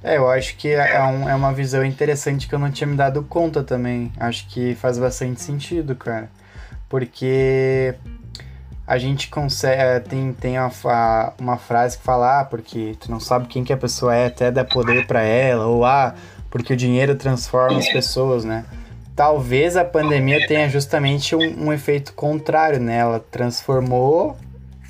É, 0.04 0.18
eu 0.18 0.30
acho 0.30 0.58
que 0.58 0.68
é, 0.68 1.02
um, 1.02 1.30
é 1.30 1.34
uma 1.34 1.54
visão 1.54 1.84
interessante 1.86 2.48
que 2.48 2.54
eu 2.54 2.60
não 2.60 2.70
tinha 2.70 2.86
me 2.86 2.98
dado 2.98 3.24
conta 3.24 3.64
também. 3.64 4.12
Acho 4.20 4.46
que 4.50 4.76
faz 4.76 5.00
bastante 5.00 5.42
sentido, 5.42 5.96
cara. 5.96 6.30
Porque 6.90 7.96
a 8.86 8.98
gente 8.98 9.30
consegue. 9.30 9.82
É, 9.82 10.00
tem, 10.02 10.34
tem 10.34 10.60
uma, 10.60 11.34
uma 11.40 11.58
frase 11.58 11.98
que 11.98 12.04
fala, 12.04 12.42
ah, 12.42 12.46
porque 12.46 12.98
tu 13.00 13.10
não 13.10 13.20
sabe 13.20 13.48
quem 13.48 13.64
que 13.64 13.72
a 13.72 13.78
pessoa 13.78 14.14
é 14.14 14.26
até 14.26 14.52
dar 14.52 14.66
poder 14.66 15.08
para 15.08 15.22
ela, 15.22 15.68
ou 15.68 15.86
ah, 15.86 16.14
porque 16.50 16.74
o 16.74 16.78
dinheiro 16.78 17.16
transforma 17.16 17.80
as 17.80 17.88
pessoas, 17.88 18.44
né? 18.44 18.66
Talvez 19.16 19.78
a 19.78 19.86
pandemia 19.86 20.46
tenha 20.48 20.68
justamente 20.68 21.36
um, 21.36 21.68
um 21.68 21.74
efeito 21.74 22.14
contrário, 22.14 22.80
né? 22.80 22.98
Ela 22.98 23.20
transformou 23.20 24.36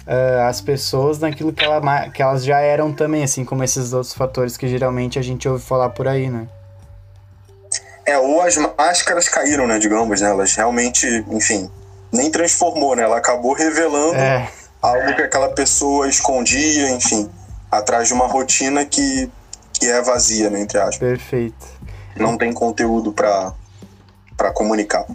uh, 0.07 0.47
as 0.47 0.61
pessoas 0.61 1.19
naquilo 1.19 1.53
que, 1.53 1.63
ela, 1.63 2.09
que 2.09 2.21
elas 2.21 2.43
já 2.43 2.59
eram 2.59 2.93
também, 2.93 3.23
assim 3.23 3.43
como 3.45 3.63
esses 3.63 3.93
outros 3.93 4.13
fatores 4.13 4.57
que 4.57 4.67
geralmente 4.67 5.17
a 5.19 5.21
gente 5.21 5.47
ouve 5.47 5.63
falar 5.63 5.89
por 5.89 6.07
aí, 6.07 6.29
né? 6.29 6.47
É, 8.05 8.17
ou 8.17 8.41
as 8.41 8.57
máscaras 8.57 9.29
caíram, 9.29 9.65
né, 9.65 9.79
digamos, 9.79 10.19
né? 10.19 10.29
Elas 10.29 10.53
realmente, 10.55 11.07
enfim, 11.29 11.69
nem 12.11 12.29
transformou, 12.29 12.95
né? 12.95 13.03
Ela 13.03 13.17
acabou 13.17 13.53
revelando 13.53 14.15
é. 14.15 14.49
algo 14.81 15.15
que 15.15 15.21
aquela 15.21 15.49
pessoa 15.49 16.07
escondia, 16.07 16.89
enfim, 16.91 17.29
atrás 17.71 18.09
de 18.09 18.13
uma 18.13 18.27
rotina 18.27 18.85
que, 18.85 19.31
que 19.71 19.87
é 19.87 20.01
vazia, 20.01 20.49
né, 20.49 20.59
entre 20.59 20.77
aspas. 20.77 20.97
Perfeito. 20.97 21.65
Não 22.15 22.37
tem 22.37 22.53
conteúdo 22.53 23.13
para 23.13 23.53
comunicar. 24.53 25.05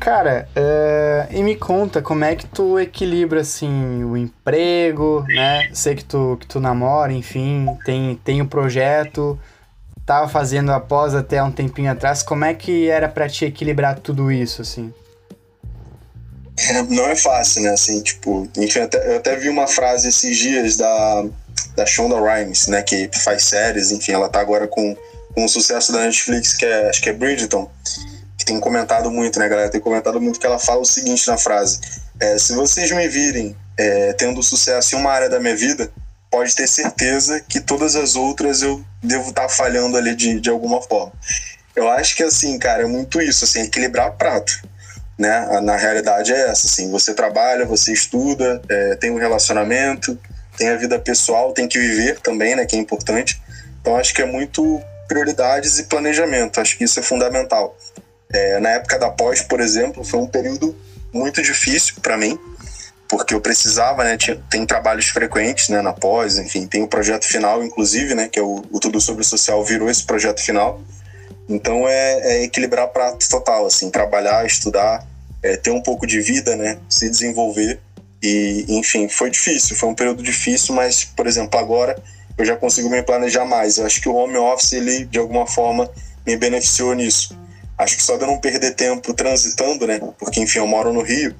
Cara, 0.00 0.48
uh, 0.56 1.34
e 1.34 1.42
me 1.42 1.56
conta 1.56 2.00
como 2.00 2.24
é 2.24 2.36
que 2.36 2.46
tu 2.46 2.78
equilibra 2.78 3.40
assim 3.40 4.04
o 4.04 4.16
emprego, 4.16 5.24
né? 5.28 5.68
Sei 5.72 5.94
que 5.94 6.04
tu, 6.04 6.36
que 6.40 6.46
tu 6.46 6.60
namora, 6.60 7.12
enfim, 7.12 7.66
tem, 7.84 8.14
tem 8.24 8.40
o 8.40 8.44
um 8.44 8.48
projeto, 8.48 9.38
tava 10.06 10.28
fazendo 10.28 10.72
após 10.72 11.14
até 11.14 11.42
um 11.42 11.50
tempinho 11.50 11.90
atrás. 11.90 12.22
Como 12.22 12.44
é 12.44 12.54
que 12.54 12.88
era 12.88 13.08
para 13.08 13.28
te 13.28 13.44
equilibrar 13.44 13.98
tudo 13.98 14.30
isso, 14.30 14.62
assim? 14.62 14.92
É, 16.70 16.82
não 16.82 17.06
é 17.06 17.16
fácil, 17.16 17.62
né? 17.62 17.70
Assim, 17.70 18.00
tipo, 18.00 18.48
enfim, 18.56 18.80
até, 18.80 19.14
eu 19.14 19.18
até 19.18 19.36
vi 19.36 19.48
uma 19.48 19.66
frase 19.66 20.08
esses 20.08 20.36
dias 20.36 20.76
da, 20.76 21.24
da 21.76 21.86
Shonda 21.86 22.16
Rhimes, 22.20 22.68
né? 22.68 22.82
Que 22.82 23.10
faz 23.14 23.44
séries, 23.44 23.90
enfim, 23.90 24.12
ela 24.12 24.28
tá 24.28 24.40
agora 24.40 24.68
com, 24.68 24.96
com 25.34 25.44
o 25.44 25.48
sucesso 25.48 25.92
da 25.92 26.00
Netflix, 26.00 26.54
que 26.54 26.64
é, 26.64 26.88
acho 26.88 27.02
que 27.02 27.10
é 27.10 27.12
Bridgerton 27.12 27.68
tem 28.44 28.60
comentado 28.60 29.10
muito, 29.10 29.38
né, 29.38 29.48
galera? 29.48 29.70
Tem 29.70 29.80
comentado 29.80 30.20
muito 30.20 30.38
que 30.38 30.46
ela 30.46 30.58
fala 30.58 30.80
o 30.80 30.86
seguinte 30.86 31.26
na 31.28 31.36
frase: 31.36 31.80
é, 32.20 32.38
se 32.38 32.54
vocês 32.54 32.90
me 32.90 33.08
virem 33.08 33.56
é, 33.76 34.12
tendo 34.14 34.42
sucesso 34.42 34.94
em 34.94 34.98
uma 34.98 35.10
área 35.10 35.28
da 35.28 35.38
minha 35.38 35.56
vida, 35.56 35.90
pode 36.30 36.54
ter 36.54 36.66
certeza 36.66 37.40
que 37.40 37.60
todas 37.60 37.96
as 37.96 38.16
outras 38.16 38.62
eu 38.62 38.84
devo 39.02 39.30
estar 39.30 39.42
tá 39.42 39.48
falhando 39.48 39.96
ali 39.96 40.14
de, 40.14 40.40
de 40.40 40.50
alguma 40.50 40.82
forma. 40.82 41.12
Eu 41.74 41.88
acho 41.88 42.16
que 42.16 42.22
assim, 42.22 42.58
cara, 42.58 42.82
é 42.82 42.86
muito 42.86 43.20
isso, 43.22 43.44
assim, 43.44 43.62
equilibrar 43.62 44.12
prato. 44.12 44.52
Né? 45.16 45.60
Na 45.62 45.76
realidade 45.76 46.32
é 46.32 46.48
essa, 46.48 46.66
assim, 46.66 46.90
você 46.90 47.14
trabalha, 47.14 47.64
você 47.64 47.92
estuda, 47.92 48.60
é, 48.68 48.94
tem 48.96 49.10
um 49.10 49.18
relacionamento, 49.18 50.18
tem 50.56 50.68
a 50.68 50.76
vida 50.76 50.98
pessoal, 50.98 51.52
tem 51.52 51.68
que 51.68 51.78
viver 51.78 52.20
também, 52.20 52.56
né, 52.56 52.66
que 52.66 52.76
é 52.76 52.78
importante. 52.78 53.40
Então 53.80 53.96
acho 53.96 54.12
que 54.12 54.22
é 54.22 54.26
muito 54.26 54.80
prioridades 55.06 55.78
e 55.78 55.84
planejamento, 55.84 56.60
acho 56.60 56.76
que 56.76 56.84
isso 56.84 57.00
é 57.00 57.02
fundamental. 57.02 57.76
É, 58.32 58.60
na 58.60 58.70
época 58.70 58.98
da 58.98 59.10
pós, 59.10 59.42
por 59.42 59.60
exemplo, 59.60 60.04
foi 60.04 60.20
um 60.20 60.26
período 60.26 60.76
muito 61.12 61.40
difícil 61.42 61.94
para 62.02 62.16
mim, 62.16 62.38
porque 63.08 63.32
eu 63.32 63.40
precisava, 63.40 64.04
né? 64.04 64.16
Tinha, 64.18 64.36
tem 64.50 64.66
trabalhos 64.66 65.06
frequentes, 65.06 65.70
né? 65.70 65.80
Na 65.80 65.94
pós, 65.94 66.36
enfim, 66.38 66.66
tem 66.66 66.82
o 66.82 66.88
projeto 66.88 67.24
final, 67.24 67.64
inclusive, 67.64 68.14
né? 68.14 68.28
Que 68.28 68.38
é 68.38 68.42
o, 68.42 68.62
o 68.70 68.78
Tudo 68.78 69.00
Sobre 69.00 69.22
o 69.22 69.24
Social 69.24 69.64
virou 69.64 69.88
esse 69.90 70.04
projeto 70.04 70.40
final. 70.42 70.80
Então 71.48 71.88
é, 71.88 72.20
é 72.20 72.42
equilibrar 72.42 72.88
prato 72.88 73.26
total, 73.26 73.66
assim, 73.66 73.88
trabalhar, 73.90 74.44
estudar, 74.44 75.06
é, 75.42 75.56
ter 75.56 75.70
um 75.70 75.80
pouco 75.80 76.06
de 76.06 76.20
vida, 76.20 76.54
né? 76.54 76.78
Se 76.88 77.08
desenvolver. 77.08 77.80
E, 78.22 78.66
enfim, 78.68 79.08
foi 79.08 79.30
difícil, 79.30 79.74
foi 79.74 79.88
um 79.88 79.94
período 79.94 80.22
difícil, 80.22 80.74
mas, 80.74 81.04
por 81.04 81.26
exemplo, 81.26 81.58
agora 81.58 81.96
eu 82.36 82.44
já 82.44 82.56
consigo 82.56 82.90
me 82.90 83.02
planejar 83.02 83.46
mais. 83.46 83.78
Eu 83.78 83.86
acho 83.86 84.02
que 84.02 84.08
o 84.08 84.14
home 84.14 84.36
office, 84.36 84.72
ele, 84.72 85.06
de 85.06 85.18
alguma 85.18 85.46
forma, 85.46 85.88
me 86.26 86.36
beneficiou 86.36 86.94
nisso 86.94 87.38
Acho 87.78 87.96
que 87.96 88.02
só 88.02 88.16
de 88.16 88.24
eu 88.24 88.26
não 88.26 88.38
perder 88.38 88.74
tempo 88.74 89.14
transitando, 89.14 89.86
né? 89.86 90.00
Porque, 90.18 90.40
enfim, 90.40 90.58
eu 90.58 90.66
moro 90.66 90.92
no 90.92 91.02
Rio 91.02 91.34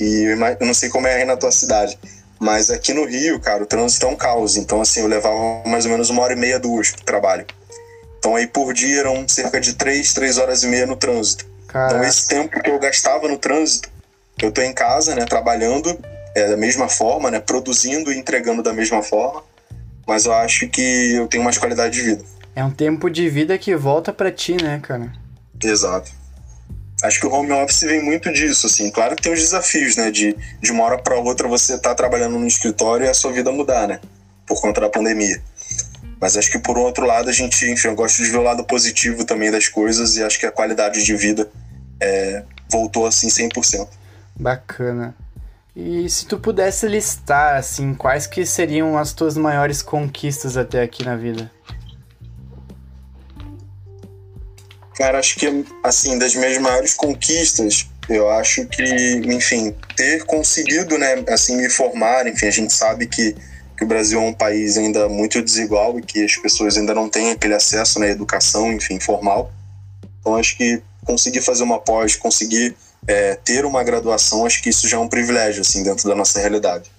e 0.00 0.24
eu 0.60 0.66
não 0.66 0.74
sei 0.74 0.88
como 0.88 1.06
é 1.06 1.16
aí 1.16 1.24
na 1.24 1.36
tua 1.36 1.52
cidade. 1.52 1.98
Mas 2.40 2.70
aqui 2.70 2.92
no 2.92 3.04
Rio, 3.04 3.38
cara, 3.38 3.62
o 3.62 3.66
trânsito 3.66 4.06
é 4.06 4.08
um 4.08 4.16
caos. 4.16 4.56
Então, 4.56 4.80
assim, 4.80 5.00
eu 5.00 5.06
levava 5.06 5.62
mais 5.66 5.84
ou 5.84 5.90
menos 5.90 6.10
uma 6.10 6.22
hora 6.22 6.32
e 6.32 6.36
meia, 6.36 6.58
duas 6.58 6.90
pro 6.90 7.04
trabalho. 7.04 7.46
Então, 8.18 8.34
aí 8.34 8.46
por 8.46 8.72
dia 8.72 9.00
eram 9.00 9.28
cerca 9.28 9.60
de 9.60 9.74
três, 9.74 10.14
três 10.14 10.38
horas 10.38 10.62
e 10.62 10.66
meia 10.66 10.86
no 10.86 10.96
trânsito. 10.96 11.46
Caraca. 11.68 11.96
Então, 11.96 12.08
esse 12.08 12.26
tempo 12.26 12.60
que 12.60 12.70
eu 12.70 12.78
gastava 12.78 13.28
no 13.28 13.36
trânsito, 13.36 13.90
eu 14.42 14.50
tô 14.50 14.62
em 14.62 14.72
casa, 14.72 15.14
né, 15.14 15.24
trabalhando 15.26 15.98
é, 16.34 16.48
da 16.48 16.56
mesma 16.56 16.88
forma, 16.88 17.30
né, 17.30 17.38
produzindo 17.38 18.10
e 18.10 18.18
entregando 18.18 18.62
da 18.62 18.72
mesma 18.72 19.02
forma. 19.02 19.42
Mas 20.06 20.24
eu 20.24 20.32
acho 20.32 20.68
que 20.68 21.12
eu 21.14 21.26
tenho 21.28 21.44
mais 21.44 21.58
qualidade 21.58 21.94
de 21.94 22.02
vida. 22.02 22.24
É 22.56 22.64
um 22.64 22.70
tempo 22.70 23.08
de 23.10 23.28
vida 23.28 23.56
que 23.58 23.74
volta 23.74 24.12
para 24.12 24.30
ti, 24.30 24.56
né, 24.62 24.80
cara? 24.82 25.10
Exato. 25.62 26.10
Acho 27.02 27.20
que 27.20 27.26
o 27.26 27.32
home 27.32 27.52
office 27.52 27.82
vem 27.82 28.02
muito 28.02 28.32
disso, 28.32 28.66
assim. 28.66 28.90
Claro 28.90 29.14
que 29.14 29.22
tem 29.22 29.32
os 29.32 29.40
desafios, 29.40 29.96
né? 29.96 30.10
De, 30.10 30.34
de 30.60 30.72
uma 30.72 30.84
hora 30.84 30.98
para 30.98 31.18
outra 31.18 31.46
você 31.46 31.78
tá 31.78 31.94
trabalhando 31.94 32.38
no 32.38 32.46
escritório 32.46 33.06
e 33.06 33.08
a 33.08 33.14
sua 33.14 33.32
vida 33.32 33.52
mudar, 33.52 33.86
né? 33.86 34.00
Por 34.46 34.60
conta 34.60 34.80
da 34.80 34.88
pandemia. 34.88 35.42
Mas 36.20 36.36
acho 36.36 36.50
que 36.50 36.58
por 36.58 36.78
outro 36.78 37.04
lado 37.04 37.28
a 37.28 37.32
gente, 37.32 37.70
enfim, 37.70 37.88
eu 37.88 37.94
gosto 37.94 38.22
de 38.22 38.30
ver 38.30 38.38
o 38.38 38.42
lado 38.42 38.64
positivo 38.64 39.24
também 39.24 39.50
das 39.50 39.68
coisas 39.68 40.16
e 40.16 40.22
acho 40.22 40.38
que 40.38 40.46
a 40.46 40.52
qualidade 40.52 41.04
de 41.04 41.14
vida 41.14 41.50
é, 42.00 42.42
voltou 42.70 43.06
assim 43.06 43.28
100%. 43.28 43.86
Bacana. 44.34 45.14
E 45.76 46.08
se 46.08 46.24
tu 46.26 46.38
pudesse 46.38 46.86
listar, 46.86 47.56
assim, 47.56 47.94
quais 47.94 48.26
que 48.26 48.46
seriam 48.46 48.96
as 48.96 49.12
tuas 49.12 49.36
maiores 49.36 49.82
conquistas 49.82 50.56
até 50.56 50.82
aqui 50.82 51.04
na 51.04 51.16
vida? 51.16 51.50
Cara, 54.94 55.18
acho 55.18 55.36
que, 55.36 55.64
assim, 55.82 56.18
das 56.18 56.34
minhas 56.34 56.56
maiores 56.58 56.94
conquistas, 56.94 57.86
eu 58.08 58.30
acho 58.30 58.64
que, 58.66 58.84
enfim, 59.26 59.74
ter 59.96 60.24
conseguido, 60.24 60.96
né, 60.96 61.24
assim, 61.28 61.56
me 61.56 61.68
formar, 61.68 62.26
enfim, 62.26 62.46
a 62.46 62.50
gente 62.50 62.72
sabe 62.72 63.06
que, 63.06 63.34
que 63.76 63.84
o 63.84 63.86
Brasil 63.86 64.20
é 64.20 64.22
um 64.22 64.32
país 64.32 64.76
ainda 64.76 65.08
muito 65.08 65.42
desigual 65.42 65.98
e 65.98 66.02
que 66.02 66.24
as 66.24 66.36
pessoas 66.36 66.76
ainda 66.76 66.94
não 66.94 67.08
têm 67.08 67.32
aquele 67.32 67.54
acesso 67.54 67.98
na 67.98 68.06
né, 68.06 68.12
educação, 68.12 68.72
enfim, 68.72 69.00
formal. 69.00 69.52
Então, 70.20 70.36
acho 70.36 70.56
que 70.56 70.80
conseguir 71.04 71.40
fazer 71.40 71.64
uma 71.64 71.80
pós, 71.80 72.14
conseguir 72.14 72.76
é, 73.06 73.34
ter 73.34 73.64
uma 73.64 73.82
graduação, 73.82 74.46
acho 74.46 74.62
que 74.62 74.70
isso 74.70 74.86
já 74.88 74.96
é 74.96 75.00
um 75.00 75.08
privilégio, 75.08 75.62
assim, 75.62 75.82
dentro 75.82 76.08
da 76.08 76.14
nossa 76.14 76.38
realidade. 76.38 76.90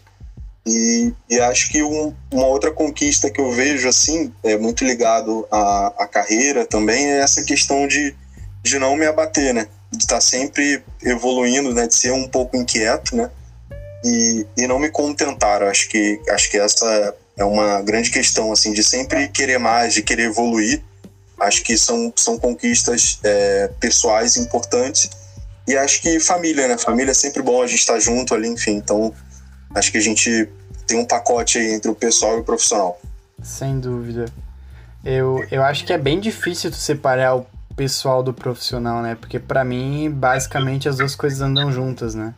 E, 0.67 1.13
e 1.29 1.39
acho 1.39 1.69
que 1.71 1.83
um, 1.83 2.13
uma 2.31 2.47
outra 2.47 2.71
conquista 2.71 3.29
que 3.29 3.39
eu 3.39 3.51
vejo, 3.51 3.87
assim, 3.87 4.33
é 4.43 4.57
muito 4.57 4.83
ligado 4.83 5.47
à, 5.51 5.93
à 5.99 6.07
carreira 6.07 6.65
também, 6.65 7.05
é 7.05 7.19
essa 7.19 7.43
questão 7.43 7.87
de, 7.87 8.15
de 8.63 8.79
não 8.79 8.95
me 8.95 9.05
abater, 9.05 9.53
né? 9.53 9.67
De 9.91 10.03
estar 10.03 10.19
sempre 10.19 10.83
evoluindo, 11.03 11.71
né? 11.73 11.85
De 11.85 11.93
ser 11.93 12.11
um 12.11 12.27
pouco 12.27 12.57
inquieto, 12.57 13.15
né? 13.15 13.29
E, 14.03 14.45
e 14.57 14.67
não 14.67 14.79
me 14.79 14.89
contentar. 14.89 15.61
Acho 15.61 15.87
que, 15.87 16.19
acho 16.29 16.49
que 16.49 16.57
essa 16.57 17.15
é 17.37 17.43
uma 17.43 17.81
grande 17.81 18.09
questão, 18.09 18.51
assim, 18.51 18.73
de 18.73 18.83
sempre 18.83 19.27
querer 19.27 19.59
mais, 19.59 19.93
de 19.93 20.01
querer 20.01 20.23
evoluir. 20.23 20.81
Acho 21.39 21.61
que 21.63 21.77
são, 21.77 22.11
são 22.15 22.39
conquistas 22.39 23.19
é, 23.23 23.69
pessoais 23.79 24.35
importantes. 24.35 25.09
E 25.67 25.75
acho 25.75 26.01
que 26.01 26.19
família, 26.19 26.67
né? 26.67 26.77
Família 26.77 27.11
é 27.11 27.15
sempre 27.15 27.43
bom 27.43 27.61
a 27.61 27.67
gente 27.67 27.79
estar 27.79 27.99
junto 27.99 28.33
ali, 28.33 28.47
enfim. 28.47 28.73
Então, 28.77 29.13
acho 29.75 29.91
que 29.91 29.97
a 29.97 30.01
gente 30.01 30.49
tem 30.87 30.97
um 30.97 31.05
pacote 31.05 31.57
aí 31.57 31.73
entre 31.73 31.91
o 31.91 31.95
pessoal 31.95 32.37
e 32.37 32.39
o 32.39 32.43
profissional. 32.43 32.99
Sem 33.43 33.79
dúvida. 33.79 34.25
Eu, 35.03 35.45
eu 35.51 35.63
acho 35.63 35.85
que 35.85 35.93
é 35.93 35.97
bem 35.97 36.19
difícil 36.19 36.71
tu 36.71 36.77
separar 36.77 37.35
o 37.35 37.45
pessoal 37.75 38.23
do 38.23 38.33
profissional, 38.33 39.01
né? 39.01 39.15
Porque 39.19 39.37
para 39.37 39.63
mim, 39.63 40.09
basicamente, 40.09 40.87
as 40.89 40.97
duas 40.97 41.13
coisas 41.13 41.41
andam 41.41 41.71
juntas, 41.71 42.15
né? 42.15 42.33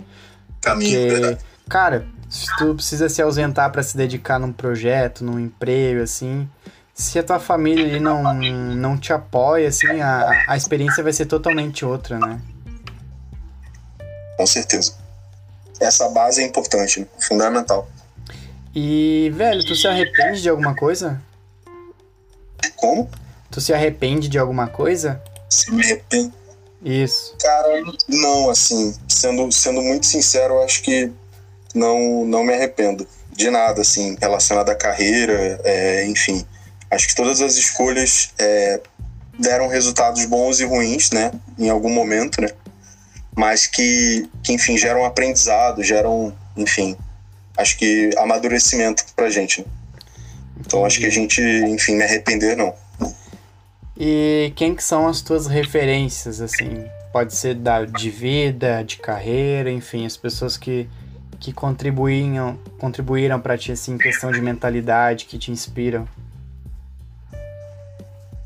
Caminho, 0.62 1.10
Porque, 1.10 1.38
cara, 1.70 2.06
se 2.28 2.48
tu 2.58 2.74
precisa 2.74 3.08
se 3.08 3.22
ausentar 3.22 3.72
para 3.72 3.84
se 3.84 3.96
dedicar 3.96 4.40
num 4.40 4.52
projeto, 4.52 5.24
num 5.24 5.40
emprego, 5.40 6.02
assim, 6.02 6.50
se 6.94 7.20
a 7.20 7.24
tua 7.24 7.40
família 7.40 7.86
ali 7.86 8.00
não, 8.00 8.34
não 8.34 8.98
te 8.98 9.14
apoia, 9.14 9.70
assim, 9.70 10.02
a, 10.02 10.46
a 10.48 10.58
experiência 10.58 11.04
vai 11.04 11.14
ser 11.14 11.28
totalmente 11.28 11.86
outra, 11.86 12.18
né? 12.20 12.42
Com 14.36 14.46
certeza 14.46 14.97
essa 15.80 16.10
base 16.10 16.42
é 16.42 16.46
importante, 16.46 17.00
né? 17.00 17.08
fundamental. 17.20 17.88
E, 18.74 19.32
velho, 19.36 19.66
tu 19.66 19.76
se 19.76 19.88
arrepende 19.88 20.42
de 20.42 20.50
alguma 20.50 20.76
coisa? 20.76 21.22
Como? 22.76 23.10
Tu 23.50 23.62
se 23.62 23.74
arrepende 23.74 24.28
de 24.28 24.38
alguma 24.38 24.68
coisa? 24.68 25.22
Se 25.50 25.72
me 25.72 25.84
arrependo. 25.84 26.34
Isso. 26.84 27.36
Cara, 27.42 27.82
não, 28.08 28.50
assim, 28.50 28.96
sendo, 29.08 29.52
sendo 29.52 29.82
muito 29.82 30.06
sincero, 30.06 30.56
eu 30.56 30.64
acho 30.64 30.84
que 30.84 31.12
não, 31.74 32.24
não 32.24 32.44
me 32.44 32.54
arrependo 32.54 33.08
de 33.32 33.50
nada, 33.50 33.82
assim, 33.82 34.16
relacionado 34.20 34.70
à 34.70 34.76
carreira, 34.76 35.60
é, 35.64 36.06
enfim. 36.06 36.46
Acho 36.90 37.08
que 37.08 37.16
todas 37.16 37.42
as 37.42 37.56
escolhas 37.56 38.30
é, 38.38 38.80
deram 39.40 39.68
resultados 39.68 40.24
bons 40.26 40.60
e 40.60 40.66
ruins, 40.66 41.12
né, 41.12 41.32
em 41.58 41.70
algum 41.70 41.90
momento, 41.90 42.42
né 42.42 42.50
mas 43.38 43.68
que, 43.68 44.28
que 44.42 44.52
enfim, 44.52 44.76
geram 44.76 45.06
aprendizado, 45.06 45.84
geram, 45.84 46.36
enfim, 46.58 46.98
acho 47.56 47.78
que 47.78 48.10
amadurecimento 48.18 49.06
pra 49.16 49.30
gente. 49.30 49.62
Né? 49.62 49.68
Então 50.60 50.84
acho 50.84 50.98
que 50.98 51.06
a 51.06 51.10
gente, 51.12 51.40
enfim, 51.40 51.96
me 51.96 52.04
arrepender 52.04 52.58
não. 52.58 52.74
E 53.96 54.52
quem 54.56 54.74
que 54.76 54.84
são 54.84 55.08
as 55.08 55.22
tuas 55.22 55.46
referências, 55.46 56.42
assim? 56.42 56.90
Pode 57.14 57.36
ser 57.36 57.54
da, 57.54 57.86
de 57.86 58.10
vida, 58.10 58.84
de 58.84 58.98
carreira, 58.98 59.70
enfim, 59.70 60.04
as 60.04 60.18
pessoas 60.18 60.58
que, 60.58 60.90
que 61.40 61.54
contribuíram, 61.54 62.58
contribuíram 62.80 63.40
para 63.40 63.56
ti, 63.56 63.72
assim, 63.72 63.94
em 63.94 63.98
questão 64.00 64.32
de 64.32 64.42
mentalidade, 64.42 65.26
que 65.26 65.38
te 65.38 65.52
inspiram. 65.52 66.08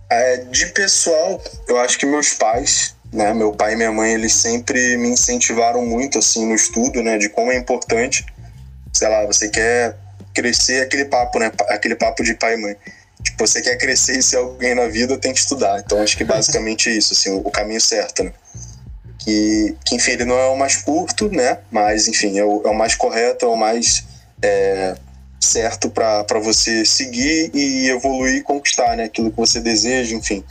É, 0.10 0.38
de 0.38 0.66
pessoal, 0.68 1.42
eu 1.70 1.80
acho 1.80 1.98
que 1.98 2.06
meus 2.06 2.34
pais, 2.34 2.96
né? 3.12 3.34
Meu 3.34 3.52
pai 3.52 3.74
e 3.74 3.76
minha 3.76 3.92
mãe, 3.92 4.14
eles 4.14 4.34
sempre 4.34 4.96
me 4.98 5.10
incentivaram 5.10 5.86
muito, 5.86 6.20
assim, 6.20 6.46
no 6.46 6.56
estudo, 6.56 7.04
né? 7.04 7.18
De 7.18 7.30
como 7.30 7.52
é 7.52 7.58
importante, 7.58 8.26
sei 8.94 9.10
lá, 9.10 9.26
você 9.26 9.50
quer 9.50 9.98
crescer, 10.34 10.82
aquele 10.82 11.06
papo, 11.06 11.38
né? 11.40 11.52
Aquele 11.70 11.96
papo 11.96 12.24
de 12.24 12.34
pai 12.36 12.54
e 12.54 12.58
mãe. 12.58 12.76
Tipo, 13.22 13.46
você 13.46 13.62
quer 13.62 13.78
crescer 13.78 14.18
e 14.18 14.24
ser 14.24 14.38
alguém 14.38 14.74
na 14.74 14.88
vida, 14.88 15.18
tem 15.18 15.34
que 15.34 15.40
estudar. 15.40 15.80
Então, 15.80 16.02
acho 16.02 16.18
que 16.18 16.24
basicamente 16.24 16.90
é 16.90 16.94
isso, 16.98 17.14
assim, 17.14 17.30
o 17.44 17.52
caminho 17.52 17.82
certo, 17.82 18.24
né? 18.24 18.32
Que, 19.20 19.76
que, 19.86 19.96
enfim, 19.96 20.12
ele 20.12 20.26
não 20.26 20.38
é 20.38 20.48
o 20.48 20.58
mais 20.58 20.78
curto, 20.78 21.30
né? 21.30 21.60
Mas, 21.70 22.08
enfim, 22.08 22.40
é 22.40 22.46
o, 22.46 22.62
é 22.66 22.70
o 22.70 22.74
mais 22.74 22.96
correto, 22.96 23.46
é 23.46 23.50
o 23.50 23.56
mais 23.56 24.04
é, 24.42 24.96
certo 25.40 25.92
para 25.92 26.40
você 26.40 26.84
seguir 26.86 27.52
e 27.54 27.88
evoluir 27.90 28.38
e 28.38 28.42
conquistar, 28.42 28.96
né? 28.96 29.04
Aquilo 29.04 29.30
que 29.30 29.38
você 29.38 29.60
deseja, 29.60 30.16
enfim 30.16 30.44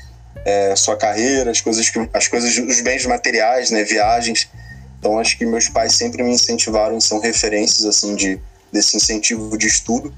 é, 0.44 0.74
sua 0.76 0.96
carreira, 0.96 1.50
as 1.50 1.60
coisas, 1.60 1.88
que, 1.88 2.08
as 2.12 2.28
coisas, 2.28 2.56
os 2.56 2.80
bens 2.80 3.04
materiais, 3.06 3.70
né, 3.70 3.84
viagens. 3.84 4.48
Então 4.98 5.18
acho 5.18 5.36
que 5.38 5.46
meus 5.46 5.68
pais 5.68 5.94
sempre 5.94 6.22
me 6.22 6.30
incentivaram, 6.30 7.00
são 7.00 7.20
referências 7.20 7.86
assim 7.86 8.14
de 8.14 8.40
desse 8.72 8.96
incentivo 8.96 9.56
de 9.56 9.66
estudo. 9.66 10.14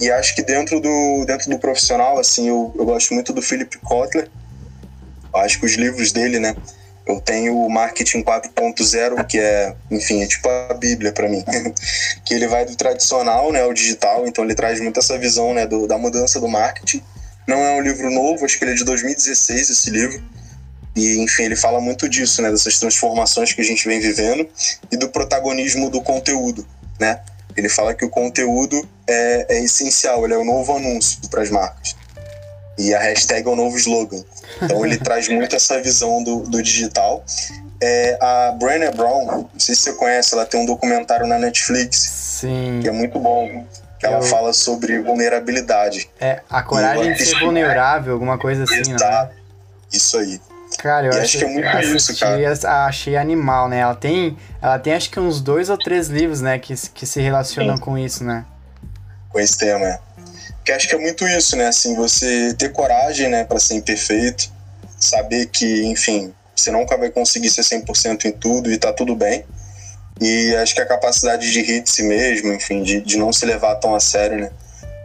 E 0.00 0.10
acho 0.10 0.34
que 0.34 0.42
dentro 0.42 0.80
do 0.80 1.24
dentro 1.26 1.50
do 1.50 1.58
profissional, 1.58 2.18
assim, 2.18 2.48
eu, 2.48 2.74
eu 2.76 2.84
gosto 2.84 3.12
muito 3.14 3.32
do 3.32 3.42
Philip 3.42 3.76
Kotler. 3.78 4.28
Acho 5.34 5.58
que 5.58 5.66
os 5.66 5.74
livros 5.74 6.12
dele, 6.12 6.38
né, 6.38 6.54
eu 7.06 7.20
tenho 7.20 7.58
o 7.58 7.68
Marketing 7.68 8.22
4.0, 8.22 9.26
que 9.26 9.38
é, 9.38 9.74
enfim, 9.90 10.22
é 10.22 10.26
tipo 10.26 10.48
a 10.48 10.74
Bíblia 10.74 11.12
para 11.12 11.28
mim. 11.28 11.44
que 12.24 12.34
ele 12.34 12.46
vai 12.46 12.64
do 12.64 12.76
tradicional, 12.76 13.50
né, 13.50 13.62
ao 13.62 13.74
digital, 13.74 14.26
então 14.28 14.44
ele 14.44 14.54
traz 14.54 14.80
muito 14.80 15.00
essa 15.00 15.18
visão, 15.18 15.52
né, 15.52 15.66
do, 15.66 15.88
da 15.88 15.98
mudança 15.98 16.40
do 16.40 16.48
marketing 16.48 17.02
não 17.46 17.58
é 17.58 17.72
um 17.72 17.80
livro 17.80 18.10
novo, 18.10 18.44
acho 18.44 18.58
que 18.58 18.64
ele 18.64 18.72
é 18.72 18.74
de 18.74 18.84
2016, 18.84 19.70
esse 19.70 19.90
livro. 19.90 20.22
E, 20.96 21.18
enfim, 21.18 21.44
ele 21.44 21.56
fala 21.56 21.80
muito 21.80 22.08
disso, 22.08 22.40
né? 22.40 22.50
Dessas 22.50 22.78
transformações 22.78 23.52
que 23.52 23.60
a 23.60 23.64
gente 23.64 23.86
vem 23.86 24.00
vivendo 24.00 24.48
e 24.90 24.96
do 24.96 25.08
protagonismo 25.08 25.90
do 25.90 26.00
conteúdo, 26.00 26.66
né? 27.00 27.20
Ele 27.56 27.68
fala 27.68 27.94
que 27.94 28.04
o 28.04 28.08
conteúdo 28.08 28.88
é, 29.06 29.56
é 29.56 29.64
essencial, 29.64 30.24
ele 30.24 30.34
é 30.34 30.38
o 30.38 30.44
novo 30.44 30.76
anúncio 30.76 31.18
para 31.28 31.42
as 31.42 31.50
marcas. 31.50 31.96
E 32.78 32.92
a 32.94 33.00
hashtag 33.00 33.46
é 33.46 33.50
o 33.50 33.56
novo 33.56 33.76
slogan. 33.76 34.24
Então 34.62 34.84
ele 34.84 34.96
traz 34.98 35.28
muito 35.28 35.54
essa 35.54 35.80
visão 35.80 36.22
do, 36.22 36.40
do 36.40 36.62
digital. 36.62 37.24
É, 37.80 38.16
a 38.20 38.52
Brené 38.52 38.90
Brown, 38.90 39.26
não 39.26 39.50
sei 39.58 39.74
se 39.74 39.82
você 39.82 39.92
conhece, 39.92 40.34
ela 40.34 40.46
tem 40.46 40.60
um 40.60 40.66
documentário 40.66 41.26
na 41.26 41.38
Netflix. 41.38 41.96
Sim. 42.40 42.80
Que 42.82 42.88
é 42.88 42.92
muito 42.92 43.18
bom 43.18 43.64
ela 44.06 44.22
fala 44.22 44.52
sobre 44.52 45.00
vulnerabilidade. 45.00 46.08
É, 46.20 46.40
a 46.48 46.62
coragem 46.62 47.12
de 47.12 47.24
ser 47.24 47.38
vulnerável, 47.40 48.12
alguma 48.12 48.38
coisa 48.38 48.64
assim, 48.64 48.92
né? 48.92 49.30
Isso 49.92 50.18
aí. 50.18 50.40
Cara, 50.78 51.06
eu 51.06 51.10
acho, 51.10 51.20
acho, 51.20 51.38
que 51.38 51.44
é 51.44 51.48
muito 51.48 51.66
assisti, 51.66 51.96
isso, 51.96 52.20
cara. 52.20 52.86
Achei 52.86 53.16
animal, 53.16 53.68
né? 53.68 53.78
Ela 53.78 53.94
tem, 53.94 54.36
ela 54.60 54.78
tem 54.78 54.94
acho 54.94 55.10
que 55.10 55.20
uns 55.20 55.40
dois 55.40 55.70
ou 55.70 55.78
três 55.78 56.08
livros, 56.08 56.40
né, 56.40 56.58
que, 56.58 56.74
que 56.90 57.06
se 57.06 57.20
relacionam 57.20 57.76
Sim. 57.76 57.82
com 57.82 57.98
isso, 57.98 58.24
né? 58.24 58.44
Com 59.28 59.38
esse 59.38 59.56
tema, 59.56 59.86
é. 59.86 59.98
Que 60.64 60.72
acho 60.72 60.88
que 60.88 60.94
é 60.94 60.98
muito 60.98 61.26
isso, 61.26 61.56
né? 61.56 61.68
Assim, 61.68 61.94
você 61.94 62.54
ter 62.54 62.72
coragem, 62.72 63.28
né, 63.28 63.44
para 63.44 63.60
ser 63.60 63.74
imperfeito, 63.74 64.50
saber 64.98 65.46
que, 65.46 65.84
enfim, 65.84 66.32
você 66.54 66.70
nunca 66.70 66.96
vai 66.96 67.10
conseguir 67.10 67.50
ser 67.50 67.62
100% 67.62 68.24
em 68.24 68.32
tudo 68.32 68.70
e 68.70 68.78
tá 68.78 68.92
tudo 68.92 69.14
bem. 69.14 69.44
E 70.20 70.54
acho 70.56 70.74
que 70.74 70.80
a 70.80 70.86
capacidade 70.86 71.50
de 71.50 71.60
rir 71.60 71.82
de 71.82 71.90
si 71.90 72.02
mesmo, 72.02 72.52
enfim, 72.52 72.82
de, 72.82 73.00
de 73.00 73.16
não 73.16 73.32
se 73.32 73.44
levar 73.44 73.74
tão 73.76 73.94
a 73.94 74.00
sério, 74.00 74.38
né? 74.38 74.50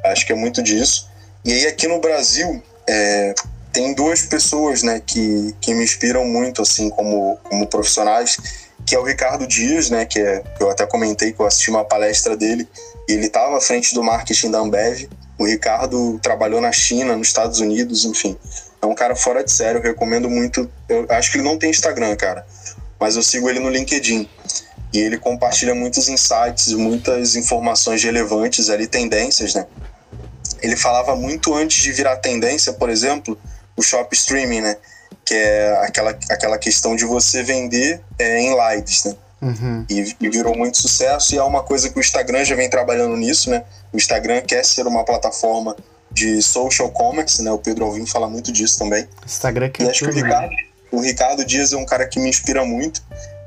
Acho 0.05 0.25
que 0.25 0.31
é 0.31 0.35
muito 0.35 0.61
disso. 0.61 1.09
E 1.43 1.51
aí 1.51 1.67
aqui 1.67 1.87
no 1.87 1.99
Brasil, 1.99 2.61
é, 2.87 3.33
tem 3.71 3.93
duas 3.93 4.23
pessoas, 4.23 4.83
né, 4.83 5.01
que, 5.05 5.55
que 5.61 5.73
me 5.73 5.83
inspiram 5.83 6.25
muito, 6.25 6.61
assim, 6.61 6.89
como, 6.89 7.37
como 7.43 7.67
profissionais, 7.67 8.37
que 8.85 8.95
é 8.95 8.99
o 8.99 9.03
Ricardo 9.03 9.47
Dias, 9.47 9.89
né, 9.89 10.05
que 10.05 10.19
é, 10.19 10.43
eu 10.59 10.69
até 10.69 10.85
comentei 10.85 11.31
que 11.31 11.39
eu 11.39 11.45
assisti 11.45 11.69
uma 11.69 11.85
palestra 11.85 12.35
dele, 12.35 12.67
e 13.07 13.13
ele 13.13 13.27
estava 13.27 13.57
à 13.57 13.61
frente 13.61 13.93
do 13.93 14.03
marketing 14.03 14.51
da 14.51 14.59
Ambev. 14.59 15.07
O 15.37 15.45
Ricardo 15.45 16.19
trabalhou 16.21 16.59
na 16.59 16.71
China, 16.71 17.15
nos 17.15 17.27
Estados 17.27 17.59
Unidos, 17.59 18.05
enfim. 18.05 18.37
É 18.81 18.85
um 18.85 18.93
cara 18.93 19.15
fora 19.15 19.43
de 19.43 19.51
sério, 19.51 19.79
eu 19.79 19.83
recomendo 19.83 20.29
muito. 20.29 20.69
Eu 20.87 21.05
acho 21.09 21.31
que 21.31 21.37
ele 21.37 21.45
não 21.45 21.57
tem 21.57 21.69
Instagram, 21.69 22.15
cara, 22.15 22.45
mas 22.99 23.15
eu 23.15 23.23
sigo 23.23 23.49
ele 23.49 23.59
no 23.59 23.69
LinkedIn 23.69 24.29
e 24.91 24.99
ele 24.99 25.17
compartilha 25.17 25.75
muitos 25.75 26.09
insights, 26.09 26.73
muitas 26.73 27.35
informações 27.35 28.03
relevantes 28.03 28.69
ali, 28.69 28.87
tendências, 28.87 29.53
né? 29.53 29.65
ele 30.61 30.75
falava 30.75 31.15
muito 31.15 31.53
antes 31.53 31.81
de 31.81 31.91
virar 31.91 32.17
tendência, 32.17 32.73
por 32.73 32.89
exemplo, 32.89 33.37
o 33.75 33.81
shop 33.81 34.13
streaming, 34.15 34.61
né? 34.61 34.77
Que 35.25 35.33
é 35.33 35.83
aquela, 35.83 36.17
aquela 36.29 36.57
questão 36.57 36.95
de 36.95 37.05
você 37.05 37.43
vender 37.43 38.01
é, 38.17 38.39
em 38.39 38.55
lives, 38.55 39.05
né? 39.05 39.15
Uhum. 39.41 39.85
E, 39.89 40.15
e, 40.19 40.29
virou 40.29 40.55
muito 40.55 40.77
sucesso 40.77 41.33
e 41.33 41.37
é 41.37 41.43
uma 41.43 41.63
coisa 41.63 41.89
que 41.89 41.97
o 41.97 42.01
Instagram 42.01 42.43
já 42.43 42.55
vem 42.55 42.69
trabalhando 42.69 43.15
nisso, 43.15 43.49
né? 43.49 43.63
O 43.93 43.97
Instagram 43.97 44.41
quer 44.41 44.65
ser 44.65 44.85
uma 44.85 45.05
plataforma 45.05 45.77
de 46.11 46.41
social 46.41 46.91
commerce, 46.91 47.41
né? 47.41 47.51
O 47.51 47.57
Pedro 47.57 47.85
Alvim 47.85 48.05
fala 48.05 48.27
muito 48.27 48.51
disso 48.51 48.79
também. 48.79 49.07
Instagram 49.25 49.69
que 49.69 49.83
e 49.83 49.89
acho 49.89 50.03
que 50.03 50.09
o 50.09 50.13
Ricardo, 50.13 50.55
o 50.91 50.99
Ricardo 50.99 51.45
Dias 51.45 51.71
é 51.71 51.77
um 51.77 51.85
cara 51.85 52.05
que 52.05 52.19
me 52.19 52.27
inspira 52.27 52.65
muito 52.65 53.01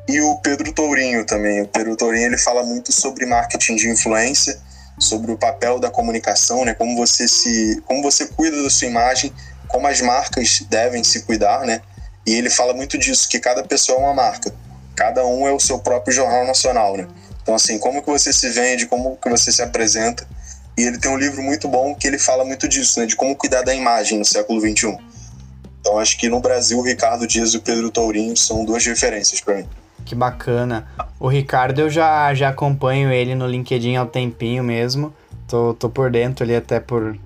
e 0.08 0.20
o 0.20 0.36
Pedro 0.36 0.72
Tourinho 0.72 1.24
também. 1.24 1.62
O 1.62 1.68
Pedro 1.68 1.96
Tourinho 1.96 2.26
ele 2.26 2.38
fala 2.38 2.62
muito 2.62 2.92
sobre 2.92 3.26
marketing 3.26 3.76
de 3.76 3.88
influência, 3.88 4.60
sobre 4.98 5.32
o 5.32 5.38
papel 5.38 5.78
da 5.78 5.90
comunicação, 5.90 6.64
né? 6.64 6.74
Como 6.74 6.96
você 6.96 7.26
se, 7.26 7.82
como 7.86 8.02
você 8.02 8.26
cuida 8.26 8.62
da 8.62 8.70
sua 8.70 8.88
imagem, 8.88 9.32
como 9.68 9.86
as 9.86 10.00
marcas 10.00 10.64
devem 10.68 11.02
se 11.02 11.22
cuidar, 11.22 11.64
né? 11.64 11.80
E 12.26 12.34
ele 12.34 12.50
fala 12.50 12.72
muito 12.72 12.98
disso, 12.98 13.28
que 13.28 13.40
cada 13.40 13.64
pessoa 13.64 13.98
é 13.98 14.02
uma 14.02 14.14
marca 14.14 14.52
cada 14.94 15.26
um 15.26 15.46
é 15.46 15.52
o 15.52 15.60
seu 15.60 15.78
próprio 15.78 16.14
jornal 16.14 16.46
nacional, 16.46 16.96
né? 16.96 17.08
Então, 17.42 17.54
assim, 17.54 17.78
como 17.78 18.02
que 18.02 18.10
você 18.10 18.32
se 18.32 18.48
vende, 18.50 18.86
como 18.86 19.16
que 19.16 19.28
você 19.28 19.50
se 19.50 19.62
apresenta. 19.62 20.26
E 20.76 20.82
ele 20.82 20.98
tem 20.98 21.10
um 21.10 21.16
livro 21.16 21.42
muito 21.42 21.68
bom 21.68 21.94
que 21.94 22.06
ele 22.06 22.18
fala 22.18 22.44
muito 22.44 22.68
disso, 22.68 23.00
né? 23.00 23.06
De 23.06 23.16
como 23.16 23.34
cuidar 23.34 23.62
da 23.62 23.74
imagem 23.74 24.18
no 24.18 24.24
século 24.24 24.60
XXI. 24.60 24.96
Então, 25.80 25.98
acho 25.98 26.16
que 26.16 26.28
no 26.28 26.40
Brasil, 26.40 26.78
o 26.78 26.82
Ricardo 26.82 27.26
Dias 27.26 27.52
e 27.52 27.56
o 27.56 27.60
Pedro 27.60 27.90
Tourinho 27.90 28.36
são 28.36 28.64
duas 28.64 28.84
referências 28.86 29.40
para 29.40 29.56
mim. 29.56 29.68
Que 30.04 30.14
bacana. 30.14 30.86
O 31.18 31.28
Ricardo, 31.28 31.80
eu 31.80 31.90
já, 31.90 32.32
já 32.34 32.48
acompanho 32.48 33.10
ele 33.10 33.34
no 33.34 33.46
LinkedIn 33.46 33.96
há 33.96 34.02
um 34.02 34.06
tempinho 34.06 34.62
mesmo. 34.62 35.12
Tô, 35.46 35.74
tô 35.74 35.88
por 35.88 36.10
dentro 36.10 36.44
ali 36.44 36.54
até 36.54 36.80
por 36.80 37.16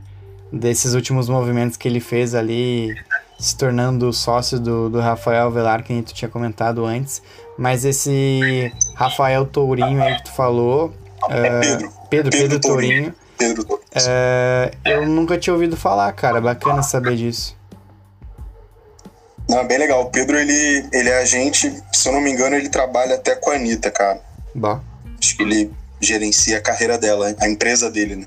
desses 0.53 0.95
últimos 0.95 1.29
movimentos 1.29 1.77
que 1.77 1.89
ele 1.89 2.01
fez 2.01 2.35
ali, 2.35 2.95
se 3.39 3.57
tornando 3.57 4.13
sócio 4.13 4.59
do, 4.59 4.89
do 4.89 5.01
Rafael 5.01 5.51
Velar, 5.51 5.83
que 5.83 5.93
a 5.93 5.97
gente 5.97 6.15
tinha 6.15 6.29
comentado 6.29 6.85
antes. 6.85 7.23
Mas 7.59 7.85
esse 7.85 8.73
Rafael 8.95 9.47
Tourinho 9.47 10.03
aí 10.03 10.17
que 10.17 10.25
tu 10.25 10.33
falou. 10.33 10.93
É, 11.31 11.61
Pedro. 11.61 11.61
Pedro, 11.61 11.91
Pedro, 12.11 12.31
Pedro 12.31 12.61
Tourinho. 12.61 13.15
Pedro 13.39 13.65
Tourinho. 13.65 13.87
É, 14.09 14.71
eu 14.85 15.07
nunca 15.07 15.39
tinha 15.39 15.55
ouvido 15.55 15.77
falar, 15.77 16.13
cara. 16.13 16.41
Bacana 16.41 16.83
saber 16.83 17.17
disso. 17.17 17.57
Não, 19.49 19.67
bem 19.67 19.79
legal. 19.79 20.03
O 20.03 20.11
Pedro, 20.11 20.39
ele, 20.39 20.89
ele 20.93 21.09
é 21.09 21.19
agente, 21.19 21.73
se 21.93 22.09
eu 22.09 22.13
não 22.13 22.21
me 22.21 22.31
engano, 22.31 22.57
ele 22.57 22.69
trabalha 22.69 23.15
até 23.15 23.35
com 23.37 23.51
a 23.51 23.55
Anitta, 23.55 23.91
cara. 23.91 24.21
Bom. 24.55 24.81
Acho 25.21 25.37
que 25.37 25.43
ele 25.43 25.73
gerencia 26.01 26.59
a 26.59 26.61
carreira 26.61 26.99
dela, 26.99 27.35
a 27.41 27.49
empresa 27.49 27.91
dele, 27.91 28.17
né? 28.17 28.27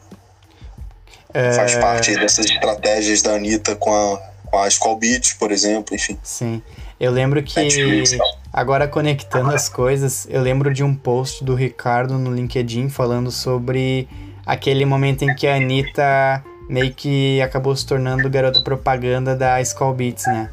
É... 1.33 1.53
Faz 1.53 1.75
parte 1.75 2.15
dessas 2.15 2.45
estratégias 2.45 3.21
da 3.21 3.35
Anitta 3.35 3.75
com 3.75 3.93
a, 3.93 4.17
com 4.45 4.57
a 4.59 4.67
Skull 4.67 4.97
Beach, 4.97 5.35
por 5.37 5.51
exemplo, 5.51 5.95
enfim. 5.95 6.17
Sim. 6.23 6.61
Eu 6.99 7.11
lembro 7.11 7.41
que, 7.41 8.03
agora 8.51 8.87
conectando 8.87 9.51
as 9.51 9.69
coisas, 9.69 10.27
eu 10.29 10.41
lembro 10.41 10.73
de 10.73 10.83
um 10.83 10.93
post 10.93 11.43
do 11.43 11.55
Ricardo 11.55 12.17
no 12.17 12.33
LinkedIn 12.33 12.89
falando 12.89 13.31
sobre 13.31 14.07
aquele 14.45 14.83
momento 14.83 15.23
em 15.23 15.33
que 15.33 15.47
a 15.47 15.55
Anitta 15.55 16.43
meio 16.67 16.93
que 16.93 17.41
acabou 17.41 17.73
se 17.75 17.85
tornando 17.85 18.29
garota 18.29 18.61
propaganda 18.61 19.35
da 19.35 19.61
Skull 19.61 19.93
Beats, 19.93 20.25
né? 20.27 20.49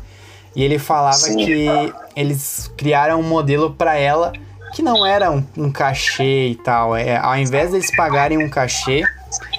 E 0.56 0.64
ele 0.64 0.78
falava 0.78 1.12
Sim. 1.12 1.36
que 1.36 1.92
eles 2.16 2.72
criaram 2.78 3.20
um 3.20 3.22
modelo 3.22 3.74
para 3.74 3.96
ela 3.96 4.32
que 4.74 4.82
não 4.82 5.06
era 5.06 5.30
um, 5.30 5.44
um 5.56 5.70
cachê 5.70 6.48
e 6.48 6.54
tal. 6.54 6.96
É, 6.96 7.18
ao 7.18 7.36
invés 7.36 7.70
deles 7.70 7.94
pagarem 7.94 8.38
um 8.38 8.48
cachê, 8.48 9.02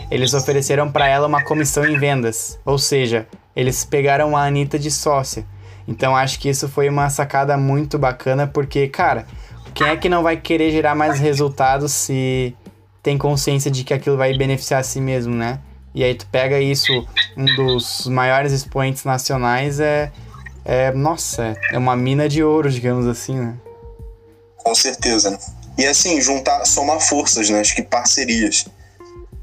eles 0.10 0.34
ofereceram 0.34 0.92
para 0.92 1.08
ela 1.08 1.28
uma 1.28 1.44
comissão 1.44 1.86
em 1.86 2.00
vendas. 2.00 2.60
Ou 2.66 2.80
seja, 2.80 3.28
eles 3.56 3.86
pegaram 3.86 4.36
a 4.36 4.46
Anitta 4.46 4.80
de 4.80 4.90
sócia. 4.90 5.46
Então 5.88 6.16
acho 6.16 6.40
que 6.40 6.50
isso 6.50 6.68
foi 6.68 6.90
uma 6.90 7.10
sacada 7.10 7.56
muito 7.58 8.00
bacana, 8.00 8.48
porque, 8.48 8.88
cara, 8.88 9.26
quem 9.76 9.88
é 9.88 9.96
que 9.96 10.10
não 10.10 10.24
vai 10.24 10.36
querer 10.36 10.72
gerar 10.72 10.96
mais 10.96 11.20
resultados 11.20 11.92
se 11.94 12.56
tem 13.04 13.18
consciência 13.18 13.70
de 13.70 13.84
que 13.84 13.94
aquilo 13.94 14.18
vai 14.18 14.36
beneficiar 14.36 14.82
a 14.82 14.84
si 14.84 15.00
mesmo, 15.00 15.34
né? 15.34 15.60
E 15.94 16.04
aí 16.04 16.14
tu 16.14 16.28
pega 16.28 16.60
isso, 16.60 16.92
um 17.38 17.46
dos 17.56 18.08
maiores 18.08 18.52
expoentes 18.52 19.04
nacionais 19.04 19.80
é, 19.80 20.12
é 20.68 20.92
nossa, 20.92 21.56
é 21.72 21.78
uma 21.78 21.96
mina 21.96 22.28
de 22.28 22.44
ouro, 22.44 22.70
digamos 22.70 23.08
assim, 23.08 23.40
né? 23.40 23.56
Com 24.58 24.76
certeza, 24.76 25.32
né? 25.32 25.38
E 25.78 25.86
assim, 25.86 26.20
juntar, 26.20 26.66
somar 26.66 27.00
forças, 27.00 27.50
né? 27.50 27.62
Acho 27.62 27.74
que 27.74 27.82
parcerias. 27.82 28.66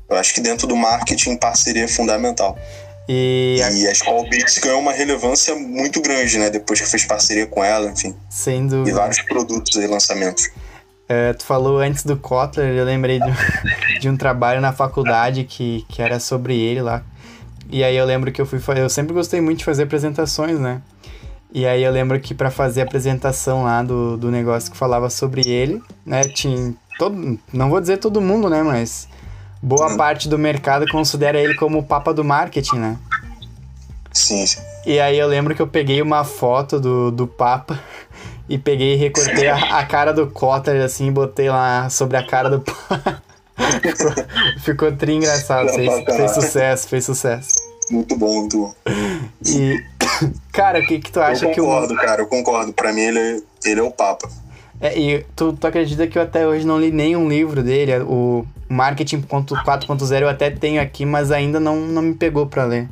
Eu 0.07 0.19
acho 0.19 0.35
que 0.35 0.41
dentro 0.43 0.67
do 0.67 0.77
marketing, 0.77 1.37
parceria 1.37 1.85
é 1.85 1.89
fundamental. 1.89 2.59
E, 3.09 3.57
e 3.59 3.87
a 3.87 3.93
Skull 3.93 4.29
Beats 4.29 4.59
ganhou 4.59 4.81
uma 4.81 4.93
relevância 4.93 5.55
muito 5.55 6.03
grande, 6.03 6.39
né? 6.39 6.51
Depois 6.51 6.79
que 6.79 6.87
fez 6.87 7.07
parceria 7.07 7.47
com 7.47 7.65
ela, 7.65 7.91
enfim. 7.91 8.15
Sem 8.29 8.67
dúvida. 8.67 8.91
E 8.91 8.93
vários 8.93 9.23
produtos 9.23 9.77
e 9.77 9.87
lançamentos. 9.87 10.51
É, 11.09 11.33
tu 11.33 11.45
falou 11.45 11.79
antes 11.79 12.05
do 12.05 12.19
Kotler, 12.19 12.75
eu 12.75 12.85
lembrei 12.85 13.19
de, 13.19 14.01
de, 14.01 14.09
um 14.11 14.17
trabalho 14.17 14.61
na 14.61 14.75
faculdade 14.75 15.45
que, 15.45 15.87
que 15.89 16.03
era 16.03 16.21
sobre 16.21 16.59
ele 16.59 16.83
lá. 16.83 17.03
E 17.71 17.83
aí 17.83 17.97
eu 17.97 18.05
lembro 18.05 18.31
que 18.31 18.41
eu 18.43 18.47
fui 18.47 18.61
Eu 18.77 18.91
sempre 18.91 19.15
gostei 19.15 19.41
muito 19.41 19.59
de 19.59 19.65
fazer 19.65 19.85
apresentações, 19.85 20.61
né? 20.61 20.83
E 21.55 21.65
aí 21.69 21.85
eu 21.85 21.93
lembro 21.93 22.19
que 22.19 22.35
para 22.35 22.51
fazer 22.51 22.81
a 22.81 22.85
apresentação 22.85 23.63
lá 23.63 23.81
do, 23.81 24.17
do 24.17 24.29
negócio 24.29 24.73
que 24.73 24.77
falava 24.77 25.09
sobre 25.09 25.49
ele, 25.49 25.81
né? 26.05 26.25
Tinha 26.25 26.75
todo. 26.99 27.39
Não 27.53 27.71
vou 27.71 27.81
dizer 27.81 27.99
todo 27.99 28.21
mundo, 28.21 28.51
né? 28.51 28.61
Mas 28.61 29.07
boa 29.63 29.97
parte 29.97 30.29
do 30.29 30.37
mercado 30.37 30.85
considera 30.91 31.39
ele 31.39 31.55
como 31.55 31.79
o 31.79 31.83
papa 31.85 32.13
do 32.13 32.25
marketing, 32.25 32.79
né? 32.79 32.99
Sim, 34.13 34.45
sim. 34.45 34.59
E 34.85 34.99
aí 34.99 35.17
eu 35.17 35.29
lembro 35.29 35.55
que 35.55 35.63
eu 35.63 35.69
peguei 35.69 36.03
uma 36.03 36.25
foto 36.25 36.81
do, 36.81 37.13
do 37.13 37.25
papa 37.29 37.79
e 38.49 38.59
peguei 38.59 38.95
e 38.95 38.97
recortei 38.97 39.47
a, 39.47 39.79
a 39.79 39.87
cara 39.87 40.13
do 40.13 40.27
Cotter 40.27 40.83
assim 40.83 41.07
e 41.07 41.13
botei 41.13 41.49
lá 41.49 41.89
sobre 41.89 42.17
a 42.17 42.27
cara 42.27 42.51
do 42.51 42.61
papa. 42.61 43.23
Ficou 44.59 44.91
tri 44.91 45.15
engraçado, 45.15 45.69
fez, 45.69 46.05
fez 46.05 46.35
sucesso, 46.35 46.89
fez 46.89 47.05
sucesso. 47.05 47.55
Muito 47.93 48.17
bom, 48.17 48.41
muito 48.41 48.59
bom. 48.59 48.75
E, 49.47 49.81
cara, 50.53 50.81
o 50.81 50.87
que, 50.87 50.99
que 50.99 51.11
tu 51.11 51.21
acha 51.21 51.47
que 51.51 51.61
o. 51.61 51.65
Eu 51.65 51.71
concordo, 51.71 51.95
cara, 51.97 52.23
eu 52.23 52.27
concordo. 52.27 52.73
Pra 52.73 52.93
mim, 52.93 53.03
ele 53.03 53.19
é, 53.19 53.41
ele 53.65 53.81
é 53.81 53.83
o 53.83 53.91
Papa. 53.91 54.29
É, 54.81 54.99
e 54.99 55.25
tu, 55.37 55.53
tu 55.53 55.67
acredita 55.67 56.07
que 56.07 56.19
eu 56.19 56.23
até 56.23 56.47
hoje 56.47 56.67
não 56.67 56.79
li 56.79 56.91
nenhum 56.91 57.29
livro 57.29 57.63
dele? 57.63 57.99
O 58.01 58.45
Marketing 58.69 59.23
4.0 59.23 60.21
eu 60.21 60.29
até 60.29 60.51
tenho 60.51 60.81
aqui, 60.81 61.07
mas 61.07 61.31
ainda 61.31 61.61
não, 61.61 61.77
não 61.77 62.03
me 62.03 62.15
pegou 62.15 62.47
para 62.47 62.65
ler. 62.65 62.89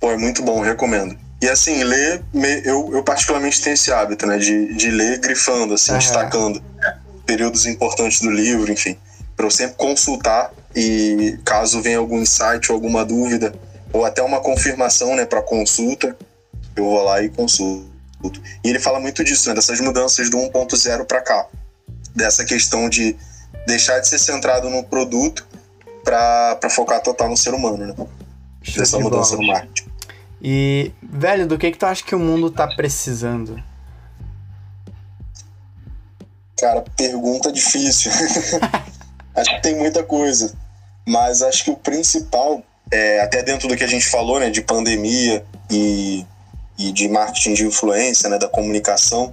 Pô, 0.00 0.10
é 0.10 0.16
muito 0.16 0.42
bom, 0.42 0.60
recomendo. 0.60 1.16
E 1.40 1.48
assim, 1.48 1.84
ler, 1.84 2.22
eu, 2.64 2.90
eu 2.92 3.02
particularmente 3.02 3.60
tenho 3.60 3.74
esse 3.74 3.92
hábito, 3.92 4.26
né? 4.26 4.38
De, 4.38 4.74
de 4.74 4.90
ler 4.90 5.18
grifando, 5.18 5.74
assim, 5.74 5.92
uhum. 5.92 5.98
destacando 5.98 6.62
períodos 7.26 7.66
importantes 7.66 8.20
do 8.20 8.30
livro, 8.30 8.72
enfim. 8.72 8.96
Para 9.36 9.46
eu 9.46 9.50
sempre 9.50 9.76
consultar 9.76 10.50
e 10.74 11.38
caso 11.44 11.80
venha 11.80 11.98
algum 11.98 12.20
insight 12.20 12.70
ou 12.70 12.74
alguma 12.74 13.04
dúvida, 13.04 13.54
ou 13.92 14.04
até 14.04 14.22
uma 14.22 14.40
confirmação, 14.40 15.16
né, 15.16 15.24
para 15.24 15.42
consulta, 15.42 16.16
eu 16.76 16.84
vou 16.84 17.02
lá 17.02 17.22
e 17.22 17.28
consulto. 17.28 17.88
E 18.64 18.68
ele 18.68 18.78
fala 18.78 19.00
muito 19.00 19.22
disso, 19.24 19.48
né, 19.48 19.54
dessas 19.54 19.80
mudanças 19.80 20.28
do 20.30 20.38
1.0 20.38 21.04
para 21.04 21.20
cá, 21.20 21.46
dessa 22.14 22.44
questão 22.44 22.88
de 22.88 23.16
deixar 23.66 24.00
de 24.00 24.08
ser 24.08 24.18
centrado 24.18 24.68
no 24.70 24.82
produto 24.82 25.46
para 26.04 26.70
focar 26.70 27.02
total 27.02 27.28
no 27.28 27.36
ser 27.36 27.52
humano, 27.54 27.86
né? 27.86 27.94
Dessa 28.74 28.98
mudança 28.98 29.36
no 29.36 29.46
marketing. 29.46 29.88
E, 30.40 30.92
velho, 31.02 31.46
do 31.46 31.58
que 31.58 31.70
que 31.70 31.78
tu 31.78 31.86
acha 31.86 32.02
que 32.02 32.14
o 32.14 32.18
mundo 32.18 32.50
tá 32.50 32.66
precisando? 32.66 33.62
Cara, 36.58 36.82
pergunta 36.96 37.52
difícil. 37.52 38.10
acho 39.34 39.50
que 39.50 39.62
tem 39.62 39.76
muita 39.76 40.02
coisa. 40.02 40.54
Mas 41.06 41.42
acho 41.42 41.64
que 41.64 41.70
o 41.70 41.76
principal, 41.76 42.62
é, 42.90 43.20
até 43.20 43.42
dentro 43.42 43.68
do 43.68 43.76
que 43.76 43.84
a 43.84 43.88
gente 43.88 44.06
falou, 44.06 44.40
né, 44.40 44.50
de 44.50 44.62
pandemia 44.62 45.44
e, 45.70 46.24
e 46.78 46.92
de 46.92 47.08
marketing 47.08 47.54
de 47.54 47.66
influência, 47.66 48.28
né, 48.28 48.38
da 48.38 48.48
comunicação, 48.48 49.32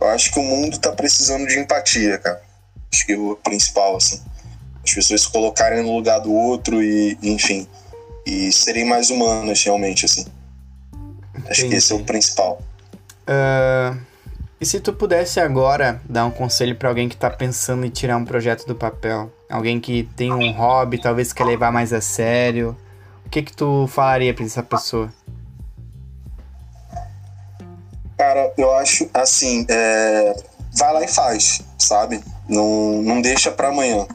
eu 0.00 0.08
acho 0.08 0.32
que 0.32 0.38
o 0.38 0.42
mundo 0.42 0.78
tá 0.78 0.92
precisando 0.92 1.46
de 1.46 1.58
empatia, 1.58 2.18
cara. 2.18 2.42
Acho 2.92 3.06
que 3.06 3.12
é 3.12 3.16
o 3.16 3.36
principal, 3.36 3.96
assim. 3.96 4.20
As 4.84 4.92
pessoas 4.92 5.22
se 5.22 5.30
colocarem 5.30 5.82
no 5.82 5.96
lugar 5.96 6.20
do 6.20 6.32
outro 6.32 6.82
e, 6.82 7.18
enfim, 7.22 7.66
e 8.26 8.52
serem 8.52 8.84
mais 8.84 9.10
humanas, 9.10 9.62
realmente, 9.64 10.04
assim. 10.04 10.26
Acho 11.48 11.62
Entendi. 11.62 11.68
que 11.68 11.74
esse 11.76 11.92
é 11.92 11.96
o 11.96 12.04
principal. 12.04 12.60
Uh, 13.22 13.98
e 14.60 14.66
se 14.66 14.78
tu 14.80 14.92
pudesse 14.92 15.40
agora 15.40 16.00
dar 16.08 16.26
um 16.26 16.30
conselho 16.30 16.76
para 16.76 16.88
alguém 16.88 17.08
que 17.08 17.16
tá 17.16 17.30
pensando 17.30 17.84
em 17.84 17.90
tirar 17.90 18.16
um 18.16 18.24
projeto 18.24 18.66
do 18.66 18.74
papel? 18.74 19.32
Alguém 19.50 19.80
que 19.80 20.08
tem 20.16 20.32
um 20.32 20.52
hobby, 20.52 20.98
talvez 20.98 21.32
quer 21.32 21.44
levar 21.44 21.72
mais 21.72 21.92
a 21.92 22.00
sério. 22.00 22.76
Que 23.34 23.42
que 23.42 23.52
tu 23.52 23.88
falaria 23.88 24.32
para 24.32 24.44
essa 24.44 24.62
pessoa? 24.62 25.12
Cara, 28.16 28.54
eu 28.56 28.72
acho 28.76 29.10
assim, 29.12 29.66
é... 29.68 30.36
vai 30.72 30.92
lá 30.92 31.02
e 31.02 31.08
faz, 31.08 31.60
sabe? 31.76 32.22
Não, 32.48 33.02
não 33.02 33.20
deixa 33.20 33.50
para 33.50 33.70
amanhã. 33.70 34.06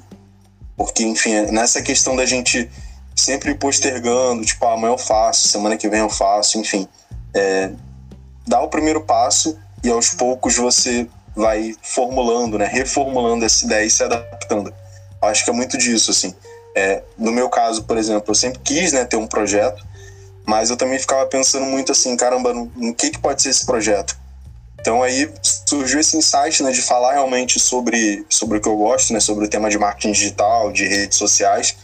Porque, 0.78 1.04
enfim, 1.04 1.34
nessa 1.52 1.82
questão 1.82 2.16
da 2.16 2.26
gente 2.26 2.72
sempre 3.14 3.54
postergando, 3.56 4.46
tipo, 4.46 4.66
ah, 4.66 4.76
amanhã 4.76 4.94
eu 4.94 4.98
faço, 4.98 5.50
semana 5.50 5.76
que 5.76 5.90
vem 5.90 6.00
eu 6.00 6.10
faço, 6.10 6.58
enfim. 6.58 6.88
É, 7.36 7.72
dá 8.48 8.62
o 8.62 8.70
primeiro 8.70 9.02
passo 9.02 9.60
e 9.84 9.90
aos 9.90 10.12
poucos 10.12 10.56
você 10.56 11.06
vai 11.36 11.76
formulando, 11.82 12.58
né, 12.58 12.68
reformulando 12.68 13.44
essa 13.44 13.66
ideia 13.66 13.86
e 13.86 13.90
se 13.90 14.02
adaptando. 14.02 14.74
Acho 15.22 15.44
que 15.44 15.50
é 15.50 15.54
muito 15.54 15.78
disso, 15.78 16.10
assim. 16.10 16.34
É, 16.76 17.02
no 17.18 17.32
meu 17.32 17.50
caso, 17.50 17.84
por 17.84 17.98
exemplo, 17.98 18.32
eu 18.32 18.36
sempre 18.36 18.60
quis 18.60 18.94
né, 18.94 19.06
ter 19.06 19.18
um 19.18 19.28
projeto, 19.28 19.84
mas 20.46 20.70
eu 20.70 20.78
também 20.78 21.00
ficava 21.00 21.26
pensando 21.26 21.66
muito 21.66 21.92
assim, 21.92 22.16
caramba, 22.16 22.54
no, 22.54 22.72
no 22.76 22.94
que, 22.94 23.10
que 23.10 23.20
pode 23.20 23.42
ser 23.42 23.50
esse 23.50 23.66
projeto? 23.66 24.18
Então 24.80 25.04
aí 25.04 25.30
surgiu 25.42 26.00
esse 26.00 26.16
insight 26.18 26.64
né, 26.64 26.72
de 26.72 26.82
falar 26.82 27.14
realmente 27.14 27.60
sobre, 27.60 28.26
sobre 28.30 28.58
o 28.58 28.62
que 28.62 28.68
eu 28.68 28.78
gosto, 28.78 29.14
né, 29.14 29.20
sobre 29.20 29.46
o 29.46 29.50
tema 29.50 29.70
de 29.70 29.78
marketing 29.78 30.12
digital, 30.12 30.72
de 30.72 30.88
redes 30.88 31.18
sociais. 31.18 31.76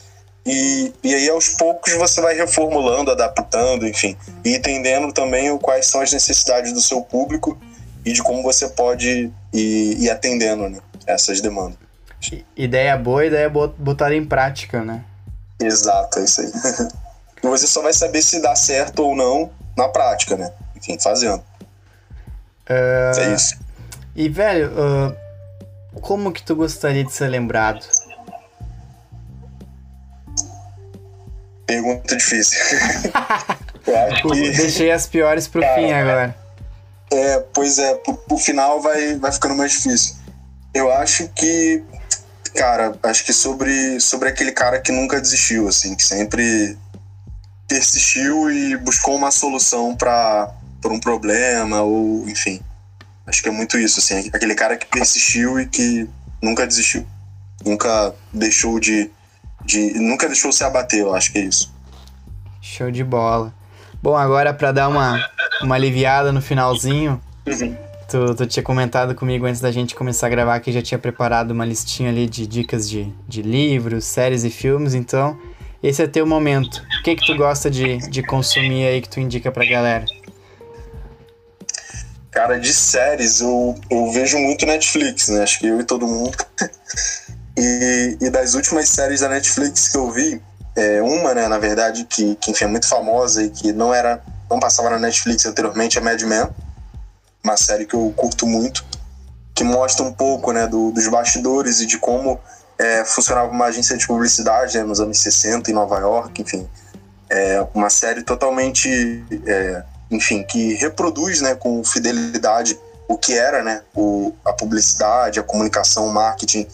E, 0.45 0.93
e 1.03 1.13
aí 1.13 1.29
aos 1.29 1.49
poucos 1.49 1.93
você 1.93 2.21
vai 2.21 2.35
reformulando, 2.35 3.11
adaptando, 3.11 3.87
enfim, 3.87 4.15
e 4.43 4.55
entendendo 4.55 5.11
também 5.11 5.57
quais 5.57 5.87
são 5.87 6.01
as 6.01 6.13
necessidades 6.13 6.71
do 6.71 6.81
seu 6.81 7.01
público 7.01 7.57
e 8.05 8.13
de 8.13 8.21
como 8.21 8.43
você 8.43 8.69
pode 8.69 9.31
ir, 9.51 10.01
ir 10.03 10.09
atendendo 10.09 10.69
né, 10.69 10.79
essas 11.07 11.41
demandas. 11.41 11.84
Ideia 12.55 12.97
boa, 12.97 13.25
ideia 13.25 13.49
botar 13.49 14.13
em 14.13 14.25
prática, 14.25 14.83
né? 14.83 15.03
Exato, 15.61 16.19
é 16.19 16.23
isso 16.23 16.41
aí. 16.41 16.51
você 17.41 17.67
só 17.67 17.81
vai 17.81 17.93
saber 17.93 18.21
se 18.21 18.41
dá 18.41 18.55
certo 18.55 19.03
ou 19.03 19.15
não 19.15 19.51
na 19.77 19.87
prática, 19.87 20.35
né? 20.35 20.51
Enfim, 20.75 20.97
fazendo. 20.99 21.43
Uh, 22.69 23.19
é 23.19 23.33
isso. 23.33 23.59
E, 24.15 24.29
velho, 24.29 24.71
uh, 24.71 25.15
como 26.01 26.31
que 26.31 26.41
tu 26.41 26.55
gostaria 26.55 27.03
de 27.03 27.11
ser 27.11 27.27
lembrado? 27.27 27.85
Pergunta 31.65 32.15
difícil. 32.15 32.59
Eu 33.85 33.97
acho 33.97 34.29
que... 34.29 34.51
Deixei 34.51 34.91
as 34.91 35.05
piores 35.05 35.47
pro 35.47 35.61
Cara, 35.61 35.75
fim 35.75 35.91
agora. 35.91 36.35
É, 37.11 37.39
pois 37.53 37.77
é, 37.77 37.93
pro, 37.95 38.15
pro 38.15 38.37
final 38.37 38.81
vai, 38.81 39.15
vai 39.15 39.31
ficando 39.31 39.55
mais 39.55 39.71
difícil. 39.71 40.15
Eu 40.73 40.91
acho 40.91 41.27
que, 41.29 41.83
cara, 42.53 42.97
acho 43.03 43.25
que 43.25 43.33
sobre, 43.33 43.99
sobre 43.99 44.29
aquele 44.29 44.51
cara 44.51 44.79
que 44.79 44.91
nunca 44.91 45.19
desistiu, 45.19 45.67
assim, 45.67 45.95
que 45.95 46.03
sempre 46.03 46.77
persistiu 47.67 48.51
e 48.51 48.77
buscou 48.77 49.15
uma 49.15 49.31
solução 49.31 49.95
para 49.95 50.51
um 50.85 50.99
problema 50.99 51.81
ou 51.81 52.27
enfim. 52.29 52.61
Acho 53.25 53.41
que 53.41 53.49
é 53.49 53.51
muito 53.51 53.77
isso, 53.77 53.99
assim, 53.99 54.29
aquele 54.33 54.53
cara 54.53 54.77
que 54.77 54.85
persistiu 54.85 55.59
e 55.59 55.65
que 55.65 56.07
nunca 56.41 56.67
desistiu. 56.67 57.05
Nunca 57.65 58.13
deixou 58.31 58.79
de, 58.79 59.09
de 59.63 59.93
nunca 59.95 60.27
deixou 60.27 60.51
se 60.51 60.63
abater, 60.63 60.99
eu 60.99 61.15
acho 61.15 61.31
que 61.31 61.39
é 61.39 61.41
isso. 61.41 61.73
Show 62.61 62.91
de 62.91 63.03
bola. 63.03 63.53
Bom, 64.01 64.15
agora 64.15 64.53
para 64.53 64.71
dar 64.71 64.87
uma, 64.87 65.17
uma 65.63 65.73
aliviada 65.73 66.31
no 66.31 66.41
finalzinho, 66.41 67.19
uhum. 67.47 67.75
Tu, 68.07 68.35
tu 68.35 68.45
tinha 68.45 68.63
comentado 68.63 69.15
comigo 69.15 69.45
antes 69.45 69.61
da 69.61 69.71
gente 69.71 69.95
começar 69.95 70.27
a 70.27 70.29
gravar 70.29 70.59
que 70.59 70.71
já 70.71 70.81
tinha 70.81 70.97
preparado 70.97 71.51
uma 71.51 71.65
listinha 71.65 72.09
ali 72.09 72.27
de 72.27 72.47
dicas 72.47 72.89
de, 72.89 73.11
de 73.27 73.41
livros, 73.41 74.05
séries 74.05 74.43
e 74.43 74.49
filmes, 74.49 74.93
então 74.93 75.37
esse 75.81 76.01
é 76.01 76.07
teu 76.07 76.25
momento. 76.25 76.81
O 76.99 77.03
que 77.03 77.15
que 77.15 77.25
tu 77.25 77.35
gosta 77.35 77.69
de, 77.69 77.97
de 78.09 78.23
consumir 78.23 78.87
aí 78.87 79.01
que 79.01 79.09
tu 79.09 79.19
indica 79.19 79.51
pra 79.51 79.65
galera? 79.65 80.05
Cara, 82.31 82.59
de 82.59 82.73
séries, 82.73 83.39
eu, 83.39 83.75
eu 83.89 84.11
vejo 84.11 84.37
muito 84.37 84.65
Netflix, 84.65 85.29
né? 85.29 85.43
Acho 85.43 85.59
que 85.59 85.67
eu 85.67 85.79
e 85.79 85.83
todo 85.83 86.07
mundo. 86.07 86.35
e, 87.57 88.17
e 88.19 88.29
das 88.29 88.55
últimas 88.55 88.89
séries 88.89 89.21
da 89.21 89.29
Netflix 89.29 89.89
que 89.89 89.97
eu 89.97 90.11
vi, 90.11 90.41
é, 90.75 91.01
uma, 91.01 91.33
né, 91.33 91.47
na 91.47 91.57
verdade, 91.57 92.05
que, 92.05 92.35
que 92.35 92.51
enfim, 92.51 92.65
é 92.65 92.67
muito 92.67 92.87
famosa 92.87 93.43
e 93.43 93.49
que 93.49 93.71
não 93.71 93.93
era 93.93 94.21
não 94.49 94.59
passava 94.59 94.89
na 94.89 94.99
Netflix 94.99 95.45
anteriormente, 95.45 95.97
é 95.97 96.01
Mad 96.01 96.21
Men. 96.23 96.47
Uma 97.45 97.57
série 97.57 97.85
que 97.85 97.93
eu 97.93 98.11
curto 98.17 98.47
muito, 98.47 98.83
que 99.53 99.63
mostra 99.63 100.03
um 100.03 100.11
pouco 100.11 100.51
né, 100.51 100.65
do, 100.65 100.91
dos 100.91 101.07
bastidores 101.07 101.79
e 101.79 101.85
de 101.85 101.99
como 101.99 102.39
é, 102.77 103.05
funcionava 103.05 103.51
uma 103.51 103.65
agência 103.65 103.95
de 103.95 104.07
publicidade 104.07 104.75
né, 104.77 104.83
nos 104.83 104.99
anos 104.99 105.19
60 105.19 105.69
em 105.69 105.73
Nova 105.73 105.99
York, 105.99 106.41
enfim. 106.41 106.67
É 107.29 107.63
uma 107.73 107.89
série 107.89 108.23
totalmente 108.23 109.23
é, 109.45 109.83
enfim, 110.09 110.43
que 110.43 110.73
reproduz 110.73 111.39
né, 111.41 111.53
com 111.53 111.83
fidelidade 111.83 112.79
o 113.07 113.15
que 113.15 113.37
era 113.37 113.63
né, 113.63 113.83
o, 113.93 114.33
a 114.43 114.53
publicidade, 114.53 115.39
a 115.39 115.43
comunicação, 115.43 116.07
o 116.07 116.13
marketing 116.13 116.67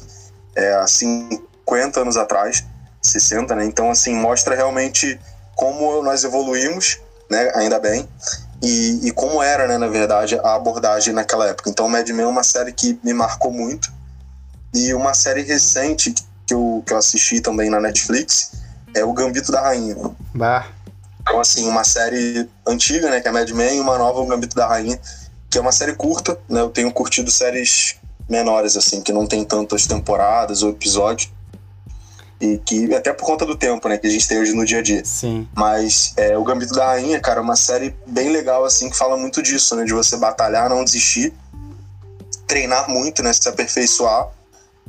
é, 0.55 0.73
há 0.75 0.87
50 0.87 1.99
anos 1.99 2.15
atrás, 2.15 2.63
60, 3.01 3.55
né? 3.55 3.65
Então, 3.65 3.89
assim, 3.89 4.13
mostra 4.13 4.55
realmente 4.55 5.19
como 5.55 6.01
nós 6.01 6.23
evoluímos, 6.23 6.99
né, 7.29 7.51
ainda 7.55 7.79
bem, 7.79 8.07
e, 8.61 9.07
e 9.07 9.11
como 9.11 9.41
era, 9.41 9.67
né, 9.67 9.77
na 9.77 9.87
verdade, 9.87 10.39
a 10.39 10.55
abordagem 10.55 11.13
naquela 11.13 11.47
época. 11.47 11.69
Então, 11.69 11.87
Mad 11.89 12.07
Men 12.09 12.25
é 12.25 12.27
uma 12.27 12.43
série 12.43 12.71
que 12.71 12.99
me 13.03 13.13
marcou 13.13 13.51
muito, 13.51 13.91
e 14.73 14.93
uma 14.93 15.13
série 15.13 15.41
recente 15.41 16.13
que 16.45 16.53
eu, 16.53 16.83
que 16.85 16.93
eu 16.93 16.97
assisti 16.97 17.41
também 17.41 17.69
na 17.69 17.79
Netflix 17.79 18.53
é 18.93 19.03
O 19.03 19.13
Gambito 19.13 19.51
da 19.51 19.61
Rainha. 19.61 19.95
Bah 20.33 20.67
então, 21.21 21.39
assim, 21.39 21.67
uma 21.67 21.83
série 21.83 22.49
antiga, 22.65 23.09
né, 23.09 23.21
que 23.21 23.27
é 23.27 23.31
Mad 23.31 23.49
Men, 23.51 23.77
e 23.77 23.79
uma 23.79 23.97
nova, 23.97 24.19
O 24.19 24.25
Gambito 24.25 24.55
da 24.55 24.67
Rainha, 24.67 24.99
que 25.49 25.57
é 25.57 25.61
uma 25.61 25.71
série 25.71 25.93
curta, 25.93 26.37
né, 26.49 26.61
eu 26.61 26.69
tenho 26.69 26.91
curtido 26.91 27.29
séries 27.29 27.95
menores, 28.27 28.75
assim, 28.75 29.01
que 29.01 29.13
não 29.13 29.27
tem 29.27 29.45
tantas 29.45 29.85
temporadas 29.85 30.63
ou 30.63 30.71
episódios, 30.71 31.31
e 32.41 32.57
que, 32.57 32.93
até 32.95 33.13
por 33.13 33.23
conta 33.23 33.45
do 33.45 33.55
tempo, 33.55 33.87
né, 33.87 33.99
que 33.99 34.07
a 34.07 34.09
gente 34.09 34.27
tem 34.27 34.39
hoje 34.39 34.53
no 34.53 34.65
dia 34.65 34.79
a 34.79 34.81
dia. 34.81 35.05
Sim. 35.05 35.47
Mas 35.55 36.13
é, 36.17 36.35
O 36.35 36.43
Gambito 36.43 36.73
da 36.73 36.87
Rainha, 36.87 37.19
cara, 37.19 37.39
é 37.39 37.43
uma 37.43 37.55
série 37.55 37.95
bem 38.07 38.29
legal, 38.31 38.65
assim, 38.65 38.89
que 38.89 38.97
fala 38.97 39.15
muito 39.15 39.43
disso, 39.43 39.75
né, 39.75 39.85
de 39.85 39.93
você 39.93 40.17
batalhar, 40.17 40.67
não 40.67 40.83
desistir, 40.83 41.31
treinar 42.47 42.89
muito, 42.89 43.21
né, 43.21 43.31
se 43.31 43.47
aperfeiçoar, 43.47 44.29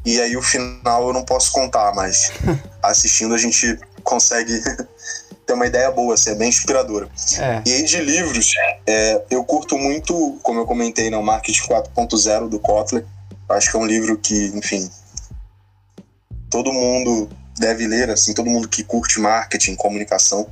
e 0.05 0.19
aí 0.19 0.37
o 0.37 0.43
final 0.43 1.09
eu 1.09 1.13
não 1.13 1.25
posso 1.25 1.53
contar, 1.53 1.95
mas 1.95 2.33
assistindo 2.83 3.35
a 3.35 3.39
gente 3.39 3.79
consegue 4.03 4.59
ter 5.47 5.53
uma 5.53 5.67
ideia 5.67 5.91
boa, 5.91 6.15
assim, 6.15 6.31
é 6.31 6.35
bem 6.35 6.49
inspiradora. 6.49 7.09
É. 7.39 7.63
E 7.67 7.73
aí 7.75 7.83
de 7.85 8.01
livros, 8.01 8.51
é, 8.87 9.23
eu 9.31 9.45
curto 9.45 9.77
muito, 9.77 10.39
como 10.43 10.59
eu 10.59 10.67
comentei, 10.67 11.11
né, 11.11 11.19
o 11.19 11.23
Marketing 11.23 11.69
4.0 11.69 12.49
do 12.49 12.59
Kotler. 12.59 13.05
Acho 13.49 13.71
que 13.71 13.77
é 13.77 13.81
um 13.81 13.87
livro 13.87 14.17
que, 14.17 14.47
enfim, 14.55 14.91
todo 16.49 16.73
mundo 16.73 17.29
deve 17.59 17.87
ler, 17.87 18.11
assim, 18.11 18.35
todo 18.35 18.51
mundo 18.51 18.69
que 18.69 18.83
curte 18.83 19.21
marketing, 19.21 19.75
comunicação 19.75 20.47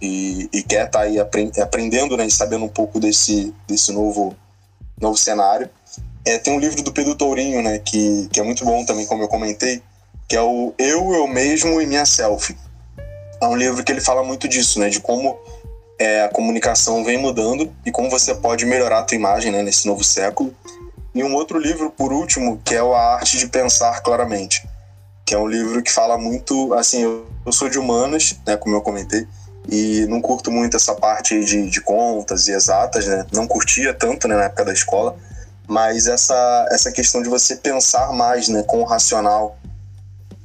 e, 0.00 0.48
e 0.52 0.62
quer 0.62 0.86
estar 0.86 1.00
tá 1.00 1.04
aí 1.04 1.18
aprendendo, 1.18 2.16
né, 2.16 2.26
e 2.26 2.30
sabendo 2.30 2.64
um 2.64 2.68
pouco 2.68 3.00
desse, 3.00 3.54
desse 3.66 3.92
novo, 3.92 4.36
novo 5.00 5.16
cenário. 5.16 5.68
É, 6.24 6.38
tem 6.38 6.54
um 6.54 6.60
livro 6.60 6.82
do 6.82 6.92
Pedro 6.92 7.14
Tourinho, 7.14 7.62
né, 7.62 7.78
que, 7.78 8.28
que 8.32 8.40
é 8.40 8.42
muito 8.42 8.64
bom 8.64 8.84
também, 8.84 9.06
como 9.06 9.22
eu 9.22 9.28
comentei, 9.28 9.82
que 10.28 10.36
é 10.36 10.42
o 10.42 10.74
Eu, 10.78 11.12
Eu 11.12 11.26
Mesmo 11.26 11.80
e 11.80 11.86
Minha 11.86 12.06
Selfie 12.06 12.56
é 13.42 13.48
um 13.48 13.56
livro 13.56 13.82
que 13.82 13.90
ele 13.90 14.00
fala 14.00 14.22
muito 14.22 14.46
disso, 14.46 14.78
né? 14.78 14.88
De 14.88 15.00
como 15.00 15.36
é, 15.98 16.22
a 16.22 16.28
comunicação 16.28 17.04
vem 17.04 17.18
mudando 17.18 17.72
e 17.84 17.90
como 17.90 18.08
você 18.08 18.34
pode 18.34 18.64
melhorar 18.64 19.00
a 19.00 19.02
tua 19.02 19.16
imagem 19.16 19.50
né, 19.50 19.62
nesse 19.62 19.86
novo 19.86 20.04
século. 20.04 20.54
E 21.12 21.22
um 21.24 21.34
outro 21.34 21.58
livro, 21.58 21.90
por 21.90 22.12
último, 22.12 22.60
que 22.64 22.74
é 22.74 22.78
A 22.78 23.14
Arte 23.14 23.36
de 23.36 23.48
Pensar 23.48 24.00
Claramente, 24.00 24.64
que 25.32 25.36
é 25.36 25.38
um 25.38 25.48
livro 25.48 25.82
que 25.82 25.90
fala 25.90 26.18
muito, 26.18 26.74
assim, 26.74 27.04
eu, 27.04 27.26
eu 27.46 27.52
sou 27.52 27.66
de 27.66 27.78
humanas, 27.78 28.38
né, 28.46 28.54
como 28.54 28.76
eu 28.76 28.82
comentei, 28.82 29.26
e 29.66 30.04
não 30.06 30.20
curto 30.20 30.50
muito 30.50 30.76
essa 30.76 30.94
parte 30.94 31.42
de, 31.42 31.70
de 31.70 31.80
contas 31.80 32.48
e 32.48 32.52
exatas, 32.52 33.06
né? 33.06 33.24
Não 33.32 33.46
curtia 33.46 33.94
tanto 33.94 34.28
né, 34.28 34.36
na 34.36 34.44
época 34.44 34.66
da 34.66 34.74
escola, 34.74 35.16
mas 35.66 36.06
essa, 36.06 36.68
essa 36.70 36.92
questão 36.92 37.22
de 37.22 37.30
você 37.30 37.56
pensar 37.56 38.12
mais 38.12 38.50
né, 38.50 38.62
com 38.64 38.82
o 38.82 38.84
racional 38.84 39.56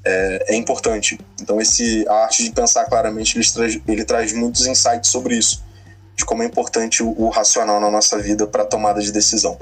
é, 0.06 0.54
é, 0.54 0.56
importante. 0.56 1.20
Então, 1.42 1.60
esse, 1.60 2.08
a 2.08 2.24
arte 2.24 2.46
de 2.46 2.52
pensar 2.52 2.86
claramente, 2.86 3.38
ele 3.38 3.46
traz, 3.46 3.80
ele 3.86 4.06
traz 4.06 4.32
muitos 4.32 4.68
insights 4.68 5.10
sobre 5.10 5.36
isso, 5.36 5.66
de 6.16 6.24
como 6.24 6.44
é 6.44 6.46
importante 6.46 7.04
o, 7.04 7.14
o 7.18 7.28
racional 7.28 7.82
na 7.82 7.92
nossa 7.92 8.18
vida 8.20 8.48
para 8.48 8.64
tomada 8.64 9.02
de 9.02 9.12
decisão. 9.12 9.58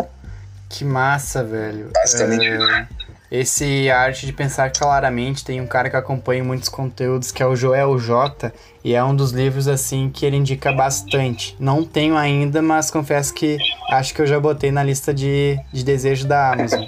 Que 0.69 0.85
massa, 0.85 1.43
velho. 1.43 1.89
Basicamente 1.91 2.45
é... 2.45 3.04
Esse 3.37 3.89
arte 3.89 4.25
de 4.25 4.31
pensar 4.31 4.71
claramente 4.71 5.43
tem 5.43 5.59
um 5.59 5.67
cara 5.67 5.89
que 5.89 5.95
acompanha 5.97 6.41
muitos 6.41 6.69
conteúdos 6.69 7.33
que 7.33 7.43
é 7.43 7.45
o 7.45 7.53
Joel 7.53 7.99
J 7.99 8.53
e 8.81 8.93
é 8.93 9.03
um 9.03 9.13
dos 9.13 9.31
livros 9.31 9.67
assim 9.67 10.09
que 10.09 10.25
ele 10.25 10.37
indica 10.37 10.71
bastante. 10.71 11.53
Não 11.59 11.83
tenho 11.83 12.15
ainda, 12.15 12.61
mas 12.61 12.89
confesso 12.89 13.33
que 13.33 13.57
acho 13.89 14.13
que 14.13 14.21
eu 14.21 14.25
já 14.25 14.39
botei 14.39 14.71
na 14.71 14.81
lista 14.81 15.13
de, 15.13 15.59
de 15.73 15.83
desejo 15.83 16.25
da 16.25 16.53
Amazon. 16.53 16.85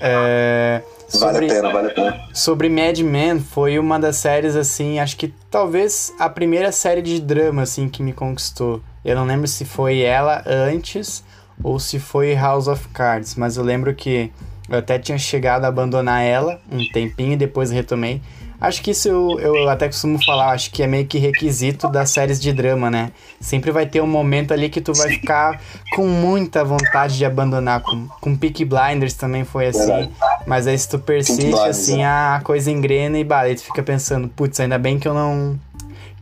É, 0.00 0.80
Sobre, 1.06 1.46
vale 1.46 1.50
a 1.50 1.54
pena, 1.54 1.72
vale 1.72 1.88
a 1.88 1.94
pena. 1.94 2.28
Sobre 2.32 2.68
Mad 2.70 2.98
Men, 3.00 3.38
foi 3.38 3.78
uma 3.78 4.00
das 4.00 4.16
séries, 4.16 4.56
assim, 4.56 4.98
acho 4.98 5.18
que 5.18 5.28
talvez 5.50 6.14
a 6.18 6.30
primeira 6.30 6.72
série 6.72 7.02
de 7.02 7.20
drama, 7.20 7.62
assim, 7.62 7.90
que 7.90 8.02
me 8.02 8.14
conquistou. 8.14 8.82
Eu 9.04 9.14
não 9.14 9.26
lembro 9.26 9.46
se 9.46 9.66
foi 9.66 10.00
ela 10.00 10.42
antes 10.46 11.22
ou 11.62 11.78
se 11.78 11.98
foi 11.98 12.34
House 12.34 12.68
of 12.68 12.88
Cards, 12.88 13.34
mas 13.34 13.58
eu 13.58 13.62
lembro 13.62 13.94
que 13.94 14.32
eu 14.74 14.78
até 14.78 14.98
tinha 14.98 15.18
chegado 15.18 15.64
a 15.64 15.68
abandonar 15.68 16.22
ela 16.22 16.60
um 16.70 16.84
tempinho 16.92 17.32
e 17.32 17.36
depois 17.36 17.70
retomei. 17.70 18.20
Acho 18.62 18.80
que 18.80 18.92
isso 18.92 19.08
eu, 19.08 19.40
eu 19.40 19.68
até 19.68 19.88
costumo 19.88 20.24
falar, 20.24 20.52
acho 20.52 20.70
que 20.70 20.84
é 20.84 20.86
meio 20.86 21.04
que 21.04 21.18
requisito 21.18 21.88
das 21.88 22.10
séries 22.10 22.40
de 22.40 22.52
drama, 22.52 22.88
né? 22.88 23.10
Sempre 23.40 23.72
vai 23.72 23.86
ter 23.86 24.00
um 24.00 24.06
momento 24.06 24.54
ali 24.54 24.70
que 24.70 24.80
tu 24.80 24.94
vai 24.94 25.08
ficar 25.08 25.60
com 25.96 26.06
muita 26.06 26.62
vontade 26.62 27.18
de 27.18 27.24
abandonar. 27.24 27.80
Com, 27.80 28.06
com 28.20 28.36
Peak 28.36 28.64
Blinders 28.64 29.14
também 29.14 29.42
foi 29.42 29.66
assim. 29.66 29.80
Verdade. 29.80 30.12
Mas 30.46 30.68
aí 30.68 30.78
se 30.78 30.88
tu 30.88 31.00
persiste, 31.00 31.60
assim, 31.68 32.02
é. 32.02 32.06
a 32.06 32.40
coisa 32.44 32.70
engrena 32.70 33.18
e 33.18 33.24
bala. 33.24 33.48
Aí 33.48 33.56
tu 33.56 33.64
fica 33.64 33.82
pensando, 33.82 34.28
putz, 34.28 34.60
ainda 34.60 34.78
bem 34.78 34.96
que 34.96 35.08
eu 35.08 35.14
não 35.14 35.58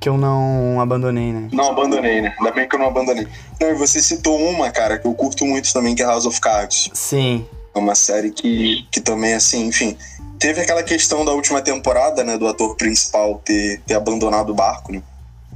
que 0.01 0.09
eu 0.09 0.17
não 0.17 0.81
abandonei, 0.81 1.35
né? 1.35 1.49
Não 1.53 1.73
abandonei, 1.73 2.23
né? 2.23 2.35
Ainda 2.39 2.53
bem 2.53 2.67
que 2.67 2.75
eu 2.75 2.81
não 2.81 2.87
abandonei. 2.87 3.29
Não, 3.61 3.69
e 3.69 3.75
você 3.75 4.01
citou 4.01 4.41
uma, 4.41 4.71
cara, 4.71 4.99
que 4.99 5.07
eu 5.07 5.13
curto 5.13 5.45
muito 5.45 5.71
também, 5.75 5.95
que 5.95 6.03
é 6.03 6.07
House 6.07 6.25
of 6.25 6.41
Cards. 6.41 6.89
Sim. 6.95 7.45
É 7.75 7.79
uma 7.79 7.95
série 7.95 8.31
que, 8.31 8.87
que 8.91 9.01
também, 9.01 9.35
assim, 9.35 9.67
enfim. 9.67 9.97
Teve 10.39 10.63
aquela 10.63 10.83
questão 10.83 11.25
da 11.25 11.33
última 11.33 11.61
temporada, 11.61 12.25
né? 12.25 12.37
Do 12.37 12.49
ator 12.49 12.75
principal 12.77 13.41
ter, 13.45 13.81
ter 13.87 13.95
abandonado 13.95 14.51
o 14.51 14.55
barco, 14.55 14.93
né? 14.93 15.03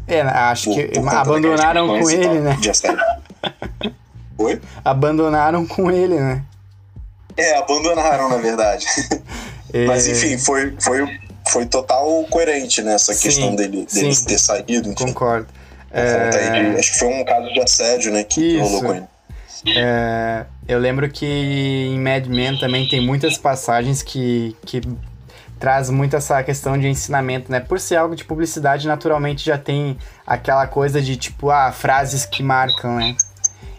É, 0.07 0.21
acho 0.21 0.67
por, 0.67 0.75
que 0.75 1.01
por 1.01 1.09
abandonaram 1.09 1.89
com 1.89 2.11
ele, 2.11 2.41
né? 2.41 2.59
Oi? 4.37 4.61
Abandonaram 4.85 5.67
com 5.67 5.91
ele, 5.91 6.21
né? 6.21 6.43
É, 7.37 7.57
abandonaram, 7.57 8.29
na 8.29 8.37
verdade. 8.37 8.87
É... 9.73 9.87
Mas 9.87 10.07
enfim, 10.07 10.39
foi, 10.39 10.73
foi 10.79 11.05
foi 11.49 11.67
total 11.67 12.25
coerente 12.31 12.83
nessa 12.83 13.13
né, 13.13 13.19
questão 13.19 13.55
dele, 13.55 13.87
dele 13.93 14.17
ter 14.17 14.39
saído. 14.39 14.91
Enfim. 14.91 15.07
Concordo. 15.07 15.47
É... 15.91 16.77
Acho 16.79 16.93
que 16.93 16.99
foi 16.99 17.09
um 17.09 17.25
caso 17.25 17.53
de 17.53 17.61
assédio, 17.61 18.13
né, 18.13 18.25
que, 18.25 18.59
rolou 18.59 18.83
com 18.83 18.95
ele. 18.95 19.07
É, 19.67 20.45
eu 20.67 20.79
lembro 20.79 21.09
que 21.11 21.27
em 21.27 21.99
Mad 22.01 22.27
Men 22.27 22.59
também 22.59 22.89
tem 22.89 23.01
muitas 23.01 23.37
passagens 23.37 24.03
que, 24.03 24.57
que 24.65 24.81
traz 25.59 25.91
muito 25.91 26.17
essa 26.17 26.43
questão 26.43 26.79
de 26.79 26.89
ensinamento, 26.89 27.51
né? 27.51 27.61
Por 27.61 27.79
ser 27.79 27.97
algo 27.97 28.17
de 28.17 28.25
publicidade, 28.25 28.87
naturalmente 28.87 29.45
já 29.45 29.59
tem 29.59 29.97
aquela 30.27 30.67
coisa 30.67 31.01
de 31.01 31.17
tipo, 31.17 31.51
ah, 31.51 31.73
frases 31.73 32.27
que 32.27 32.43
marcam, 32.43 32.97
né? 32.97 33.17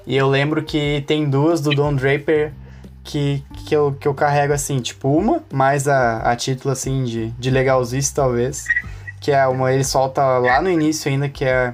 E 0.05 0.15
eu 0.15 0.27
lembro 0.29 0.63
que 0.63 1.03
tem 1.07 1.29
duas 1.29 1.61
do 1.61 1.71
Don 1.71 1.95
Draper 1.95 2.53
que, 3.03 3.43
que, 3.65 3.75
eu, 3.75 3.95
que 3.99 4.07
eu 4.07 4.13
carrego 4.13 4.53
assim, 4.53 4.79
tipo, 4.79 5.09
uma, 5.09 5.43
mais 5.51 5.87
a, 5.87 6.19
a 6.19 6.35
título 6.35 6.71
assim 6.71 7.03
de, 7.03 7.29
de 7.31 7.49
legalzice, 7.49 8.13
talvez. 8.13 8.65
Que 9.21 9.31
é 9.31 9.47
uma, 9.47 9.71
ele 9.71 9.83
solta 9.83 10.23
lá 10.39 10.61
no 10.61 10.69
início 10.69 11.09
ainda, 11.09 11.29
que 11.29 11.45
é. 11.45 11.73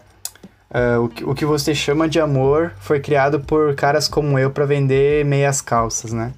Uh, 0.72 1.04
o, 1.04 1.10
que, 1.10 1.24
o 1.26 1.36
que 1.36 1.46
você 1.46 1.76
chama 1.76 2.08
de 2.08 2.18
amor 2.18 2.72
foi 2.80 3.02
criado 3.02 3.42
por 3.42 3.76
caras 3.76 4.08
como 4.08 4.40
eu 4.40 4.50
para 4.52 4.66
vender 4.66 5.26
meias 5.26 5.60
calças, 5.60 6.14
né? 6.14 6.32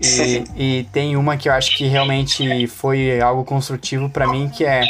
E, 0.00 0.44
e, 0.56 0.84
tem 0.92 1.16
uma 1.16 1.36
que 1.36 1.48
eu 1.48 1.52
acho 1.52 1.76
que 1.76 1.86
realmente 1.86 2.66
foi 2.66 3.20
algo 3.20 3.44
construtivo 3.44 4.08
para 4.08 4.26
mim, 4.26 4.48
que 4.48 4.64
é 4.64 4.82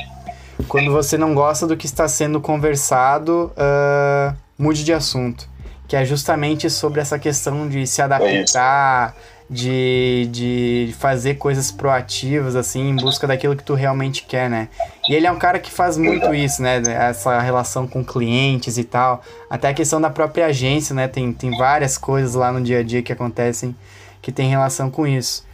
quando 0.68 0.90
você 0.92 1.18
não 1.18 1.34
gosta 1.34 1.66
do 1.66 1.76
que 1.76 1.86
está 1.86 2.08
sendo 2.08 2.40
conversado, 2.40 3.52
uh, 3.56 4.34
mude 4.58 4.84
de 4.84 4.92
assunto. 4.92 5.48
Que 5.86 5.96
é 5.96 6.04
justamente 6.04 6.70
sobre 6.70 7.00
essa 7.00 7.18
questão 7.18 7.68
de 7.68 7.86
se 7.86 8.00
adaptar, 8.00 9.14
de, 9.54 10.28
de 10.32 10.94
fazer 10.98 11.34
coisas 11.34 11.70
proativas, 11.70 12.56
assim, 12.56 12.90
em 12.90 12.96
busca 12.96 13.24
daquilo 13.24 13.54
que 13.54 13.62
tu 13.62 13.74
realmente 13.74 14.24
quer, 14.24 14.50
né? 14.50 14.68
E 15.08 15.14
ele 15.14 15.28
é 15.28 15.30
um 15.30 15.38
cara 15.38 15.60
que 15.60 15.70
faz 15.70 15.96
muito 15.96 16.34
isso, 16.34 16.60
né? 16.60 16.82
Essa 16.86 17.40
relação 17.40 17.86
com 17.86 18.04
clientes 18.04 18.76
e 18.76 18.82
tal. 18.82 19.22
Até 19.48 19.68
a 19.68 19.74
questão 19.74 20.00
da 20.00 20.10
própria 20.10 20.46
agência, 20.46 20.92
né? 20.92 21.06
Tem, 21.06 21.32
tem 21.32 21.56
várias 21.56 21.96
coisas 21.96 22.34
lá 22.34 22.50
no 22.50 22.60
dia 22.60 22.80
a 22.80 22.82
dia 22.82 23.00
que 23.00 23.12
acontecem 23.12 23.76
que 24.20 24.32
tem 24.32 24.50
relação 24.50 24.90
com 24.90 25.06
isso. 25.06 25.44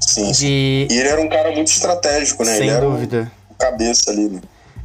Sim. 0.00 0.32
De... 0.32 0.86
E 0.90 0.98
ele 0.98 1.08
era 1.08 1.20
um 1.20 1.28
cara 1.28 1.50
muito 1.50 1.68
estratégico, 1.68 2.42
né? 2.42 2.56
Sem 2.56 2.70
ele 2.70 2.80
dúvida. 2.80 3.30
o 3.50 3.54
cabeça 3.54 4.10
ali, 4.10 4.28
né? 4.28 4.40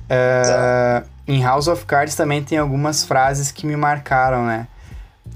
Uh, 0.10 1.08
em 1.28 1.42
House 1.42 1.68
of 1.68 1.86
Cards 1.86 2.16
também 2.16 2.44
tem 2.44 2.58
algumas 2.58 3.06
frases 3.06 3.52
que 3.52 3.66
me 3.66 3.78
marcaram, 3.78 4.46
né? 4.46 4.68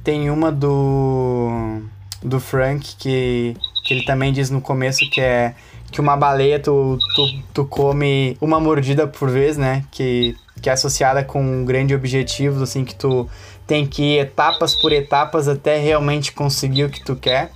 Tem 0.03 0.29
uma 0.29 0.51
do 0.51 1.84
do 2.24 2.39
Frank 2.39 2.95
que, 2.97 3.55
que 3.84 3.93
ele 3.93 4.05
também 4.05 4.32
diz 4.32 4.49
no 4.49 4.61
começo 4.61 5.09
que 5.09 5.21
é 5.21 5.53
que 5.93 6.01
uma 6.01 6.17
baleia 6.17 6.59
tu, 6.59 6.97
tu, 7.15 7.43
tu 7.53 7.65
come 7.65 8.36
uma 8.41 8.59
mordida 8.59 9.05
por 9.05 9.30
vez, 9.30 9.57
né? 9.57 9.84
Que, 9.91 10.36
que 10.59 10.67
é 10.67 10.74
associada 10.74 11.24
com 11.24 11.63
grandes 11.63 11.95
objetivos, 11.95 12.63
assim, 12.63 12.84
que 12.84 12.95
tu 12.95 13.30
tem 13.67 13.86
que 13.86 14.01
ir 14.01 14.19
etapas 14.19 14.74
por 14.74 14.91
etapas 14.91 15.47
até 15.47 15.78
realmente 15.78 16.32
conseguir 16.32 16.86
o 16.86 16.89
que 16.89 17.03
tu 17.03 17.15
quer. 17.15 17.51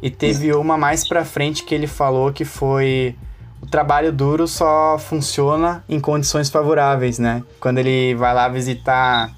E 0.00 0.08
teve 0.08 0.54
uma 0.54 0.78
mais 0.78 1.06
pra 1.06 1.22
frente 1.22 1.62
que 1.62 1.74
ele 1.74 1.86
falou 1.86 2.32
que 2.32 2.46
foi 2.46 3.14
o 3.60 3.66
trabalho 3.66 4.10
duro 4.10 4.48
só 4.48 4.98
funciona 4.98 5.84
em 5.86 6.00
condições 6.00 6.48
favoráveis, 6.48 7.18
né? 7.18 7.42
Quando 7.60 7.76
ele 7.76 8.14
vai 8.14 8.32
lá 8.32 8.48
visitar 8.48 9.30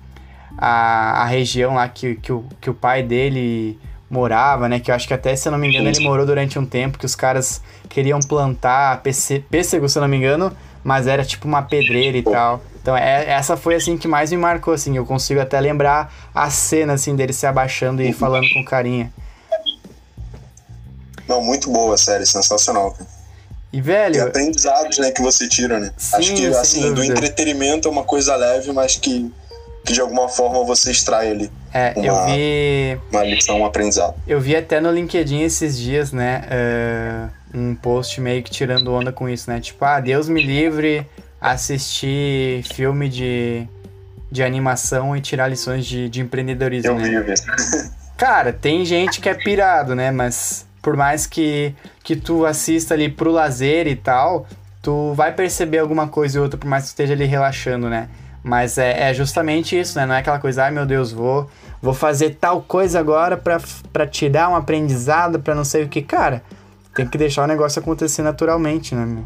a, 0.57 1.23
a 1.23 1.25
região 1.25 1.75
lá 1.75 1.89
que, 1.89 2.15
que, 2.15 2.31
o, 2.31 2.45
que 2.61 2.71
o 2.71 2.75
pai 2.75 3.03
dele 3.03 3.77
morava, 4.13 4.69
né? 4.69 4.79
Que 4.79 4.91
eu 4.91 4.95
acho 4.95 5.09
que 5.09 5.15
até, 5.15 5.35
se 5.35 5.49
eu 5.49 5.53
não 5.53 5.59
me 5.59 5.67
engano, 5.69 5.89
ele 5.89 6.01
morou 6.01 6.27
durante 6.27 6.59
um 6.59 6.67
tempo 6.67 6.99
que 6.99 7.07
os 7.07 7.15
caras 7.15 7.63
queriam 7.89 8.21
plantar 8.21 9.03
pêssego, 9.03 9.89
se 9.89 9.97
eu 9.97 10.03
não 10.03 10.09
me 10.09 10.19
engano, 10.19 10.55
mas 10.85 11.07
era 11.07 11.25
tipo 11.25 11.49
uma 11.49 11.63
pedreira 11.63 12.19
e 12.19 12.23
tal. 12.23 12.61
Então, 12.83 12.95
é, 12.95 13.31
essa 13.31 13.57
foi, 13.57 13.77
assim, 13.77 13.97
que 13.97 14.07
mais 14.07 14.31
me 14.31 14.37
marcou, 14.37 14.75
assim. 14.75 14.95
Eu 14.95 15.07
consigo 15.07 15.41
até 15.41 15.59
lembrar 15.59 16.13
a 16.35 16.51
cena, 16.51 16.93
assim, 16.93 17.17
dele 17.17 17.33
se 17.33 17.47
abaixando 17.47 18.03
e 18.03 18.13
falando 18.13 18.47
com 18.53 18.63
carinha. 18.65 19.11
Não, 21.27 21.41
muito 21.43 21.71
boa 21.71 21.95
a 21.95 21.97
série, 21.97 22.27
sensacional, 22.27 22.91
cara. 22.91 23.09
E, 23.73 23.81
velho. 23.81 24.17
E 24.17 24.21
aprendizados, 24.21 24.99
né, 24.99 25.11
que 25.11 25.23
você 25.23 25.49
tira, 25.49 25.81
né? 25.81 25.91
Sim, 25.97 26.17
Acho 26.17 26.35
que, 26.35 26.47
assim, 26.49 26.81
dúvida. 26.81 26.95
do 26.95 27.05
entretenimento 27.05 27.89
é 27.89 27.91
uma 27.91 28.05
coisa 28.05 28.37
leve, 28.37 28.71
mas 28.73 28.97
que, 28.97 29.33
que 29.87 29.95
de 29.95 30.01
alguma 30.03 30.29
forma 30.29 30.63
você 30.65 30.91
extrai 30.91 31.31
ali. 31.31 31.51
É, 31.73 31.95
uma, 31.97 32.07
eu 32.07 32.27
vi. 32.27 33.01
Uma 33.11 33.25
lição, 33.25 33.61
um 33.61 33.67
aprendizado. 33.67 34.15
Eu 34.27 34.41
vi 34.41 34.55
até 34.55 34.81
no 34.81 34.91
LinkedIn 34.91 35.43
esses 35.43 35.79
dias, 35.79 36.13
né? 36.13 36.43
Uh, 37.55 37.59
um 37.59 37.75
post 37.75 38.21
meio 38.21 38.43
que 38.43 38.51
tirando 38.51 38.93
onda 38.93 39.13
com 39.13 39.29
isso, 39.29 39.51
né? 39.51 39.61
Tipo, 39.61 39.85
ah, 39.85 40.01
Deus 40.01 40.29
me 40.29 40.43
livre 40.43 41.07
assistir 41.41 42.63
filme 42.63 43.09
de, 43.09 43.67
de 44.31 44.43
animação 44.43 45.17
e 45.17 45.21
tirar 45.21 45.49
lições 45.49 45.87
de, 45.87 46.09
de 46.09 46.21
empreendedorismo. 46.21 46.93
Eu 46.93 46.97
né? 46.97 47.23
vi, 47.23 47.35
Cara, 48.17 48.53
tem 48.53 48.85
gente 48.85 49.21
que 49.21 49.29
é 49.29 49.35
pirado, 49.35 49.95
né? 49.95 50.11
Mas 50.11 50.67
por 50.81 50.97
mais 50.97 51.27
que, 51.27 51.75
que 52.03 52.17
tu 52.17 52.45
assista 52.45 52.95
ali 52.95 53.09
pro 53.09 53.31
lazer 53.31 53.87
e 53.87 53.97
tal, 53.97 54.47
tu 54.83 55.13
vai 55.15 55.33
perceber 55.33 55.79
alguma 55.79 56.09
coisa 56.09 56.39
ou 56.39 56.45
outra, 56.45 56.59
por 56.59 56.69
mais 56.69 56.85
que 56.85 56.89
tu 56.91 56.93
esteja 56.93 57.15
ali 57.15 57.25
relaxando, 57.25 57.89
né? 57.89 58.09
Mas 58.43 58.77
é, 58.77 59.11
é 59.11 59.15
justamente 59.15 59.79
isso, 59.79 59.99
né? 59.99 60.05
Não 60.05 60.15
é 60.15 60.19
aquela 60.19 60.39
coisa, 60.39 60.65
ai 60.65 60.71
meu 60.71 60.85
Deus, 60.85 61.13
vou, 61.13 61.49
vou 61.81 61.95
fazer 61.95 62.37
tal 62.41 62.61
coisa 62.61 62.99
agora 62.99 63.37
para 63.37 64.07
tirar 64.07 64.49
um 64.49 64.57
aprendizado, 64.57 65.41
para 65.41 65.55
não 65.55 65.65
sei 65.65 65.85
o 65.85 65.89
que. 65.89 66.03
Cara, 66.03 66.43
tem 66.95 67.07
que 67.07 67.17
deixar 67.17 67.45
o 67.45 67.47
negócio 67.47 67.81
acontecer 67.81 68.23
naturalmente, 68.23 68.95
né, 68.95 69.05
meu? 69.05 69.25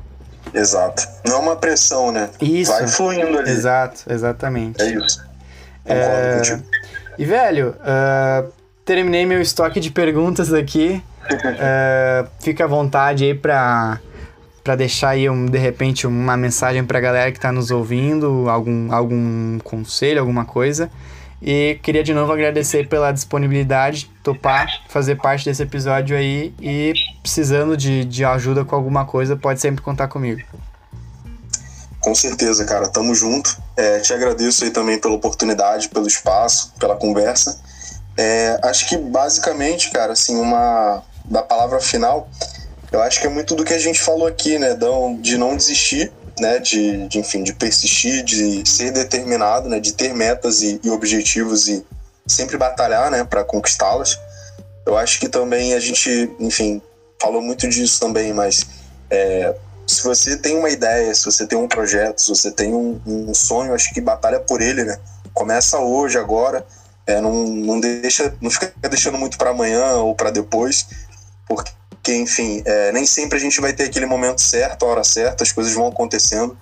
Exato. 0.55 1.07
Não 1.27 1.37
é 1.37 1.39
uma 1.39 1.57
pressão, 1.57 2.12
né? 2.12 2.31
Isso. 2.41 2.71
Vai 2.71 2.87
fluindo 2.87 3.39
ali. 3.39 3.51
Exato, 3.51 4.03
exatamente. 4.09 4.83
É 4.83 4.91
isso. 4.91 5.25
É... 5.85 6.43
E, 7.19 7.25
velho, 7.25 7.75
uh, 7.81 8.53
terminei 8.85 9.25
meu 9.25 9.41
estoque 9.41 9.81
de 9.81 9.91
perguntas 9.91 10.53
aqui 10.53 11.03
uh, 11.25 12.29
fica 12.41 12.64
à 12.64 12.67
vontade 12.67 13.25
aí 13.25 13.35
para 13.35 13.99
para 14.67 14.75
deixar 14.75 15.11
aí 15.11 15.31
um, 15.31 15.47
de 15.47 15.59
repente 15.59 16.09
uma 16.09 16.37
mensagem 16.37 16.85
para 16.85 16.99
a 16.99 17.01
galera 17.01 17.31
que 17.31 17.39
está 17.39 17.53
nos 17.53 17.71
ouvindo, 17.71 18.51
algum, 18.51 18.93
algum 18.93 19.61
conselho, 19.61 20.19
alguma 20.19 20.45
coisa. 20.45 20.91
E 21.41 21.79
queria 21.85 22.03
de 22.03 22.12
novo 22.12 22.33
agradecer 22.33 22.89
pela 22.89 23.12
disponibilidade, 23.12 24.11
topar, 24.25 24.67
fazer 24.89 25.14
parte 25.23 25.45
desse 25.45 25.62
episódio 25.62 26.17
aí 26.17 26.53
e 26.61 26.95
precisando 27.23 27.77
de, 27.77 28.05
de 28.05 28.25
ajuda 28.25 28.64
com 28.64 28.75
alguma 28.75 29.05
coisa, 29.05 29.37
pode 29.37 29.61
sempre 29.61 29.83
contar 29.83 30.09
comigo. 30.09 30.43
Com 32.01 32.12
certeza, 32.12 32.64
cara, 32.64 32.89
tamo 32.89 33.14
junto. 33.14 33.57
É, 33.77 34.01
te 34.01 34.12
agradeço 34.12 34.64
aí 34.64 34.71
também 34.73 34.99
pela 34.99 35.14
oportunidade, 35.14 35.89
pelo 35.91 36.09
espaço, 36.09 36.75
pela 36.81 36.97
conversa. 36.97 37.61
É, 38.19 38.59
acho 38.64 38.89
que 38.89 38.97
basicamente, 38.97 39.93
cara, 39.93 40.14
assim, 40.14 40.35
uma, 40.35 41.05
da 41.25 41.43
palavra 41.43 41.79
final, 41.79 42.29
eu 42.97 43.03
acho 43.03 43.20
que 43.20 43.26
é 43.26 43.30
muito 43.30 43.55
do 43.55 43.62
que 43.62 43.74
a 43.74 43.78
gente 43.78 44.01
falou 44.01 44.26
aqui, 44.26 44.59
né? 44.59 44.74
De 45.20 45.36
não 45.36 45.55
desistir, 45.55 46.11
né? 46.40 46.59
De, 46.59 47.07
de 47.09 47.18
enfim, 47.18 47.42
de 47.42 47.53
persistir, 47.53 48.24
de 48.24 48.66
ser 48.66 48.90
determinado, 48.90 49.68
né? 49.68 49.78
De 49.78 49.92
ter 49.92 50.14
metas 50.14 50.62
e, 50.62 50.80
e 50.82 50.90
objetivos 50.90 51.68
e 51.68 51.84
sempre 52.26 52.57
batalhar, 52.57 53.11
né? 53.11 53.22
Para 53.22 53.44
conquistá-las. 53.44 54.18
Eu 54.86 54.97
acho 54.97 55.20
que 55.20 55.28
também 55.28 55.74
a 55.74 55.78
gente, 55.78 56.30
enfim, 56.40 56.80
falou 57.20 57.42
muito 57.42 57.68
disso 57.68 58.01
também, 58.01 58.32
mas 58.32 58.66
é, 59.11 59.55
se 59.86 60.03
você 60.03 60.38
tem 60.38 60.57
uma 60.57 60.70
ideia, 60.70 61.14
se 61.14 61.24
você 61.26 61.47
tem 61.47 61.59
um 61.59 61.68
projeto, 61.68 62.22
se 62.22 62.28
você 62.30 62.51
tem 62.51 62.72
um, 62.72 62.99
um 63.07 63.34
sonho, 63.34 63.74
acho 63.74 63.92
que 63.92 64.01
batalha 64.01 64.40
por 64.40 64.62
ele, 64.62 64.84
né? 64.84 64.99
Começa 65.34 65.78
hoje, 65.78 66.16
agora. 66.16 66.66
É, 67.07 67.20
não, 67.20 67.47
não 67.47 67.78
deixa, 67.78 68.34
não 68.40 68.51
fica 68.51 68.72
deixando 68.88 69.18
muito 69.18 69.36
para 69.36 69.51
amanhã 69.51 69.97
ou 69.97 70.14
para 70.14 70.30
depois, 70.30 70.86
porque 71.47 71.70
porque, 72.07 72.15
enfim, 72.15 72.63
é, 72.65 72.93
nem 72.93 73.05
sempre 73.05 73.37
a 73.37 73.41
gente 73.41 73.61
vai 73.61 73.73
ter 73.73 73.83
aquele 73.83 74.07
momento 74.07 74.41
certo, 74.41 74.85
a 74.85 74.89
hora 74.89 75.03
certa, 75.03 75.43
as 75.43 75.51
coisas 75.51 75.73
vão 75.73 75.89
acontecendo. 75.89 76.57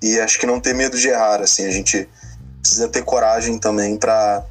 E 0.00 0.20
acho 0.20 0.38
que 0.38 0.46
não 0.46 0.60
ter 0.60 0.76
medo 0.76 0.96
de 0.96 1.08
errar, 1.08 1.42
assim, 1.42 1.66
a 1.66 1.72
gente 1.72 2.08
precisa 2.60 2.86
ter 2.86 3.02
coragem 3.02 3.58
também 3.58 3.96
para 3.96 4.44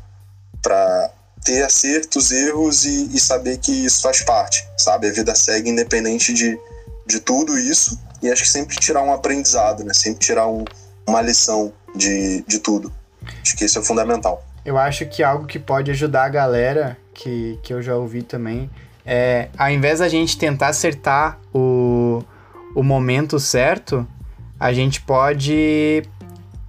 ter 1.42 1.64
acertos, 1.64 2.34
erros 2.34 2.84
e, 2.84 3.16
e, 3.16 3.20
saber 3.20 3.60
que 3.60 3.86
isso 3.86 4.02
faz 4.02 4.24
parte, 4.24 4.68
sabe? 4.78 5.08
A 5.08 5.12
vida 5.14 5.34
segue 5.34 5.70
independente 5.70 6.34
de, 6.34 6.60
de 7.08 7.22
tudo 7.22 7.58
isso 7.58 7.98
e 8.22 8.30
acho 8.30 8.42
que 8.42 8.50
sempre 8.50 8.76
tirar 8.76 9.04
um 9.04 9.14
aprendizado, 9.14 9.86
né? 9.86 9.94
Sempre 9.94 10.20
tirar 10.20 10.48
um, 10.50 10.66
uma 11.08 11.22
lição 11.22 11.72
de, 11.96 12.44
de 12.46 12.60
tudo. 12.60 12.92
Acho 13.42 13.56
que 13.56 13.64
isso 13.64 13.80
é 13.80 13.82
fundamental. 13.82 14.46
Eu 14.66 14.78
acho 14.78 15.06
que 15.06 15.24
algo 15.24 15.46
que 15.46 15.60
pode 15.60 15.92
ajudar 15.92 16.26
a 16.26 16.30
galera, 16.30 16.98
que, 17.14 17.58
que 17.64 17.74
eu 17.74 17.82
já 17.82 17.96
ouvi 17.96 18.22
também, 18.22 18.70
é 19.06 19.50
ao 19.58 19.70
invés 19.70 20.00
da 20.00 20.10
gente 20.10 20.38
tentar 20.38 20.70
acertar 20.70 21.40
o, 21.54 22.24
o 22.74 22.82
momento 22.82 23.40
certo, 23.40 24.08
a 24.60 24.74
gente 24.74 25.02
pode 25.02 26.04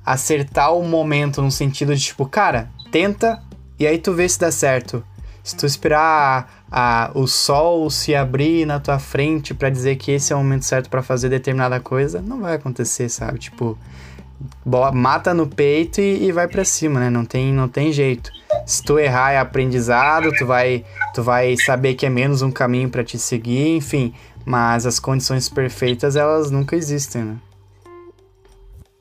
acertar 0.04 0.74
o 0.74 0.86
momento 0.86 1.40
no 1.40 1.50
sentido 1.50 1.94
de 1.94 2.02
tipo, 2.02 2.26
cara, 2.26 2.70
tenta 2.92 3.42
e 3.78 3.86
aí 3.86 3.98
tu 3.98 4.12
vê 4.12 4.28
se 4.28 4.38
dá 4.38 4.50
certo. 4.50 5.04
Se 5.42 5.56
tu 5.56 5.64
esperar 5.64 6.64
a, 6.70 7.06
a, 7.06 7.10
o 7.14 7.26
sol 7.26 7.88
se 7.88 8.14
abrir 8.14 8.66
na 8.66 8.80
tua 8.80 8.98
frente 8.98 9.54
para 9.54 9.70
dizer 9.70 9.96
que 9.96 10.10
esse 10.10 10.32
é 10.32 10.36
o 10.36 10.40
momento 10.40 10.64
certo 10.64 10.90
para 10.90 11.02
fazer 11.02 11.28
determinada 11.28 11.78
coisa, 11.78 12.20
não 12.20 12.40
vai 12.40 12.54
acontecer, 12.54 13.08
sabe? 13.08 13.38
Tipo, 13.38 13.78
mata 14.92 15.32
no 15.32 15.46
peito 15.46 16.00
e, 16.00 16.26
e 16.26 16.32
vai 16.32 16.48
para 16.48 16.64
cima, 16.64 17.00
né? 17.00 17.10
Não 17.10 17.24
tem, 17.24 17.52
não 17.52 17.68
tem 17.68 17.92
jeito. 17.92 18.30
Se 18.66 18.82
tu 18.82 18.98
errar 18.98 19.32
é 19.32 19.38
aprendizado, 19.38 20.32
tu 20.32 20.46
vai, 20.46 20.84
tu 21.14 21.22
vai 21.22 21.56
saber 21.56 21.94
que 21.94 22.06
é 22.06 22.10
menos 22.10 22.42
um 22.42 22.50
caminho 22.50 22.88
para 22.88 23.04
te 23.04 23.18
seguir, 23.18 23.76
enfim. 23.76 24.14
Mas 24.44 24.86
as 24.86 24.98
condições 24.98 25.48
perfeitas, 25.48 26.16
elas 26.16 26.50
nunca 26.50 26.76
existem, 26.76 27.22
né? 27.24 27.36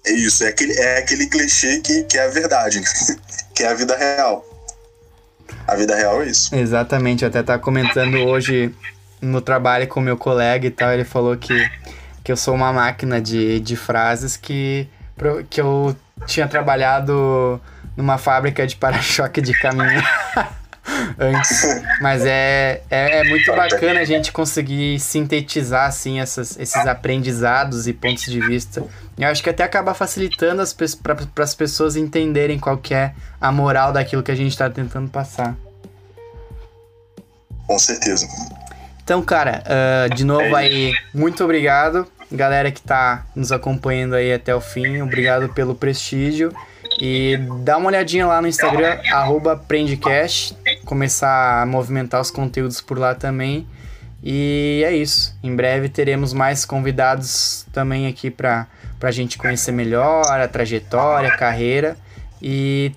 É 0.05 0.11
isso, 0.11 0.43
é 0.43 0.49
aquele, 0.49 0.73
é 0.73 0.97
aquele 0.99 1.27
clichê 1.27 1.79
que, 1.79 2.03
que 2.03 2.17
é 2.17 2.25
a 2.25 2.27
verdade, 2.27 2.81
que 3.55 3.63
é 3.63 3.67
a 3.67 3.73
vida 3.73 3.95
real. 3.97 4.45
A 5.67 5.75
vida 5.75 5.95
real 5.95 6.21
é 6.21 6.27
isso. 6.27 6.55
Exatamente, 6.55 7.23
eu 7.23 7.29
até 7.29 7.41
tava 7.41 7.59
comentando 7.59 8.17
hoje 8.17 8.73
no 9.19 9.41
trabalho 9.41 9.87
com 9.87 9.99
meu 9.99 10.15
colega 10.15 10.67
e 10.67 10.71
tal, 10.71 10.91
ele 10.91 11.03
falou 11.03 11.35
que, 11.35 11.69
que 12.23 12.31
eu 12.31 12.37
sou 12.37 12.53
uma 12.53 12.71
máquina 12.71 13.19
de, 13.19 13.59
de 13.59 13.75
frases 13.75 14.37
que 14.37 14.87
que 15.49 15.61
eu 15.61 15.95
tinha 16.25 16.47
trabalhado 16.47 17.61
numa 17.95 18.17
fábrica 18.17 18.65
de 18.67 18.75
para-choque 18.75 19.41
de 19.41 19.53
caminhão 19.53 20.03
antes. 21.17 21.81
Mas 22.01 22.25
é, 22.25 22.81
é, 22.89 23.19
é, 23.19 23.23
muito 23.23 23.53
bacana 23.55 24.01
a 24.01 24.05
gente 24.05 24.31
conseguir 24.31 24.99
sintetizar 24.99 25.87
assim, 25.87 26.19
essas, 26.19 26.57
esses 26.59 26.85
aprendizados 26.87 27.87
e 27.87 27.93
pontos 27.93 28.25
de 28.25 28.39
vista. 28.39 28.83
Eu 29.17 29.29
acho 29.29 29.41
que 29.41 29.49
até 29.49 29.63
acaba 29.63 29.93
facilitando 29.93 30.61
para 31.01 31.43
as 31.43 31.55
pessoas 31.55 31.95
entenderem 31.95 32.59
qual 32.59 32.77
que 32.77 32.93
é 32.93 33.13
a 33.39 33.51
moral 33.51 33.93
daquilo 33.93 34.21
que 34.21 34.31
a 34.31 34.35
gente 34.35 34.51
está 34.51 34.69
tentando 34.69 35.09
passar. 35.09 35.55
Com 37.65 37.79
certeza. 37.79 38.27
Então, 39.03 39.21
cara, 39.21 39.63
uh, 39.65 40.13
de 40.13 40.25
novo 40.25 40.41
é 40.41 40.55
aí, 40.55 40.93
muito 41.13 41.43
obrigado 41.43 42.07
galera 42.35 42.71
que 42.71 42.81
tá 42.81 43.25
nos 43.35 43.51
acompanhando 43.51 44.15
aí 44.15 44.33
até 44.33 44.55
o 44.55 44.61
fim, 44.61 45.01
obrigado 45.01 45.49
pelo 45.49 45.75
prestígio. 45.75 46.53
E 46.99 47.37
dá 47.63 47.77
uma 47.77 47.87
olhadinha 47.87 48.25
lá 48.25 48.41
no 48.41 48.47
Instagram, 48.47 48.99
arroba 49.11 49.61
começar 50.85 51.61
a 51.61 51.65
movimentar 51.65 52.21
os 52.21 52.31
conteúdos 52.31 52.79
por 52.79 52.97
lá 52.97 53.13
também. 53.13 53.67
E 54.23 54.81
é 54.85 54.95
isso. 54.95 55.37
Em 55.43 55.55
breve 55.55 55.89
teremos 55.89 56.33
mais 56.33 56.65
convidados 56.65 57.65
também 57.73 58.07
aqui 58.07 58.31
para 58.31 58.67
a 59.01 59.11
gente 59.11 59.37
conhecer 59.37 59.71
melhor 59.71 60.25
a 60.25 60.47
trajetória, 60.47 61.29
a 61.29 61.37
carreira 61.37 61.97
e 62.41 62.91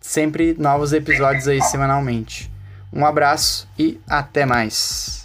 sempre 0.00 0.56
novos 0.58 0.92
episódios 0.92 1.46
aí 1.46 1.60
semanalmente. 1.62 2.50
Um 2.92 3.06
abraço 3.06 3.68
e 3.78 4.00
até 4.08 4.44
mais. 4.44 5.21